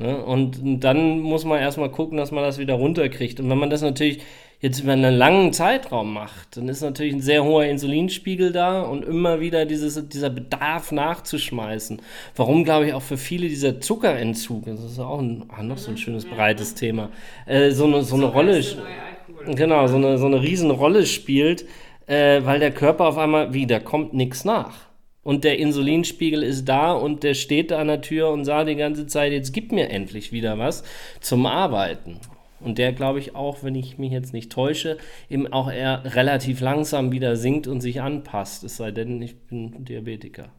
Ne? 0.00 0.24
Und 0.24 0.82
dann 0.82 1.20
muss 1.20 1.44
man 1.44 1.60
erstmal 1.60 1.90
gucken, 1.90 2.16
dass 2.16 2.30
man 2.30 2.42
das 2.42 2.58
wieder 2.58 2.74
runterkriegt. 2.74 3.38
Und 3.38 3.50
wenn 3.50 3.58
man 3.58 3.68
das 3.68 3.82
natürlich 3.82 4.20
jetzt 4.60 4.80
über 4.80 4.92
einen 4.92 5.14
langen 5.14 5.52
Zeitraum 5.52 6.14
macht, 6.14 6.56
dann 6.56 6.68
ist 6.68 6.80
natürlich 6.80 7.12
ein 7.12 7.20
sehr 7.20 7.44
hoher 7.44 7.64
Insulinspiegel 7.64 8.50
da 8.50 8.80
und 8.80 9.04
immer 9.04 9.40
wieder 9.40 9.66
dieses, 9.66 10.08
dieser 10.08 10.30
Bedarf 10.30 10.90
nachzuschmeißen. 10.90 12.00
Warum, 12.34 12.64
glaube 12.64 12.86
ich, 12.86 12.94
auch 12.94 13.02
für 13.02 13.18
viele 13.18 13.48
dieser 13.48 13.80
Zuckerentzug, 13.80 14.64
das 14.64 14.82
ist 14.82 14.98
auch 14.98 15.18
ein, 15.18 15.44
ah, 15.48 15.62
noch 15.62 15.78
so 15.78 15.90
ein 15.90 15.98
schönes 15.98 16.24
breites 16.24 16.74
Thema, 16.74 17.10
äh, 17.46 17.70
so 17.70 17.84
eine, 17.84 18.02
so 18.02 18.16
eine 18.16 18.26
Rolle, 18.26 18.62
genau, 19.54 19.86
so 19.86 19.96
eine, 19.96 20.16
so 20.16 20.26
eine 20.26 20.42
Riesenrolle 20.42 21.04
spielt, 21.04 21.66
äh, 22.06 22.42
weil 22.44 22.58
der 22.58 22.70
Körper 22.70 23.06
auf 23.06 23.18
einmal 23.18 23.52
wieder 23.52 23.80
kommt 23.80 24.14
nichts 24.14 24.44
nach 24.44 24.89
und 25.22 25.44
der 25.44 25.58
Insulinspiegel 25.58 26.42
ist 26.42 26.64
da 26.64 26.92
und 26.92 27.22
der 27.22 27.34
steht 27.34 27.70
da 27.70 27.78
an 27.78 27.88
der 27.88 28.00
Tür 28.00 28.30
und 28.30 28.44
sagt 28.44 28.68
die 28.68 28.76
ganze 28.76 29.06
Zeit, 29.06 29.32
jetzt 29.32 29.52
gib 29.52 29.72
mir 29.72 29.90
endlich 29.90 30.32
wieder 30.32 30.58
was 30.58 30.82
zum 31.20 31.46
Arbeiten. 31.46 32.20
Und 32.60 32.78
der, 32.78 32.92
glaube 32.92 33.18
ich, 33.18 33.34
auch, 33.34 33.62
wenn 33.62 33.74
ich 33.74 33.98
mich 33.98 34.12
jetzt 34.12 34.32
nicht 34.32 34.52
täusche, 34.52 34.98
eben 35.30 35.50
auch 35.50 35.70
eher 35.70 36.02
relativ 36.14 36.60
langsam 36.60 37.10
wieder 37.10 37.36
sinkt 37.36 37.66
und 37.66 37.80
sich 37.80 38.02
anpasst, 38.02 38.64
es 38.64 38.76
sei 38.76 38.90
denn, 38.90 39.20
ich 39.22 39.38
bin 39.46 39.84
Diabetiker. 39.84 40.50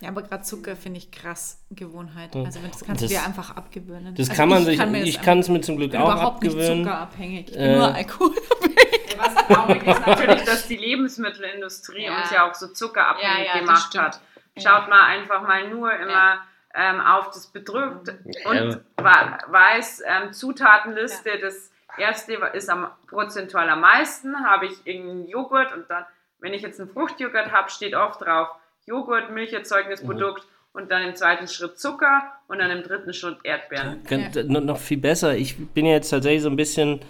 Ja, 0.00 0.08
aber 0.08 0.22
gerade 0.22 0.42
Zucker 0.42 0.76
finde 0.76 0.98
ich 0.98 1.10
krass 1.10 1.64
Gewohnheit. 1.70 2.34
Also 2.34 2.60
das 2.60 2.84
kannst 2.84 3.02
das, 3.02 3.10
du 3.10 3.16
dir 3.16 3.24
einfach 3.24 3.56
abgewöhnen. 3.56 4.14
Das 4.16 4.28
also 4.28 4.40
kann 4.40 4.48
man 4.48 4.64
sich, 4.64 4.78
kann 4.78 4.94
ich 4.94 5.22
kann 5.22 5.38
es 5.38 5.48
mir 5.48 5.60
zum 5.60 5.76
Glück 5.76 5.94
auch 5.94 6.10
abgewöhnen. 6.10 6.60
Ich 6.60 6.68
bin 6.68 6.82
überhaupt 6.82 7.18
nicht 7.20 7.46
zuckerabhängig, 7.46 7.46
ich 7.48 7.52
bin 7.52 7.62
äh, 7.62 7.76
nur 7.76 7.94
alkoholabhängig. 7.94 8.93
Was 9.18 9.34
traurig 9.34 9.86
ist 9.86 10.00
natürlich, 10.06 10.44
dass 10.44 10.66
die 10.66 10.76
Lebensmittelindustrie 10.76 12.04
ja. 12.04 12.20
uns 12.20 12.30
ja 12.30 12.48
auch 12.48 12.54
so 12.54 12.68
zuckerabhängig 12.68 13.46
ja, 13.46 13.54
ja, 13.54 13.60
gemacht 13.60 13.98
hat. 13.98 14.20
Schaut 14.56 14.88
mal 14.88 15.04
einfach 15.06 15.42
mal 15.42 15.68
nur 15.68 15.92
immer 15.92 16.40
ähm, 16.74 17.00
auf 17.00 17.30
das 17.30 17.46
Bedrückt 17.48 18.12
und 18.44 18.80
weiß 18.96 20.02
ähm, 20.06 20.32
Zutatenliste. 20.32 21.38
Das 21.40 21.70
erste 21.96 22.34
ist 22.52 22.70
am 22.70 22.90
prozentual 23.08 23.68
am 23.68 23.80
meisten. 23.80 24.46
Habe 24.46 24.66
ich 24.66 24.86
irgendeinen 24.86 25.28
Joghurt 25.28 25.72
und 25.72 25.90
dann, 25.90 26.04
wenn 26.38 26.54
ich 26.54 26.62
jetzt 26.62 26.80
einen 26.80 26.90
Fruchtjoghurt 26.90 27.52
habe, 27.52 27.70
steht 27.70 27.94
oft 27.94 28.20
drauf 28.20 28.48
Joghurt, 28.86 29.30
Milcherzeugnisprodukt. 29.30 30.44
Mhm 30.44 30.53
und 30.74 30.90
dann 30.90 31.08
im 31.08 31.14
zweiten 31.14 31.48
Schritt 31.48 31.78
Zucker 31.78 32.22
und 32.48 32.58
dann 32.58 32.70
im 32.70 32.82
dritten 32.82 33.14
Schritt 33.14 33.38
Erdbeeren. 33.44 34.00
Ja. 34.10 34.60
Noch 34.60 34.78
viel 34.78 34.98
besser. 34.98 35.36
Ich 35.36 35.56
bin 35.56 35.86
jetzt 35.86 36.10
tatsächlich 36.10 36.42
so 36.42 36.50
ein 36.50 36.56
bisschen 36.56 37.00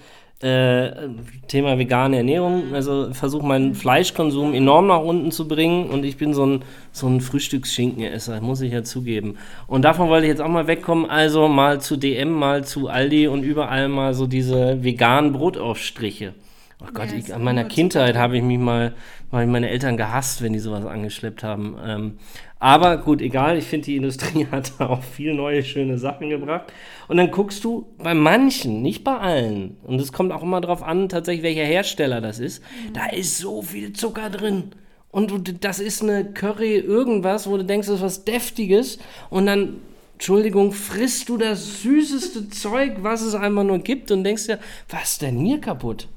äh, 0.40 1.08
Thema 1.48 1.78
vegane 1.78 2.18
Ernährung. 2.18 2.74
Also 2.74 3.12
versuche 3.14 3.46
meinen 3.46 3.74
Fleischkonsum 3.74 4.52
enorm 4.52 4.88
nach 4.88 5.00
unten 5.00 5.30
zu 5.32 5.48
bringen 5.48 5.88
und 5.88 6.04
ich 6.04 6.18
bin 6.18 6.34
so 6.34 6.44
ein, 6.44 6.64
so 6.92 7.08
ein 7.08 7.22
Frühstücksschinkenesser, 7.22 8.40
muss 8.42 8.60
ich 8.60 8.72
ja 8.72 8.84
zugeben. 8.84 9.38
Und 9.66 9.82
davon 9.82 10.08
wollte 10.10 10.26
ich 10.26 10.30
jetzt 10.30 10.42
auch 10.42 10.48
mal 10.48 10.66
wegkommen. 10.66 11.08
Also 11.08 11.48
mal 11.48 11.80
zu 11.80 11.96
DM, 11.96 12.30
mal 12.30 12.64
zu 12.64 12.88
Aldi 12.88 13.28
und 13.28 13.44
überall 13.44 13.88
mal 13.88 14.12
so 14.12 14.26
diese 14.26 14.84
veganen 14.84 15.32
Brotaufstriche. 15.32 16.34
Oh 16.82 16.90
Gott, 16.92 17.12
Ja, 17.12 17.16
ich, 17.16 17.34
an 17.34 17.42
meiner 17.42 17.64
Kindheit 17.64 18.16
habe 18.16 18.36
ich 18.36 18.42
mich 18.42 18.58
mal, 18.58 18.94
mal 19.30 19.46
meine 19.46 19.70
Eltern 19.70 19.96
gehasst, 19.96 20.42
wenn 20.42 20.52
die 20.52 20.58
sowas 20.58 20.84
angeschleppt 20.84 21.42
haben. 21.42 21.76
Ähm, 21.82 22.18
aber 22.64 22.96
gut, 22.96 23.20
egal, 23.20 23.58
ich 23.58 23.64
finde, 23.66 23.84
die 23.84 23.96
Industrie 23.96 24.46
hat 24.50 24.72
da 24.78 24.88
auch 24.88 25.02
viel 25.02 25.34
neue, 25.34 25.62
schöne 25.62 25.98
Sachen 25.98 26.30
gebracht. 26.30 26.72
Und 27.08 27.18
dann 27.18 27.30
guckst 27.30 27.62
du 27.62 27.88
bei 27.98 28.14
manchen, 28.14 28.80
nicht 28.80 29.04
bei 29.04 29.18
allen, 29.18 29.76
und 29.82 30.00
es 30.00 30.14
kommt 30.14 30.32
auch 30.32 30.42
immer 30.42 30.62
darauf 30.62 30.82
an, 30.82 31.10
tatsächlich, 31.10 31.42
welcher 31.42 31.66
Hersteller 31.66 32.22
das 32.22 32.38
ist, 32.38 32.64
da 32.94 33.04
ist 33.08 33.36
so 33.36 33.60
viel 33.60 33.92
Zucker 33.92 34.30
drin. 34.30 34.70
Und 35.10 35.30
du, 35.30 35.38
das 35.38 35.78
ist 35.78 36.02
eine 36.02 36.24
Curry 36.32 36.76
irgendwas, 36.76 37.46
wo 37.46 37.58
du 37.58 37.66
denkst, 37.66 37.86
das 37.86 37.96
ist 37.96 38.02
was 38.02 38.24
Deftiges. 38.24 38.98
Und 39.28 39.44
dann, 39.44 39.76
Entschuldigung, 40.14 40.72
frisst 40.72 41.28
du 41.28 41.36
das 41.36 41.82
süßeste 41.82 42.48
Zeug, 42.48 42.94
was 43.02 43.20
es 43.20 43.34
einfach 43.34 43.64
nur 43.64 43.80
gibt 43.80 44.10
und 44.10 44.24
denkst 44.24 44.46
dir, 44.46 44.58
was 44.88 45.12
ist 45.12 45.22
denn 45.22 45.36
hier 45.36 45.60
kaputt? 45.60 46.08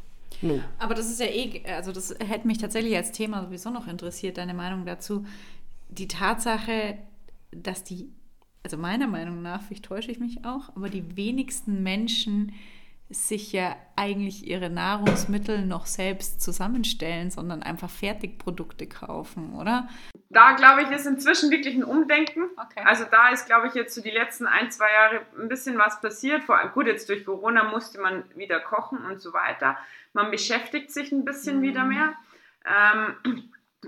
Aber 0.79 0.93
das 0.93 1.09
ist 1.09 1.19
ja 1.19 1.25
eh, 1.25 1.63
also 1.75 1.91
das 1.91 2.15
hätte 2.25 2.47
mich 2.47 2.59
tatsächlich 2.59 2.95
als 2.95 3.11
Thema 3.11 3.43
sowieso 3.43 3.71
noch 3.71 3.87
interessiert, 3.87 4.37
deine 4.37 4.53
Meinung 4.53 4.85
dazu. 4.85 5.25
Die 5.89 6.07
Tatsache, 6.07 6.97
dass 7.51 7.83
die, 7.83 8.09
also 8.63 8.77
meiner 8.77 9.07
Meinung 9.07 9.41
nach, 9.41 9.61
vielleicht 9.61 9.85
täusche 9.85 10.11
ich 10.11 10.19
mich 10.19 10.45
auch, 10.45 10.69
aber 10.75 10.89
die 10.89 11.15
wenigsten 11.15 11.83
Menschen 11.83 12.53
sich 13.09 13.53
ja 13.53 13.77
eigentlich 13.95 14.45
ihre 14.47 14.69
Nahrungsmittel 14.69 15.65
noch 15.65 15.85
selbst 15.85 16.41
zusammenstellen, 16.41 17.31
sondern 17.31 17.63
einfach 17.63 17.89
Fertigprodukte 17.89 18.85
kaufen, 18.85 19.53
oder? 19.55 19.87
Da 20.29 20.51
glaube 20.57 20.81
ich, 20.81 20.89
ist 20.91 21.05
inzwischen 21.05 21.49
wirklich 21.49 21.73
ein 21.75 21.85
Umdenken. 21.85 22.43
Okay. 22.57 22.83
Also 22.83 23.05
da 23.09 23.29
ist, 23.29 23.45
glaube 23.45 23.67
ich, 23.67 23.75
jetzt 23.75 23.95
so 23.95 24.01
die 24.01 24.11
letzten 24.11 24.45
ein, 24.45 24.71
zwei 24.71 24.91
Jahre 24.91 25.21
ein 25.39 25.47
bisschen 25.47 25.77
was 25.77 26.01
passiert. 26.01 26.43
Vor 26.43 26.57
allem, 26.57 26.73
gut, 26.73 26.85
jetzt 26.85 27.07
durch 27.07 27.23
Corona 27.23 27.63
musste 27.71 28.01
man 28.01 28.25
wieder 28.35 28.59
kochen 28.59 28.99
und 29.05 29.21
so 29.21 29.31
weiter. 29.31 29.77
Man 30.11 30.29
beschäftigt 30.29 30.91
sich 30.91 31.13
ein 31.13 31.23
bisschen 31.23 31.59
Mhm. 31.59 31.61
wieder 31.61 31.85
mehr. 31.85 32.13
Ähm, 32.65 33.43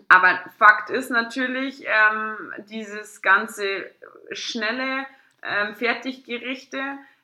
aber 0.07 0.39
Fakt 0.57 0.89
ist 0.89 1.09
natürlich, 1.09 1.83
ähm, 1.85 2.53
dieses 2.69 3.21
ganze 3.21 3.89
schnelle 4.31 5.05
ähm, 5.43 5.75
Fertiggerichte 5.75 6.79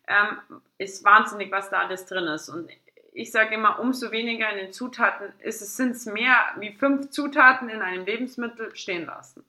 ähm, 0.07 0.61
ist 0.77 1.03
wahnsinnig, 1.03 1.51
was 1.51 1.69
da 1.69 1.79
alles 1.79 2.05
drin 2.05 2.25
ist. 2.25 2.49
Und 2.49 2.69
ich 3.13 3.31
sage 3.31 3.55
immer, 3.55 3.79
umso 3.79 4.11
weniger 4.11 4.49
in 4.49 4.57
den 4.57 4.73
Zutaten 4.73 5.31
ist 5.39 5.61
es, 5.61 5.77
sind 5.77 5.91
es 5.91 6.05
mehr 6.05 6.37
wie 6.57 6.73
fünf 6.73 7.11
Zutaten 7.11 7.69
in 7.69 7.81
einem 7.81 8.05
Lebensmittel 8.05 8.75
stehen 8.75 9.05
lassen. 9.05 9.43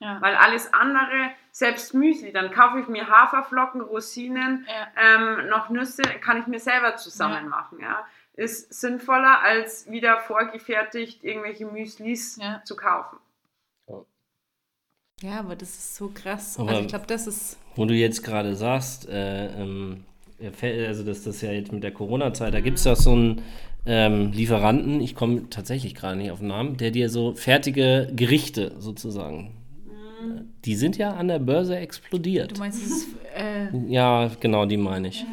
Ja. 0.00 0.20
Weil 0.20 0.36
alles 0.36 0.72
andere, 0.72 1.30
selbst 1.50 1.92
Müsli, 1.92 2.32
dann 2.32 2.52
kaufe 2.52 2.78
ich 2.78 2.86
mir 2.86 3.08
Haferflocken, 3.08 3.80
Rosinen, 3.80 4.66
Ja. 4.68 4.86
ähm, 4.96 5.48
noch 5.48 5.70
Nüsse, 5.70 6.02
kann 6.02 6.38
ich 6.38 6.46
mir 6.46 6.60
selber 6.60 6.96
zusammen 6.96 7.48
machen. 7.48 7.80
Ja. 7.80 8.06
Ist 8.38 8.72
sinnvoller, 8.72 9.40
als 9.42 9.90
wieder 9.90 10.18
vorgefertigt 10.20 11.24
irgendwelche 11.24 11.66
Müslis 11.66 12.38
Ja. 12.40 12.62
zu 12.64 12.76
kaufen. 12.76 13.16
Ja, 15.20 15.40
aber 15.40 15.56
das 15.56 15.70
ist 15.70 15.96
so 15.96 16.12
krass. 16.14 16.56
Aber- 16.58 16.68
also 16.68 16.82
ich 16.82 16.86
glaube, 16.88 17.06
das 17.08 17.26
ist. 17.26 17.58
Wo 17.74 17.84
du 17.84 17.94
jetzt 17.94 18.22
gerade 18.22 18.54
sagst, 18.54 19.08
äh, 19.08 19.46
ähm, 19.60 20.04
also 20.62 21.02
das, 21.02 21.24
das 21.24 21.40
ja 21.42 21.50
jetzt 21.50 21.72
mit 21.72 21.82
der 21.82 21.90
Corona-Zeit, 21.90 22.54
da 22.54 22.60
gibt 22.60 22.78
es 22.78 22.84
doch 22.84 22.94
so 22.94 23.10
einen 23.10 23.42
ähm, 23.86 24.30
Lieferanten, 24.32 25.00
ich 25.00 25.16
komme 25.16 25.50
tatsächlich 25.50 25.96
gerade 25.96 26.16
nicht 26.16 26.30
auf 26.30 26.38
den 26.38 26.48
Namen, 26.48 26.76
der 26.76 26.92
dir 26.92 27.08
so 27.10 27.34
fertige 27.34 28.08
Gerichte 28.14 28.72
sozusagen, 28.78 29.52
äh, 29.88 30.42
die 30.64 30.76
sind 30.76 30.96
ja 30.96 31.14
an 31.14 31.26
der 31.26 31.40
Börse 31.40 31.76
explodiert. 31.76 32.52
Du 32.56 32.60
meinst, 32.60 32.80
es 32.84 32.90
ist. 32.98 33.08
Äh, 33.36 33.76
Ja, 33.88 34.30
genau, 34.38 34.64
die 34.66 34.76
meine 34.76 35.08
ich. 35.08 35.24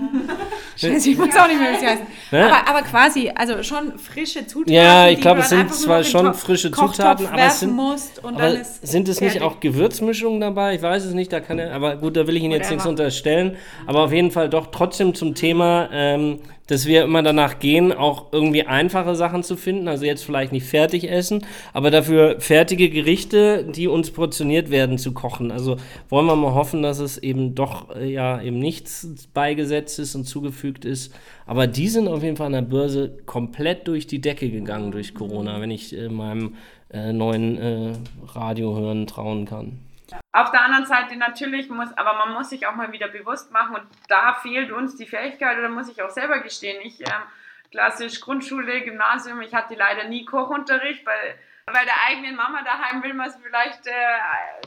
Scheiße, 0.82 1.10
ich 1.10 1.18
weiß 1.18 1.38
auch 1.38 1.48
nicht 1.48 1.60
mehr, 1.60 1.72
wie 1.72 1.80
sie 1.80 1.88
heißen. 1.88 2.06
Ne? 2.32 2.46
Aber, 2.46 2.70
aber 2.70 2.82
quasi, 2.82 3.32
also 3.34 3.64
schon 3.64 3.98
frische 3.98 4.46
Zutaten. 4.46 4.74
Ja, 4.74 5.08
ich 5.08 5.22
glaube, 5.22 5.40
es 5.40 5.50
sind 5.50 5.74
zwar 5.74 6.04
schon 6.04 6.34
frische 6.34 6.70
Kochtopf 6.70 6.96
Zutaten, 6.98 7.28
aber 7.28 7.42
es 7.44 7.60
sind, 7.62 7.80
aber 8.24 8.58
sind 8.82 9.08
es 9.08 9.22
nicht 9.22 9.42
auch 9.42 9.60
Gewürzmischungen 9.62 10.42
dabei? 10.42 10.76
Ich 10.76 10.82
weiß 10.82 11.06
es 11.06 11.14
nicht, 11.14 11.32
da 11.32 11.40
kann 11.40 11.60
er, 11.60 11.74
aber 11.74 11.96
gut, 11.96 12.18
da 12.18 12.28
will 12.28 12.36
ich 12.36 12.44
Ihnen 12.44 12.52
jetzt 12.52 12.70
nichts 12.70 12.86
unterstellen. 12.86 13.56
Aber 13.88 14.04
auf 14.04 14.12
jeden 14.12 14.32
Fall 14.32 14.50
doch 14.50 14.68
trotzdem 14.68 15.14
zum 15.14 15.34
Thema, 15.34 15.90
ähm, 15.94 16.40
dass 16.68 16.86
wir 16.86 17.04
immer 17.04 17.22
danach 17.22 17.60
gehen, 17.60 17.92
auch 17.92 18.32
irgendwie 18.32 18.64
einfache 18.64 19.16
Sachen 19.16 19.44
zu 19.44 19.56
finden. 19.56 19.88
Also 19.88 20.06
jetzt 20.06 20.24
vielleicht 20.24 20.52
nicht 20.52 20.66
fertig 20.66 21.10
essen, 21.10 21.46
aber 21.74 21.92
dafür 21.92 22.40
fertige 22.40 22.90
Gerichte, 22.90 23.64
die 23.64 23.88
uns 23.88 24.12
portioniert 24.12 24.72
werden, 24.72 24.98
zu 24.98 25.14
kochen. 25.14 25.52
Also 25.52 25.78
wollen 26.10 26.26
wir 26.26 26.36
mal 26.36 26.54
hoffen, 26.54 26.82
dass 26.82 27.00
es 27.00 27.18
eben 27.18 27.56
doch 27.56 27.96
äh, 27.96 28.12
ja 28.12 28.42
eben 28.42 28.60
nichts 28.60 29.28
beigesetzt 29.34 30.00
ist 30.00 30.16
und 30.16 30.26
zugefügt 30.26 30.86
ist. 30.86 31.14
Aber 31.46 31.68
die 31.68 31.88
sind 31.88 32.08
auf 32.08 32.24
jeden 32.24 32.38
Fall 32.38 32.48
an 32.48 32.54
der 32.54 32.62
Börse 32.62 33.18
komplett 33.26 33.88
durch 33.88 34.08
die 34.08 34.22
Decke 34.22 34.50
gegangen 34.50 34.92
durch 34.92 35.14
Corona, 35.14 35.62
wenn 35.62 35.72
ich 35.72 35.96
äh, 35.96 36.10
meinem 36.10 36.56
äh, 36.92 37.14
neuen 37.14 37.58
äh, 37.58 37.94
Radio 38.34 38.76
hören 38.76 39.06
trauen 39.08 39.46
kann. 39.46 39.85
Auf 40.32 40.52
der 40.52 40.62
anderen 40.62 40.86
Seite 40.86 41.16
natürlich 41.16 41.70
muss, 41.70 41.92
aber 41.98 42.14
man 42.14 42.34
muss 42.34 42.50
sich 42.50 42.68
auch 42.68 42.76
mal 42.76 42.92
wieder 42.92 43.08
bewusst 43.08 43.52
machen 43.52 43.76
und 43.76 43.88
da 44.08 44.34
fehlt 44.34 44.72
uns 44.72 44.96
die 44.96 45.06
Fähigkeit 45.06 45.58
oder 45.58 45.70
muss 45.70 45.90
ich 45.90 46.02
auch 46.02 46.10
selber 46.10 46.40
gestehen. 46.40 46.82
Ich 46.84 47.00
ähm, 47.02 47.24
klassisch 47.72 48.22
Grundschule, 48.22 48.82
Gymnasium, 48.82 49.42
ich 49.42 49.54
hatte 49.54 49.76
leider 49.76 50.06
nie 50.06 50.26
Kochunterricht, 50.26 51.06
weil 51.06 51.36
bei 51.66 51.84
der 51.84 51.96
eigenen 52.08 52.36
Mama 52.36 52.62
daheim 52.64 53.02
will 53.02 53.14
man 53.14 53.28
es 53.28 53.38
vielleicht 53.42 53.88
äh, 53.88 53.92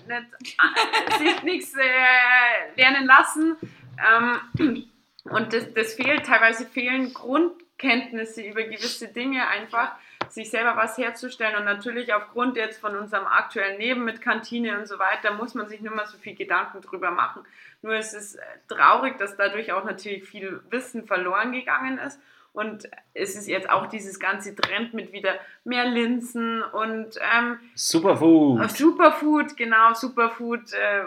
nicht, 0.09 0.57
äh, 0.59 1.19
sich 1.19 1.43
nichts 1.43 1.75
äh, 1.77 2.77
lernen 2.77 3.07
lassen. 3.07 3.57
Ähm, 3.99 4.91
und 5.25 5.53
das, 5.53 5.73
das 5.75 5.95
fehlt, 5.95 6.27
teilweise 6.27 6.67
fehlen 6.67 7.15
Grundkenntnisse 7.15 8.43
über 8.43 8.63
gewisse 8.65 9.09
Dinge 9.09 9.47
einfach, 9.47 9.93
sich 10.33 10.51
selber 10.51 10.77
was 10.77 10.99
herzustellen. 10.99 11.57
Und 11.57 11.65
natürlich 11.65 12.13
aufgrund 12.13 12.57
jetzt 12.57 12.81
von 12.81 12.97
unserem 12.97 13.27
aktuellen 13.27 13.79
Leben 13.79 14.05
mit 14.05 14.21
Kantine 14.21 14.79
und 14.79 14.87
so 14.87 14.99
weiter, 14.99 15.33
muss 15.35 15.55
man 15.55 15.69
sich 15.69 15.81
nicht 15.81 15.95
mehr 15.95 16.07
so 16.07 16.19
viel 16.19 16.35
Gedanken 16.35 16.81
drüber 16.81 17.11
machen. 17.11 17.43
Nur 17.83 17.95
es 17.95 18.15
ist 18.15 18.37
äh, 18.37 18.43
traurig, 18.69 19.19
dass 19.19 19.37
dadurch 19.37 19.73
auch 19.73 19.85
natürlich 19.85 20.25
viel 20.25 20.61
Wissen 20.71 21.07
verloren 21.07 21.53
gegangen 21.53 21.99
ist. 21.99 22.21
Und 22.53 22.89
es 23.15 23.37
ist 23.37 23.47
jetzt 23.47 23.71
auch 23.71 23.87
dieses 23.87 24.19
ganze 24.19 24.57
Trend 24.57 24.95
mit 24.95 25.13
wieder 25.13 25.35
mehr 25.65 25.85
Linsen 25.85 26.63
und 26.63 27.17
ähm, 27.37 27.61
Superfood. 27.75 28.71
Superfood, 28.71 29.57
genau, 29.57 29.95
Superfood, 29.95 30.73
äh, 30.73 31.05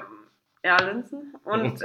ja, 0.63 0.77
Linsen 0.77 1.33
und, 1.43 1.83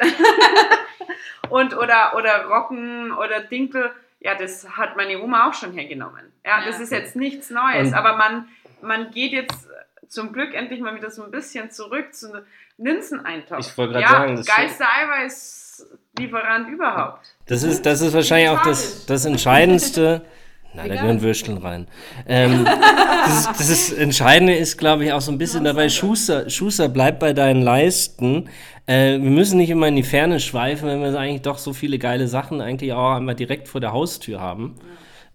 und 1.51 1.77
oder, 1.77 2.15
oder 2.17 2.45
Roggen 2.45 3.13
oder 3.13 3.41
Dinkel, 3.41 3.91
ja, 4.21 4.35
das 4.35 4.69
hat 4.77 4.97
meine 4.97 5.21
Oma 5.23 5.49
auch 5.49 5.55
schon 5.55 5.73
hergenommen. 5.73 6.33
Ja, 6.45 6.65
das 6.65 6.81
ist 6.81 6.91
jetzt 6.91 7.17
nichts 7.17 7.51
Neues, 7.51 7.93
aber 7.93 8.17
man, 8.17 8.49
man 8.83 9.11
geht 9.11 9.33
jetzt 9.33 9.69
zum 10.09 10.33
Glück 10.33 10.55
endlich 10.55 10.81
mal 10.81 10.95
wieder 10.95 11.11
so 11.11 11.25
ein 11.25 11.31
bisschen 11.31 11.71
zurück 11.71 12.15
zu 12.15 12.45
Linseneintopf. 12.79 13.61
Ich 13.61 13.79
wollte 13.79 13.95
gerade 13.95 14.05
ja, 14.05 14.11
sagen, 14.11 14.37
das 14.37 14.47
ist 14.47 14.57
geilster 14.57 14.87
Eiweißlieferant 14.99 16.69
überhaupt. 16.69 17.35
Das 17.47 17.63
ist, 17.63 17.85
das 17.85 18.01
ist 18.01 18.15
wahrscheinlich 18.15 18.51
auch 18.51 18.63
das, 18.63 19.07
das 19.07 19.25
Entscheidendste. 19.25 20.25
Na, 20.77 20.83
da 20.83 20.89
Vegan. 20.91 20.99
gehören 20.99 21.23
Würsteln 21.23 21.59
rein. 21.59 21.87
Ähm, 22.29 22.65
das, 22.65 23.39
ist, 23.39 23.49
das 23.49 23.69
ist, 23.71 23.93
Entscheidende 23.93 24.55
ist, 24.55 24.77
glaube 24.77 25.05
ich, 25.05 25.13
auch 25.13 25.21
so 25.21 25.33
ein 25.33 25.39
bisschen 25.39 25.65
dabei, 25.65 25.89
Schuster, 25.89 26.51
Schuster, 26.51 26.89
bleib 26.89 27.19
bei 27.19 27.33
deinen 27.33 27.63
Leisten. 27.63 28.49
Äh, 28.87 29.13
wir 29.13 29.31
müssen 29.31 29.57
nicht 29.57 29.71
immer 29.71 29.89
in 29.89 29.97
die 29.97 30.03
Ferne 30.03 30.39
schweifen, 30.39 30.89
wenn 30.89 31.01
wir 31.01 31.19
eigentlich 31.19 31.43
doch 31.43 31.59
so 31.59 31.73
viele 31.73 31.99
geile 31.99 32.29
Sachen 32.29 32.61
eigentlich 32.61 32.93
auch 32.93 33.17
einmal 33.17 33.35
direkt 33.35 33.69
vor 33.69 33.81
der 33.81 33.93
Haustür 33.93 34.41
haben. 34.41 34.77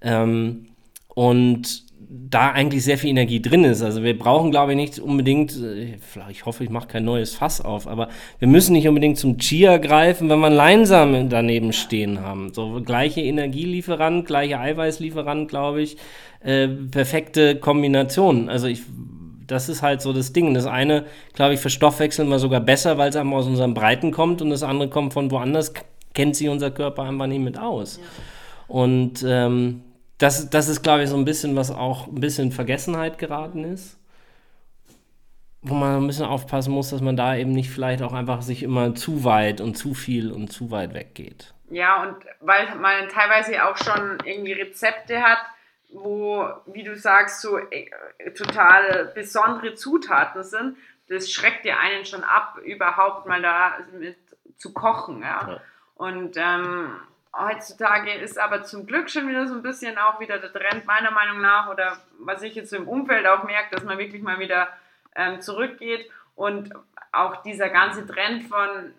Ähm, 0.01 0.67
und 1.07 1.90
da 2.13 2.51
eigentlich 2.51 2.83
sehr 2.83 2.97
viel 2.97 3.09
Energie 3.09 3.41
drin 3.41 3.63
ist. 3.63 3.81
Also 3.81 4.03
wir 4.03 4.17
brauchen, 4.17 4.51
glaube 4.51 4.73
ich, 4.73 4.75
nicht 4.75 4.99
unbedingt, 4.99 5.55
äh, 5.55 5.95
ich 6.29 6.45
hoffe, 6.45 6.65
ich 6.65 6.69
mache 6.69 6.87
kein 6.87 7.05
neues 7.05 7.33
Fass 7.33 7.61
auf, 7.61 7.87
aber 7.87 8.09
wir 8.39 8.49
müssen 8.49 8.73
nicht 8.73 8.87
unbedingt 8.87 9.17
zum 9.17 9.37
Chia 9.37 9.77
greifen, 9.77 10.29
wenn 10.29 10.39
wir 10.39 10.49
Leinsamen 10.49 11.29
daneben 11.29 11.71
stehen 11.71 12.19
haben. 12.19 12.53
So 12.53 12.81
gleiche 12.83 13.21
Energielieferant, 13.21 14.25
gleiche 14.25 14.59
Eiweißlieferant, 14.59 15.47
glaube 15.47 15.83
ich. 15.83 15.95
Äh, 16.43 16.67
perfekte 16.67 17.55
Kombination. 17.55 18.49
Also 18.49 18.67
ich, 18.67 18.81
das 19.47 19.69
ist 19.69 19.81
halt 19.81 20.01
so 20.01 20.11
das 20.11 20.33
Ding. 20.33 20.53
Das 20.53 20.65
eine, 20.65 21.05
glaube 21.33 21.53
ich, 21.53 21.61
verstoffwechseln 21.61 22.27
wir 22.27 22.39
sogar 22.39 22.59
besser, 22.59 22.97
weil 22.97 23.09
es 23.09 23.15
einmal 23.15 23.39
aus 23.39 23.47
unseren 23.47 23.73
Breiten 23.73 24.11
kommt 24.11 24.41
und 24.41 24.49
das 24.49 24.63
andere 24.63 24.89
kommt 24.89 25.13
von 25.13 25.31
woanders, 25.31 25.73
kennt 26.13 26.35
sich 26.35 26.49
unser 26.49 26.71
Körper 26.71 27.03
einfach 27.03 27.27
nicht 27.27 27.41
mit 27.41 27.57
aus. 27.57 28.01
Und 28.67 29.23
ähm, 29.25 29.81
das, 30.21 30.49
das 30.49 30.67
ist, 30.67 30.83
glaube 30.83 31.03
ich, 31.03 31.09
so 31.09 31.17
ein 31.17 31.25
bisschen, 31.25 31.55
was 31.55 31.71
auch 31.71 32.07
ein 32.07 32.21
bisschen 32.21 32.47
in 32.47 32.51
Vergessenheit 32.51 33.17
geraten 33.17 33.63
ist. 33.63 33.97
Wo 35.63 35.73
man 35.73 35.97
ein 35.97 36.07
bisschen 36.07 36.25
aufpassen 36.25 36.73
muss, 36.73 36.89
dass 36.89 37.01
man 37.01 37.15
da 37.15 37.35
eben 37.35 37.51
nicht 37.51 37.71
vielleicht 37.71 38.01
auch 38.03 38.13
einfach 38.13 38.41
sich 38.41 38.63
immer 38.63 38.93
zu 38.95 39.23
weit 39.23 39.61
und 39.61 39.75
zu 39.75 39.93
viel 39.93 40.31
und 40.31 40.51
zu 40.51 40.71
weit 40.71 40.93
weggeht. 40.93 41.53
Ja, 41.69 42.03
und 42.03 42.17
weil 42.39 42.75
man 42.75 43.09
teilweise 43.09 43.63
auch 43.65 43.77
schon 43.77 44.17
irgendwie 44.25 44.53
Rezepte 44.53 45.21
hat, 45.21 45.39
wo, 45.93 46.47
wie 46.67 46.83
du 46.83 46.95
sagst, 46.95 47.41
so 47.41 47.57
äh, 47.57 47.89
total 48.35 49.11
besondere 49.15 49.73
Zutaten 49.73 50.43
sind, 50.43 50.77
das 51.09 51.31
schreckt 51.31 51.65
ja 51.65 51.77
einen 51.77 52.05
schon 52.05 52.23
ab, 52.23 52.57
überhaupt 52.63 53.27
mal 53.27 53.41
da 53.41 53.77
mit 53.99 54.17
zu 54.57 54.73
kochen. 54.73 55.21
Ja? 55.21 55.47
Ja. 55.47 55.61
Und 55.95 56.37
ähm, 56.37 56.91
heutzutage 57.33 58.13
ist 58.13 58.37
aber 58.37 58.63
zum 58.63 58.85
Glück 58.85 59.09
schon 59.09 59.27
wieder 59.27 59.47
so 59.47 59.55
ein 59.55 59.61
bisschen 59.61 59.97
auch 59.97 60.19
wieder 60.19 60.37
der 60.37 60.51
Trend, 60.51 60.85
meiner 60.85 61.11
Meinung 61.11 61.41
nach, 61.41 61.69
oder 61.69 61.97
was 62.19 62.41
ich 62.41 62.55
jetzt 62.55 62.73
im 62.73 62.87
Umfeld 62.87 63.25
auch 63.25 63.43
merke, 63.43 63.75
dass 63.75 63.83
man 63.83 63.97
wirklich 63.97 64.21
mal 64.21 64.39
wieder 64.39 64.67
ähm, 65.15 65.41
zurückgeht 65.41 66.09
und 66.35 66.73
auch 67.11 67.43
dieser 67.43 67.69
ganze 67.69 68.05
Trend 68.05 68.43
von 68.43 68.93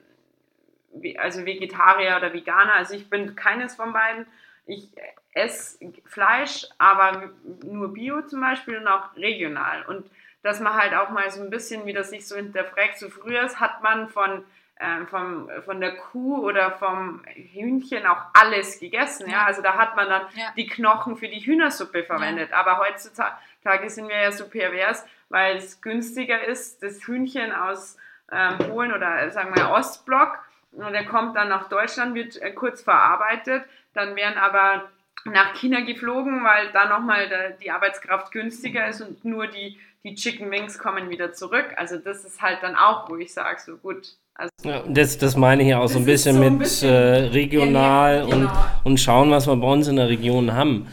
also 1.18 1.44
Vegetarier 1.46 2.16
oder 2.16 2.32
Veganer, 2.32 2.74
also 2.74 2.94
ich 2.94 3.08
bin 3.08 3.34
keines 3.34 3.74
von 3.74 3.92
beiden. 3.92 4.26
Ich 4.66 4.90
esse 5.32 5.78
Fleisch, 6.04 6.66
aber 6.78 7.30
nur 7.64 7.92
Bio 7.92 8.22
zum 8.22 8.40
Beispiel 8.40 8.76
und 8.76 8.86
auch 8.86 9.16
regional. 9.16 9.84
Und 9.86 10.08
dass 10.42 10.60
man 10.60 10.74
halt 10.74 10.94
auch 10.94 11.10
mal 11.10 11.30
so 11.30 11.42
ein 11.42 11.50
bisschen 11.50 11.86
wieder 11.86 12.04
sich 12.04 12.26
so 12.26 12.36
hinterfragt, 12.36 12.98
so 12.98 13.08
früher 13.08 13.48
hat 13.58 13.82
man 13.82 14.08
von 14.08 14.44
ähm, 14.82 15.06
vom, 15.06 15.48
von 15.64 15.80
der 15.80 15.96
Kuh 15.96 16.44
oder 16.44 16.72
vom 16.72 17.22
Hühnchen 17.52 18.06
auch 18.06 18.22
alles 18.34 18.80
gegessen. 18.80 19.30
Ja? 19.30 19.44
Also 19.44 19.62
da 19.62 19.76
hat 19.76 19.96
man 19.96 20.08
dann 20.08 20.22
ja. 20.34 20.52
die 20.56 20.66
Knochen 20.66 21.16
für 21.16 21.28
die 21.28 21.40
Hühnersuppe 21.40 22.04
verwendet. 22.04 22.50
Ja. 22.50 22.56
Aber 22.56 22.78
heutzutage 22.78 23.88
sind 23.88 24.08
wir 24.08 24.20
ja 24.20 24.32
so 24.32 24.48
pervers, 24.48 25.06
weil 25.28 25.56
es 25.56 25.80
günstiger 25.80 26.44
ist, 26.44 26.82
das 26.82 27.06
Hühnchen 27.06 27.52
aus 27.52 27.96
ähm, 28.30 28.58
Polen 28.58 28.92
oder 28.92 29.30
sagen 29.30 29.54
wir 29.54 29.70
Ostblock, 29.70 30.38
und 30.72 30.92
der 30.92 31.04
kommt 31.04 31.36
dann 31.36 31.48
nach 31.48 31.68
Deutschland, 31.68 32.14
wird 32.14 32.40
äh, 32.40 32.50
kurz 32.50 32.82
verarbeitet, 32.82 33.64
dann 33.92 34.16
werden 34.16 34.38
aber 34.38 34.90
nach 35.24 35.54
China 35.54 35.80
geflogen, 35.80 36.42
weil 36.44 36.72
da 36.72 36.88
nochmal 36.88 37.56
die 37.62 37.70
Arbeitskraft 37.70 38.32
günstiger 38.32 38.88
ist 38.88 39.00
und 39.00 39.24
nur 39.24 39.46
die, 39.46 39.78
die 40.02 40.14
Chicken 40.14 40.50
Wings 40.50 40.78
kommen 40.78 41.10
wieder 41.10 41.32
zurück. 41.32 41.66
Also 41.76 41.98
das 41.98 42.24
ist 42.24 42.42
halt 42.42 42.62
dann 42.62 42.74
auch, 42.74 43.08
wo 43.08 43.16
ich 43.16 43.32
sage, 43.32 43.60
so 43.60 43.76
gut, 43.76 44.16
also 44.34 44.50
ja, 44.64 44.82
das, 44.88 45.18
das 45.18 45.36
meine 45.36 45.62
ich 45.62 45.68
ja 45.68 45.80
auch 45.80 45.88
so 45.88 45.98
ein 45.98 46.04
bisschen 46.04 46.36
so 46.36 46.42
ein 46.42 46.52
mit 46.52 46.60
bisschen 46.60 46.90
äh, 46.90 47.18
regional 47.28 48.18
ja, 48.18 48.24
genau. 48.24 48.36
und, 48.36 48.50
und 48.84 49.00
schauen, 49.00 49.30
was 49.30 49.46
wir 49.46 49.56
bei 49.56 49.70
uns 49.70 49.88
in 49.88 49.96
der 49.96 50.08
Region 50.08 50.52
haben. 50.54 50.86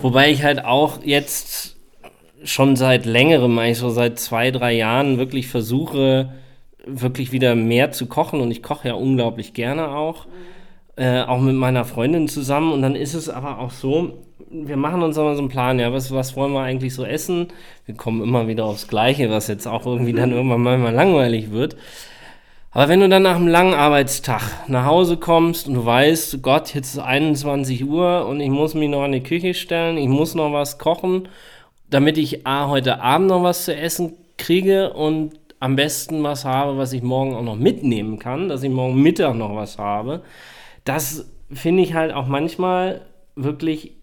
Wobei 0.00 0.30
ich 0.30 0.42
halt 0.42 0.64
auch 0.64 1.02
jetzt 1.02 1.76
schon 2.44 2.76
seit 2.76 3.06
längerem, 3.06 3.58
eigentlich 3.58 3.78
so 3.78 3.90
seit 3.90 4.18
zwei, 4.18 4.50
drei 4.50 4.72
Jahren 4.74 5.18
wirklich 5.18 5.48
versuche, 5.48 6.32
wirklich 6.86 7.32
wieder 7.32 7.54
mehr 7.54 7.92
zu 7.92 8.06
kochen 8.06 8.40
und 8.40 8.50
ich 8.50 8.62
koche 8.62 8.88
ja 8.88 8.94
unglaublich 8.94 9.54
gerne 9.54 9.88
auch. 9.88 10.26
Äh, 10.94 11.22
auch 11.22 11.40
mit 11.40 11.54
meiner 11.54 11.86
Freundin 11.86 12.28
zusammen 12.28 12.72
und 12.72 12.82
dann 12.82 12.94
ist 12.94 13.14
es 13.14 13.30
aber 13.30 13.58
auch 13.60 13.70
so, 13.70 14.18
wir 14.50 14.76
machen 14.76 15.02
uns 15.02 15.16
immer 15.16 15.34
so 15.34 15.40
einen 15.40 15.48
Plan, 15.48 15.78
ja, 15.78 15.90
was, 15.90 16.12
was 16.12 16.36
wollen 16.36 16.52
wir 16.52 16.60
eigentlich 16.60 16.94
so 16.94 17.06
essen? 17.06 17.48
Wir 17.86 17.94
kommen 17.94 18.22
immer 18.22 18.46
wieder 18.46 18.66
aufs 18.66 18.88
Gleiche, 18.88 19.30
was 19.30 19.48
jetzt 19.48 19.66
auch 19.66 19.86
irgendwie 19.86 20.12
dann 20.12 20.32
irgendwann 20.32 20.60
mal 20.60 20.92
langweilig 20.92 21.50
wird. 21.50 21.76
Aber 22.74 22.88
wenn 22.88 23.00
du 23.00 23.08
dann 23.10 23.24
nach 23.24 23.36
einem 23.36 23.48
langen 23.48 23.74
Arbeitstag 23.74 24.66
nach 24.66 24.86
Hause 24.86 25.18
kommst 25.18 25.68
und 25.68 25.74
du 25.74 25.84
weißt, 25.84 26.40
Gott, 26.40 26.72
jetzt 26.72 26.94
ist 26.94 27.00
21 27.00 27.84
Uhr 27.84 28.26
und 28.26 28.40
ich 28.40 28.48
muss 28.48 28.72
mich 28.72 28.88
noch 28.88 29.04
in 29.04 29.12
die 29.12 29.22
Küche 29.22 29.52
stellen, 29.52 29.98
ich 29.98 30.08
muss 30.08 30.34
noch 30.34 30.54
was 30.54 30.78
kochen, 30.78 31.28
damit 31.90 32.16
ich 32.16 32.46
A, 32.46 32.68
heute 32.68 33.02
Abend 33.02 33.28
noch 33.28 33.42
was 33.42 33.66
zu 33.66 33.76
essen 33.76 34.14
kriege 34.38 34.94
und 34.94 35.38
am 35.60 35.76
besten 35.76 36.22
was 36.22 36.46
habe, 36.46 36.78
was 36.78 36.94
ich 36.94 37.02
morgen 37.02 37.34
auch 37.34 37.42
noch 37.42 37.56
mitnehmen 37.56 38.18
kann, 38.18 38.48
dass 38.48 38.62
ich 38.62 38.70
morgen 38.70 39.02
Mittag 39.02 39.34
noch 39.34 39.54
was 39.54 39.76
habe. 39.76 40.22
Das 40.84 41.30
finde 41.52 41.82
ich 41.82 41.92
halt 41.92 42.14
auch 42.14 42.26
manchmal 42.26 43.02
wirklich 43.36 43.98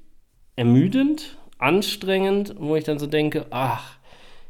ermüdend, 0.55 1.37
anstrengend, 1.57 2.53
wo 2.59 2.75
ich 2.75 2.83
dann 2.83 2.99
so 2.99 3.07
denke, 3.07 3.47
ach, 3.49 3.97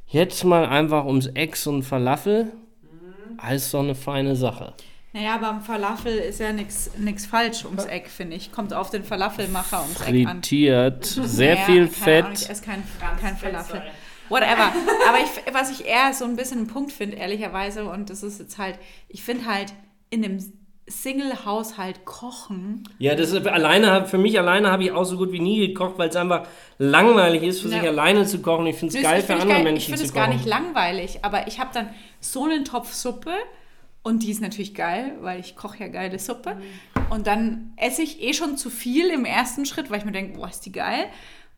jetzt 0.08 0.44
mal 0.44 0.66
einfach 0.66 1.06
ums 1.06 1.28
Ex 1.28 1.68
und 1.68 1.84
Falafel 1.84 2.52
alles 3.38 3.72
so 3.72 3.80
eine 3.80 3.96
feine 3.96 4.36
Sache. 4.36 4.74
Naja, 5.12 5.38
beim 5.38 5.62
Falafel 5.62 6.18
ist 6.18 6.40
ja 6.40 6.52
nichts 6.54 7.26
falsch 7.26 7.66
ums 7.66 7.86
Eck, 7.86 8.10
finde 8.10 8.36
ich. 8.36 8.52
Kommt 8.52 8.74
auf 8.74 8.92
den 8.92 9.04
Falafelmacher 9.04 9.82
ums 9.82 10.02
Eck 10.02 10.28
an. 10.28 10.36
Frittiert, 10.36 11.06
sehr 11.06 11.56
naja, 11.56 11.66
viel 11.66 11.88
Fett. 11.88 12.26
Ahnung, 12.26 12.38
ich 12.40 12.50
esse 12.50 12.64
kein, 12.64 12.84
kein 13.20 13.36
Falafel. 13.36 13.82
Whatever. 14.30 14.72
Aber 15.08 15.18
ich, 15.18 15.54
was 15.54 15.72
ich 15.72 15.88
eher 15.88 16.14
so 16.14 16.26
ein 16.26 16.36
bisschen 16.36 16.60
einen 16.60 16.68
Punkt 16.68 16.92
finde, 16.92 17.18
ehrlicherweise, 17.18 17.86
und 17.86 18.12
das 18.12 18.22
ist 18.22 18.40
jetzt 18.40 18.60
halt, 18.60 18.78
ich 19.08 19.24
finde 19.24 19.46
halt 19.46 19.74
in 20.12 20.24
einem 20.24 20.40
Single-Haushalt 20.88 22.06
kochen. 22.06 22.84
Ja, 22.98 23.16
das 23.16 23.32
ist 23.32 23.48
alleine, 23.48 24.06
für 24.06 24.18
mich 24.18 24.38
alleine 24.40 24.72
habe 24.72 24.84
ich 24.84 24.92
auch 24.92 25.04
so 25.04 25.18
gut 25.18 25.32
wie 25.32 25.40
nie 25.40 25.68
gekocht, 25.68 25.98
weil 25.98 26.10
es 26.10 26.16
einfach 26.16 26.48
langweilig 26.78 27.44
ist, 27.44 27.62
für 27.62 27.70
ja. 27.70 27.80
sich 27.80 27.88
alleine 27.88 28.26
zu 28.26 28.42
kochen. 28.42 28.66
Ich 28.68 28.76
finde 28.76 28.98
es 28.98 29.04
geil 29.04 29.22
für 29.22 29.34
andere 29.34 29.50
geil. 29.50 29.64
Menschen 29.64 29.86
zu 29.86 29.92
kochen. 29.92 30.06
Ich 30.06 30.12
finde 30.12 30.20
es 30.20 30.28
gar 30.28 30.28
nicht 30.28 30.46
langweilig, 30.46 31.20
aber 31.24 31.48
ich 31.48 31.60
habe 31.60 31.70
dann 31.74 31.90
so 32.20 32.44
einen 32.46 32.66
Topf 32.66 32.94
Suppe 32.94 33.34
und 34.02 34.24
die 34.24 34.32
ist 34.32 34.42
natürlich 34.42 34.76
geil, 34.76 35.18
weil 35.22 35.40
ich 35.40 35.56
koche 35.56 35.80
ja 35.80 35.88
geile 35.88 36.20
Suppe. 36.20 36.56
Mhm. 36.56 37.12
Und 37.12 37.28
dann 37.28 37.74
esse 37.76 38.02
ich 38.02 38.22
eh 38.22 38.34
schon 38.34 38.58
zu 38.58 38.70
viel 38.70 39.10
im 39.10 39.26
ersten 39.26 39.66
Schritt, 39.66 39.90
weil 39.90 40.00
ich 40.00 40.06
mir 40.06 40.12
denke, 40.12 40.38
boah, 40.38 40.48
ist 40.48 40.66
die 40.66 40.72
geil. 40.72 41.06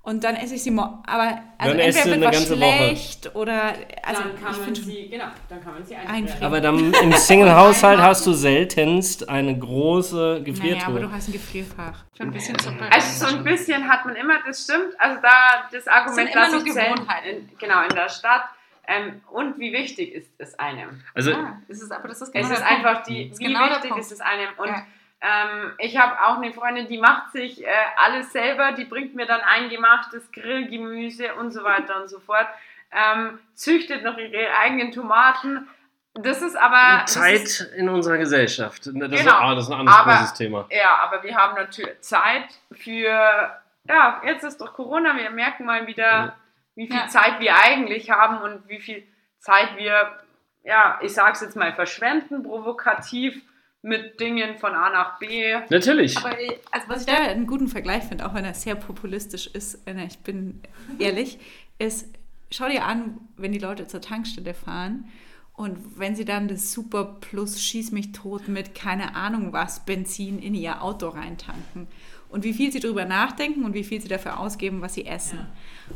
Und 0.03 0.23
dann 0.23 0.35
esse 0.35 0.55
ich 0.55 0.63
sie 0.63 0.71
morgen. 0.71 1.03
Aber 1.05 1.39
also 1.59 1.77
dann 1.77 1.79
entweder 1.79 2.19
wird 2.19 2.23
was 2.23 2.47
schlecht 2.47 3.25
Woche. 3.27 3.37
oder. 3.37 3.73
Also 4.01 4.23
dann 4.23 4.43
kann 4.43 4.59
man 4.59 4.73
sie, 4.73 5.09
genau, 5.09 5.25
dann 5.47 5.63
kann 5.63 5.73
man 5.75 5.85
sie 5.85 5.95
einfrieren. 5.95 6.43
Aber 6.43 6.59
dann 6.59 6.91
im 6.91 7.13
Single-Haushalt 7.13 8.01
hast 8.01 8.25
du 8.25 8.33
seltenst 8.33 9.29
eine 9.29 9.57
große 9.57 10.41
Gefriertruhe. 10.43 10.73
Naja, 10.73 10.87
aber 10.87 10.99
du 11.01 11.11
hast 11.11 11.29
ein 11.29 11.33
Gefrierfach. 11.33 12.05
Für 12.15 12.23
ein 12.23 12.31
bisschen 12.31 12.57
Suppe. 12.57 12.83
Also 12.89 13.27
so 13.27 13.35
ein 13.35 13.43
bisschen 13.43 13.87
hat 13.87 14.05
man 14.07 14.15
immer, 14.15 14.39
das 14.43 14.63
stimmt. 14.63 14.99
Also 14.99 15.21
da 15.21 15.69
das 15.71 15.87
Argument, 15.87 16.29
das 16.33 16.49
sind 16.49 16.65
immer 16.65 16.79
nur 16.79 16.93
Gewohnheiten. 16.95 17.49
genau, 17.59 17.83
in 17.83 17.95
der 17.95 18.09
Stadt. 18.09 18.45
Ähm, 18.91 19.21
und 19.31 19.59
wie 19.59 19.73
wichtig 19.73 20.13
ist 20.13 20.31
es 20.37 20.57
einem? 20.59 21.01
Also, 21.13 21.31
ja, 21.31 21.61
das 21.67 21.81
ist, 21.81 21.91
aber 21.91 22.07
das 22.07 22.21
ist 22.21 22.31
genau 22.31 22.45
Es 22.45 22.51
ist 22.51 22.63
einfach 22.63 23.03
die, 23.03 23.31
wie 23.37 23.45
genau 23.45 23.69
wichtig 23.69 23.95
ist 23.97 24.11
es 24.11 24.21
einem? 24.21 24.49
Und 24.57 24.67
ja 24.67 24.85
ähm, 25.21 25.73
ich 25.77 25.97
habe 25.97 26.19
auch 26.19 26.37
eine 26.37 26.51
Freundin, 26.51 26.87
die 26.87 26.97
macht 26.97 27.31
sich 27.31 27.63
äh, 27.63 27.69
alles 27.95 28.31
selber, 28.31 28.71
die 28.71 28.85
bringt 28.85 29.13
mir 29.13 29.27
dann 29.27 29.41
eingemachtes 29.41 30.31
Grillgemüse 30.31 31.35
und 31.35 31.51
so 31.51 31.63
weiter 31.63 32.01
und 32.01 32.09
so 32.09 32.19
fort. 32.19 32.47
Ähm, 32.91 33.39
züchtet 33.53 34.03
noch 34.03 34.17
ihre 34.17 34.49
eigenen 34.57 34.91
Tomaten. 34.91 35.67
Das 36.15 36.41
ist 36.41 36.55
aber. 36.57 37.05
Zeit 37.05 37.43
ist, 37.43 37.61
in 37.75 37.87
unserer 37.87 38.17
Gesellschaft. 38.17 38.87
Das, 38.87 38.93
genau, 38.93 39.13
ist, 39.13 39.27
ah, 39.27 39.55
das 39.55 39.65
ist 39.65 39.71
ein 39.71 39.79
anderes 39.79 39.99
aber, 39.99 40.11
großes 40.11 40.33
Thema. 40.33 40.65
Ja, 40.71 40.97
aber 41.03 41.23
wir 41.23 41.35
haben 41.35 41.55
natürlich 41.55 42.01
Zeit 42.01 42.47
für. 42.71 43.51
Ja, 43.87 44.21
jetzt 44.25 44.43
ist 44.43 44.59
doch 44.59 44.73
Corona, 44.73 45.15
wir 45.15 45.29
merken 45.29 45.65
mal 45.65 45.87
wieder, 45.87 46.03
ja. 46.03 46.35
Wie 46.75 46.87
viel 46.87 46.95
ja. 46.95 47.07
Zeit 47.07 47.39
wir 47.39 47.55
eigentlich 47.55 48.09
haben 48.09 48.41
und 48.41 48.67
wie 48.67 48.79
viel 48.79 49.03
Zeit 49.39 49.77
wir, 49.77 50.19
ja, 50.63 50.99
ich 51.01 51.13
sag's 51.13 51.41
jetzt 51.41 51.55
mal, 51.55 51.73
verschwenden, 51.73 52.43
provokativ 52.43 53.41
mit 53.81 54.19
Dingen 54.19 54.57
von 54.57 54.73
A 54.73 54.89
nach 54.89 55.17
B. 55.17 55.55
Natürlich. 55.69 56.17
Aber 56.17 56.35
also 56.71 56.89
was 56.89 57.01
ich 57.01 57.07
da 57.07 57.15
einen 57.15 57.47
guten 57.47 57.67
Vergleich 57.67 58.03
finde, 58.03 58.25
auch 58.25 58.33
wenn 58.33 58.45
er 58.45 58.53
sehr 58.53 58.75
populistisch 58.75 59.47
ist, 59.47 59.79
ich 60.07 60.19
bin 60.19 60.61
ehrlich, 60.99 61.39
ist, 61.79 62.07
schau 62.51 62.67
dir 62.67 62.85
an, 62.85 63.19
wenn 63.37 63.51
die 63.51 63.59
Leute 63.59 63.87
zur 63.87 64.01
Tankstelle 64.01 64.53
fahren 64.53 65.09
und 65.53 65.99
wenn 65.99 66.15
sie 66.15 66.25
dann 66.25 66.47
das 66.47 66.71
Super 66.71 67.17
Plus 67.21 67.61
Schieß 67.61 67.91
mich 67.91 68.11
tot 68.13 68.47
mit 68.47 68.73
keine 68.73 69.15
Ahnung 69.15 69.51
was 69.51 69.85
Benzin 69.85 70.39
in 70.39 70.53
ihr 70.53 70.81
Auto 70.81 71.09
reintanken 71.09 71.87
und 72.31 72.43
wie 72.43 72.53
viel 72.53 72.71
sie 72.71 72.79
darüber 72.79 73.05
nachdenken 73.05 73.65
und 73.65 73.73
wie 73.73 73.83
viel 73.83 74.01
sie 74.01 74.07
dafür 74.07 74.39
ausgeben, 74.39 74.81
was 74.81 74.93
sie 74.93 75.05
essen. 75.05 75.39
Ja. 75.39 75.47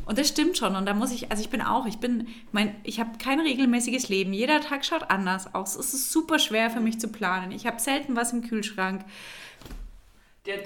Und 0.06 0.18
das 0.18 0.28
stimmt 0.28 0.58
schon. 0.58 0.76
Und 0.76 0.86
da 0.86 0.94
muss 0.94 1.12
ich, 1.12 1.32
also 1.32 1.42
ich 1.42 1.50
bin 1.50 1.62
auch, 1.62 1.86
ich 1.86 1.98
bin, 1.98 2.28
mein, 2.52 2.76
ich 2.84 3.00
habe 3.00 3.12
kein 3.18 3.40
regelmäßiges 3.40 4.10
Leben. 4.10 4.34
Jeder 4.34 4.60
Tag 4.60 4.86
schaut 4.86 5.10
anders 5.10 5.54
aus. 5.56 5.76
Es 5.76 5.94
ist 5.94 6.12
super 6.12 6.38
schwer 6.38 6.70
für 6.70 6.82
mich 6.82 7.00
zu 7.00 7.08
planen. 7.08 7.52
Ich 7.52 7.66
habe 7.66 7.80
selten 7.80 8.16
was 8.16 8.34
im 8.34 8.42
Kühlschrank. 8.42 9.06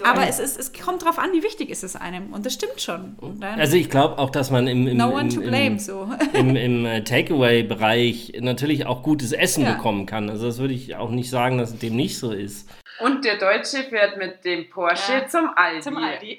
Aber 0.04 0.28
es, 0.28 0.40
ist, 0.40 0.60
es 0.60 0.74
kommt 0.74 1.04
darauf 1.04 1.20
an, 1.20 1.30
wie 1.32 1.42
wichtig 1.42 1.70
ist 1.70 1.84
es 1.84 1.96
einem. 1.96 2.34
Und 2.34 2.46
das 2.46 2.54
stimmt 2.54 2.82
schon. 2.82 3.16
also 3.42 3.78
ich 3.78 3.90
glaube 3.90 4.18
auch, 4.18 4.30
dass 4.30 4.52
man 4.52 4.68
im, 4.68 4.88
im, 4.88 4.98
no 4.98 5.14
one 5.14 5.30
to 5.30 5.40
blame, 5.40 5.68
im, 5.68 5.80
so. 5.80 6.10
im, 6.34 6.56
im 6.58 6.86
äh, 6.86 7.04
Takeaway-Bereich 7.04 8.34
natürlich 8.42 8.86
auch 8.86 9.04
gutes 9.04 9.32
Essen 9.32 9.64
ja. 9.64 9.74
bekommen 9.74 10.06
kann. 10.06 10.30
Also 10.30 10.48
das 10.48 10.58
würde 10.58 10.74
ich 10.74 10.96
auch 10.96 11.12
nicht 11.12 11.30
sagen, 11.30 11.60
dass 11.60 11.72
es 11.72 11.80
dem 11.80 11.96
nicht 11.96 12.18
so 12.18 12.32
ist. 12.32 12.68
Und 13.00 13.26
der 13.26 13.38
Deutsche 13.38 13.84
fährt 13.84 14.18
mit 14.18 14.44
dem 14.46 14.70
Porsche 14.70 15.14
ja. 15.14 15.28
zum 15.28 15.50
Aldi. 15.56 15.82
Zum 15.82 15.98
Aldi. 15.98 16.38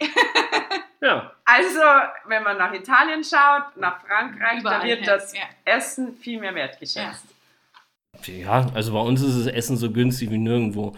ja. 1.01 1.33
Also, 1.45 1.81
wenn 2.27 2.43
man 2.43 2.59
nach 2.59 2.73
Italien 2.73 3.25
schaut, 3.25 3.77
nach 3.77 4.01
Frankreich, 4.07 4.61
Überall 4.61 4.81
da 4.81 4.87
wird 4.87 5.07
das 5.07 5.35
ja. 5.35 5.43
Essen 5.65 6.15
viel 6.17 6.41
mehr 6.41 6.55
wertgeschätzt. 6.55 7.25
Ja, 8.27 8.67
also 8.75 8.93
bei 8.93 9.01
uns 9.01 9.23
ist 9.23 9.47
das 9.47 9.53
Essen 9.53 9.77
so 9.77 9.91
günstig 9.91 10.31
wie 10.31 10.39
nirgendwo. 10.39 10.95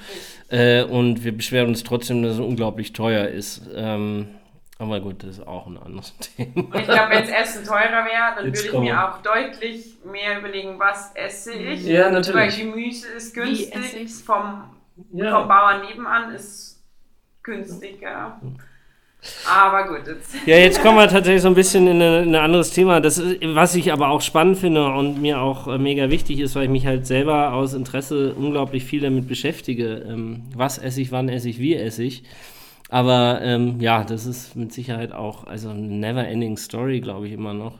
Äh, 0.49 0.83
und 0.85 1.25
wir 1.25 1.37
beschweren 1.37 1.69
uns 1.69 1.85
trotzdem, 1.85 2.23
dass 2.23 2.35
es 2.35 2.41
unglaublich 2.41 2.93
teuer 2.93 3.29
ist. 3.29 3.63
Ähm, 3.75 4.29
aber 4.79 5.01
gut, 5.01 5.23
das 5.23 5.39
ist 5.39 5.47
auch 5.47 5.69
ein 5.69 5.79
anderes 5.79 6.17
Thema. 6.37 6.75
Ich 6.75 6.85
glaube, 6.85 7.11
wenn 7.11 7.27
das 7.27 7.29
Essen 7.29 7.65
teurer 7.65 8.05
wäre, 8.05 8.35
dann 8.37 8.47
Jetzt 8.47 8.65
würde 8.65 8.77
ich 8.77 8.83
mir 8.83 9.09
auch 9.09 9.23
deutlich 9.23 9.99
mehr 10.05 10.41
überlegen, 10.41 10.79
was 10.79 11.15
esse 11.15 11.53
ich. 11.53 11.85
Ja, 11.85 12.11
natürlich. 12.11 12.59
Weil 12.59 12.65
Gemüse 12.65 13.09
ist 13.09 13.35
günstig 13.35 14.13
vom 14.25 14.65
ja. 15.13 15.39
vom 15.39 15.49
Bauern 15.49 15.83
nebenan 15.83 16.35
ist 16.35 16.83
günstiger. 17.43 18.41
Aber 19.49 19.89
gut. 19.89 20.07
Jetzt. 20.07 20.35
Ja, 20.47 20.57
jetzt 20.57 20.83
kommen 20.83 20.99
wir 20.99 21.09
tatsächlich 21.09 21.43
so 21.43 21.49
ein 21.49 21.55
bisschen 21.55 21.87
in, 21.87 22.03
eine, 22.03 22.23
in 22.23 22.35
ein 22.35 22.43
anderes 22.43 22.71
Thema. 22.71 23.01
Das 23.01 23.19
ist, 23.19 23.39
was 23.55 23.75
ich 23.75 23.93
aber 23.93 24.09
auch 24.09 24.21
spannend 24.21 24.59
finde 24.59 24.85
und 24.93 25.21
mir 25.21 25.41
auch 25.41 25.69
äh, 25.69 25.79
mega 25.79 26.11
wichtig 26.11 26.41
ist, 26.41 26.57
weil 26.57 26.65
ich 26.65 26.71
mich 26.71 26.87
halt 26.87 27.07
selber 27.07 27.53
aus 27.53 27.73
Interesse 27.73 28.35
unglaublich 28.35 28.85
viel 28.85 29.01
damit 29.01 29.29
beschäftige. 29.29 30.05
Ähm, 30.09 30.45
was 30.55 30.79
esse 30.79 31.01
ich, 31.01 31.13
wann 31.13 31.29
esse 31.29 31.49
ich, 31.49 31.61
wie 31.61 31.77
esse 31.77 32.03
ich. 32.03 32.25
Aber 32.89 33.41
ähm, 33.43 33.81
ja, 33.81 34.05
das 34.05 34.27
ist 34.27 34.57
mit 34.57 34.73
Sicherheit 34.73 35.13
auch 35.13 35.47
also 35.47 35.71
eine 35.71 35.81
never-ending 35.81 36.57
Story, 36.57 37.01
glaube 37.01 37.29
ich 37.29 37.33
immer 37.33 37.55
noch. 37.55 37.79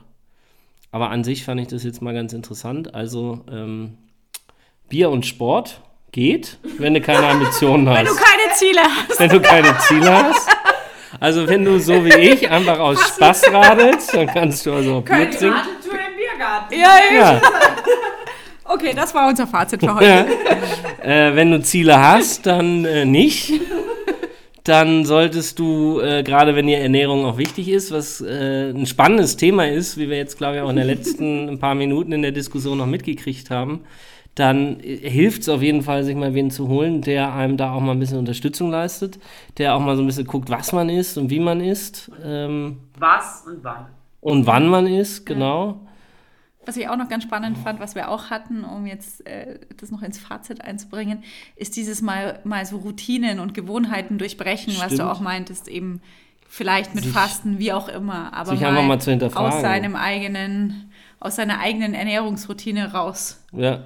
Aber 0.91 1.09
an 1.09 1.23
sich 1.23 1.43
fand 1.43 1.59
ich 1.59 1.67
das 1.67 1.83
jetzt 1.83 2.01
mal 2.01 2.13
ganz 2.13 2.33
interessant. 2.33 2.95
Also 2.95 3.41
ähm, 3.51 3.97
Bier 4.87 5.09
und 5.09 5.25
Sport 5.25 5.81
geht, 6.13 6.57
wenn 6.77 6.93
du 6.93 7.01
keine 7.01 7.27
Ambitionen 7.27 7.89
hast. 7.89 7.97
Wenn 7.97 8.05
du 8.05 8.15
keine 8.15 8.53
Ziele 8.55 8.81
hast. 8.81 9.19
Wenn 9.19 9.29
du 9.29 9.41
keine 9.41 9.77
Ziele 9.79 10.23
hast. 10.23 10.49
Also 11.19 11.47
wenn 11.47 11.65
du 11.65 11.79
so 11.79 12.05
wie 12.05 12.13
ich 12.13 12.49
einfach 12.49 12.79
aus 12.79 12.99
Spaß 13.01 13.51
radelst, 13.51 14.13
dann 14.13 14.27
kannst 14.27 14.65
du 14.65 14.73
also 14.73 15.01
Bier 15.01 15.29
trinken. 15.29 15.49
Radeltour 15.49 15.93
im 15.93 16.15
Biergarten. 16.17 16.73
Ja, 16.73 16.95
ja. 17.13 17.33
Ja. 17.33 17.41
Okay, 18.65 18.93
das 18.95 19.13
war 19.13 19.27
unser 19.27 19.45
Fazit 19.45 19.81
für 19.81 19.93
heute. 19.93 20.25
äh, 21.03 21.35
wenn 21.35 21.51
du 21.51 21.61
Ziele 21.61 21.99
hast, 21.99 22.45
dann 22.45 22.85
äh, 22.85 23.05
nicht. 23.05 23.53
Dann 24.63 25.03
solltest 25.03 25.59
du, 25.59 25.99
äh, 25.99 26.23
gerade 26.23 26.55
wenn 26.55 26.67
dir 26.67 26.77
Ernährung 26.79 27.25
auch 27.25 27.37
wichtig 27.37 27.67
ist, 27.67 27.91
was 27.91 28.21
äh, 28.21 28.69
ein 28.69 28.85
spannendes 28.85 29.35
Thema 29.35 29.67
ist, 29.67 29.97
wie 29.97 30.09
wir 30.09 30.15
jetzt, 30.15 30.37
glaube 30.37 30.55
ich, 30.55 30.61
auch 30.61 30.69
in 30.69 30.77
den 30.77 30.87
letzten 30.87 31.49
ein 31.49 31.59
paar 31.59 31.75
Minuten 31.75 32.13
in 32.13 32.21
der 32.21 32.31
Diskussion 32.31 32.77
noch 32.77 32.85
mitgekriegt 32.85 33.49
haben, 33.49 33.81
dann 34.35 34.79
hilft 34.81 35.43
es 35.43 35.49
auf 35.49 35.61
jeden 35.61 35.83
Fall, 35.83 36.03
sich 36.03 36.15
mal 36.15 36.33
wen 36.33 36.49
zu 36.49 36.67
holen, 36.67 37.01
der 37.01 37.33
einem 37.33 37.55
da 37.57 37.71
auch 37.73 37.79
mal 37.81 37.91
ein 37.91 37.99
bisschen 37.99 38.17
Unterstützung 38.17 38.71
leistet, 38.71 39.19
der 39.57 39.75
auch 39.75 39.79
mal 39.79 39.95
so 39.95 40.01
ein 40.01 40.07
bisschen 40.07 40.25
guckt, 40.25 40.49
was 40.49 40.71
man 40.71 40.89
isst 40.89 41.17
und 41.17 41.29
wie 41.29 41.39
man 41.39 41.61
isst 41.61 42.09
ähm, 42.23 42.79
Was 42.97 43.43
und 43.45 43.63
wann. 43.63 43.85
und 44.21 44.47
wann 44.47 44.67
man 44.67 44.87
isst, 44.87 45.25
genau. 45.25 45.81
Was 46.65 46.77
ich 46.77 46.87
auch 46.87 46.95
noch 46.95 47.09
ganz 47.09 47.23
spannend 47.23 47.57
fand, 47.57 47.79
was 47.81 47.93
wir 47.93 48.09
auch 48.09 48.29
hatten, 48.29 48.63
um 48.63 48.85
jetzt 48.87 49.27
äh, 49.27 49.59
das 49.77 49.91
noch 49.91 50.01
ins 50.01 50.17
Fazit 50.17 50.61
einzubringen, 50.61 51.21
ist 51.57 51.75
dieses 51.75 52.01
mal, 52.01 52.39
mal 52.45 52.65
so 52.65 52.77
Routinen 52.77 53.39
und 53.41 53.53
Gewohnheiten 53.53 54.17
durchbrechen, 54.17 54.73
was 54.77 54.85
Stimmt. 54.85 54.99
du 55.01 55.11
auch 55.11 55.19
meintest, 55.19 55.67
eben 55.67 55.99
vielleicht 56.47 56.95
mit 56.95 57.03
Sich- 57.03 57.13
Fasten, 57.13 57.59
wie 57.59 57.73
auch 57.73 57.89
immer, 57.89 58.33
aber 58.33 58.51
sich 58.55 58.65
einfach 58.65 58.83
mal 58.83 58.99
zu 59.01 59.11
hinterfragen. 59.11 59.51
aus 59.53 59.61
seinem 59.61 59.95
eigenen, 59.97 60.89
aus 61.19 61.35
seiner 61.35 61.59
eigenen 61.59 61.93
Ernährungsroutine 61.93 62.93
raushüpfen. 62.93 63.59
Ja. 63.59 63.83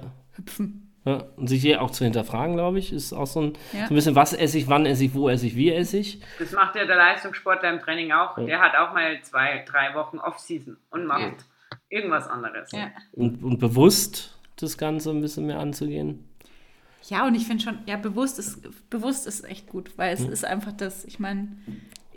Ja, 1.04 1.24
und 1.36 1.46
sich 1.48 1.62
hier 1.62 1.80
auch 1.80 1.90
zu 1.90 2.04
hinterfragen, 2.04 2.54
glaube 2.56 2.78
ich, 2.78 2.92
ist 2.92 3.12
auch 3.12 3.26
so 3.26 3.40
ein, 3.40 3.52
Ja. 3.72 3.86
so 3.86 3.94
ein 3.94 3.94
bisschen, 3.94 4.14
was 4.14 4.32
esse 4.34 4.58
ich, 4.58 4.68
wann 4.68 4.84
esse 4.84 5.04
ich, 5.04 5.14
wo 5.14 5.28
esse 5.28 5.46
ich, 5.46 5.56
wie 5.56 5.72
esse 5.72 5.98
ich. 5.98 6.20
Das 6.38 6.52
macht 6.52 6.74
ja 6.76 6.84
der 6.84 6.96
Leistungssportler 6.96 7.70
im 7.72 7.80
Training 7.80 8.12
auch. 8.12 8.34
Der 8.44 8.60
hat 8.60 8.74
auch 8.76 8.92
mal 8.92 9.18
zwei, 9.22 9.64
drei 9.66 9.94
Wochen 9.94 10.18
Off-Season 10.18 10.76
und 10.90 11.06
macht 11.06 11.20
Ja. 11.22 11.78
irgendwas 11.88 12.26
anderes. 12.28 12.70
Ja. 12.72 12.90
Und, 13.12 13.42
und 13.42 13.58
bewusst 13.58 14.38
das 14.56 14.76
Ganze 14.76 15.10
ein 15.10 15.20
bisschen 15.22 15.46
mehr 15.46 15.60
anzugehen. 15.60 16.24
Ja, 17.04 17.26
und 17.26 17.34
ich 17.36 17.46
finde 17.46 17.62
schon, 17.64 17.78
ja, 17.86 17.96
bewusst 17.96 18.38
ist, 18.38 18.60
bewusst 18.90 19.26
ist 19.26 19.44
echt 19.48 19.68
gut, 19.68 19.96
weil 19.96 20.14
Hm. 20.18 20.24
es 20.26 20.30
ist 20.30 20.44
einfach 20.44 20.72
das, 20.72 21.04
ich 21.06 21.18
meine, 21.18 21.48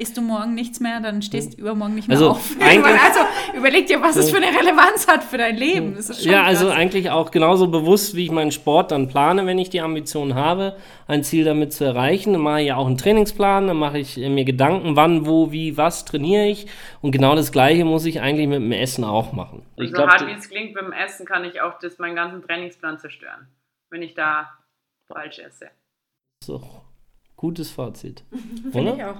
isst 0.02 0.18
du 0.18 0.22
morgen 0.22 0.56
nichts 0.56 0.80
mehr, 0.80 1.00
dann 1.00 1.22
stehst 1.22 1.54
du 1.54 1.62
übermorgen 1.62 1.96
nicht 1.96 2.08
mehr 2.08 2.18
Also, 2.18 2.32
auf. 2.32 2.56
eigentlich- 2.60 3.00
also 3.02 3.20
überleg 3.56 3.86
dir, 3.88 4.02
was 4.02 4.16
es 4.16 4.32
für 4.32 4.38
eine 4.38 4.48
Relevanz 4.48 5.08
hat 5.08 5.24
für 5.24 5.38
dein 5.38 5.56
Leben. 5.56 5.96
Das 5.96 6.10
ist 6.10 6.24
schon 6.24 6.32
Ja, 6.32 6.44
also 6.44 6.66
krass. 6.68 6.76
eigentlich 6.78 7.10
auch 7.12 7.32
genauso 7.32 7.68
bewusst, 7.68 8.16
wie 8.16 8.26
ich 8.26 8.32
meinen 8.32 8.52
Sport 8.52 8.92
dann 8.92 9.08
plane, 9.08 9.46
wenn 9.46 9.60
ich 9.60 9.70
die 9.70 9.82
Ambition 9.82 10.36
habe, 10.36 10.76
ein 11.08 11.24
Ziel 11.24 11.46
damit 11.46 11.72
zu 11.74 11.84
erreichen. 11.84 12.34
Dann 12.34 12.42
mache 12.42 12.62
ich 12.62 12.68
ja 12.68 12.76
auch 12.78 12.88
einen 12.88 12.98
Trainingsplan, 12.98 13.68
dann 13.68 13.78
mache 13.78 14.00
ich 14.00 14.18
äh, 14.18 14.30
mir 14.30 14.44
Gedanken, 14.46 14.96
wann, 14.96 15.26
wo, 15.26 15.52
wie, 15.52 15.78
was 15.78 16.04
trainiere 16.06 16.48
ich. 16.48 16.66
Und 17.02 17.12
genau 17.12 17.36
das 17.36 17.52
Gleiche 17.52 17.86
muss 17.86 18.06
ich 18.06 18.22
eigentlich 18.22 18.48
mit 18.48 18.58
dem 18.60 18.72
Essen 18.72 19.04
auch 19.04 19.34
machen. 19.34 19.62
Und 19.76 19.88
so 19.88 19.94
glaube, 19.94 20.12
hart 20.12 20.28
wie 20.28 20.32
es 20.32 20.50
klingt, 20.50 20.74
beim 20.74 20.92
Essen 20.92 21.26
kann 21.26 21.46
ich 21.46 21.62
auch 21.62 21.78
das, 21.80 22.00
meinen 22.00 22.16
ganzen 22.16 22.42
Trainingsplan 22.42 22.98
zerstören, 23.00 23.48
wenn 23.90 24.02
ich 24.02 24.14
da 24.16 24.50
falsch 25.08 25.40
esse. 25.40 25.70
ein 26.50 26.60
gutes 27.36 27.70
Fazit. 27.72 28.24
Finde 28.72 28.94
ich 28.96 29.04
auch. 29.04 29.16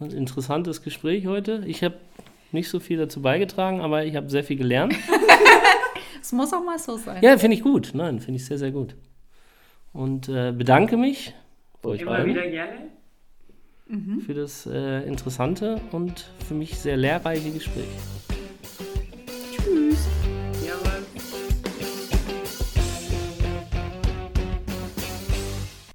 Ein 0.00 0.10
interessantes 0.10 0.82
Gespräch 0.82 1.26
heute. 1.26 1.64
Ich 1.66 1.82
habe 1.82 1.96
nicht 2.52 2.68
so 2.68 2.78
viel 2.80 2.98
dazu 2.98 3.20
beigetragen, 3.20 3.80
aber 3.80 4.04
ich 4.04 4.14
habe 4.16 4.30
sehr 4.30 4.44
viel 4.44 4.56
gelernt. 4.56 4.94
Es 6.20 6.32
muss 6.32 6.52
auch 6.52 6.64
mal 6.64 6.78
so 6.78 6.96
sein. 6.96 7.22
Ja, 7.22 7.38
finde 7.38 7.56
ich 7.56 7.62
gut. 7.62 7.92
Nein, 7.94 8.20
finde 8.20 8.38
ich 8.38 8.44
sehr, 8.44 8.58
sehr 8.58 8.72
gut. 8.72 8.96
Und 9.92 10.28
äh, 10.28 10.52
bedanke 10.52 10.96
mich 10.96 11.32
bei 11.80 11.90
euch 11.90 12.02
Immer 12.02 12.10
beiden 12.10 12.34
wieder 12.34 12.46
gerne. 12.48 12.90
für 14.26 14.34
das 14.34 14.66
äh, 14.66 15.06
interessante 15.06 15.80
und 15.92 16.28
für 16.46 16.54
mich 16.54 16.76
sehr 16.78 16.96
lehrreiche 16.96 17.50
Gespräch. 17.50 17.86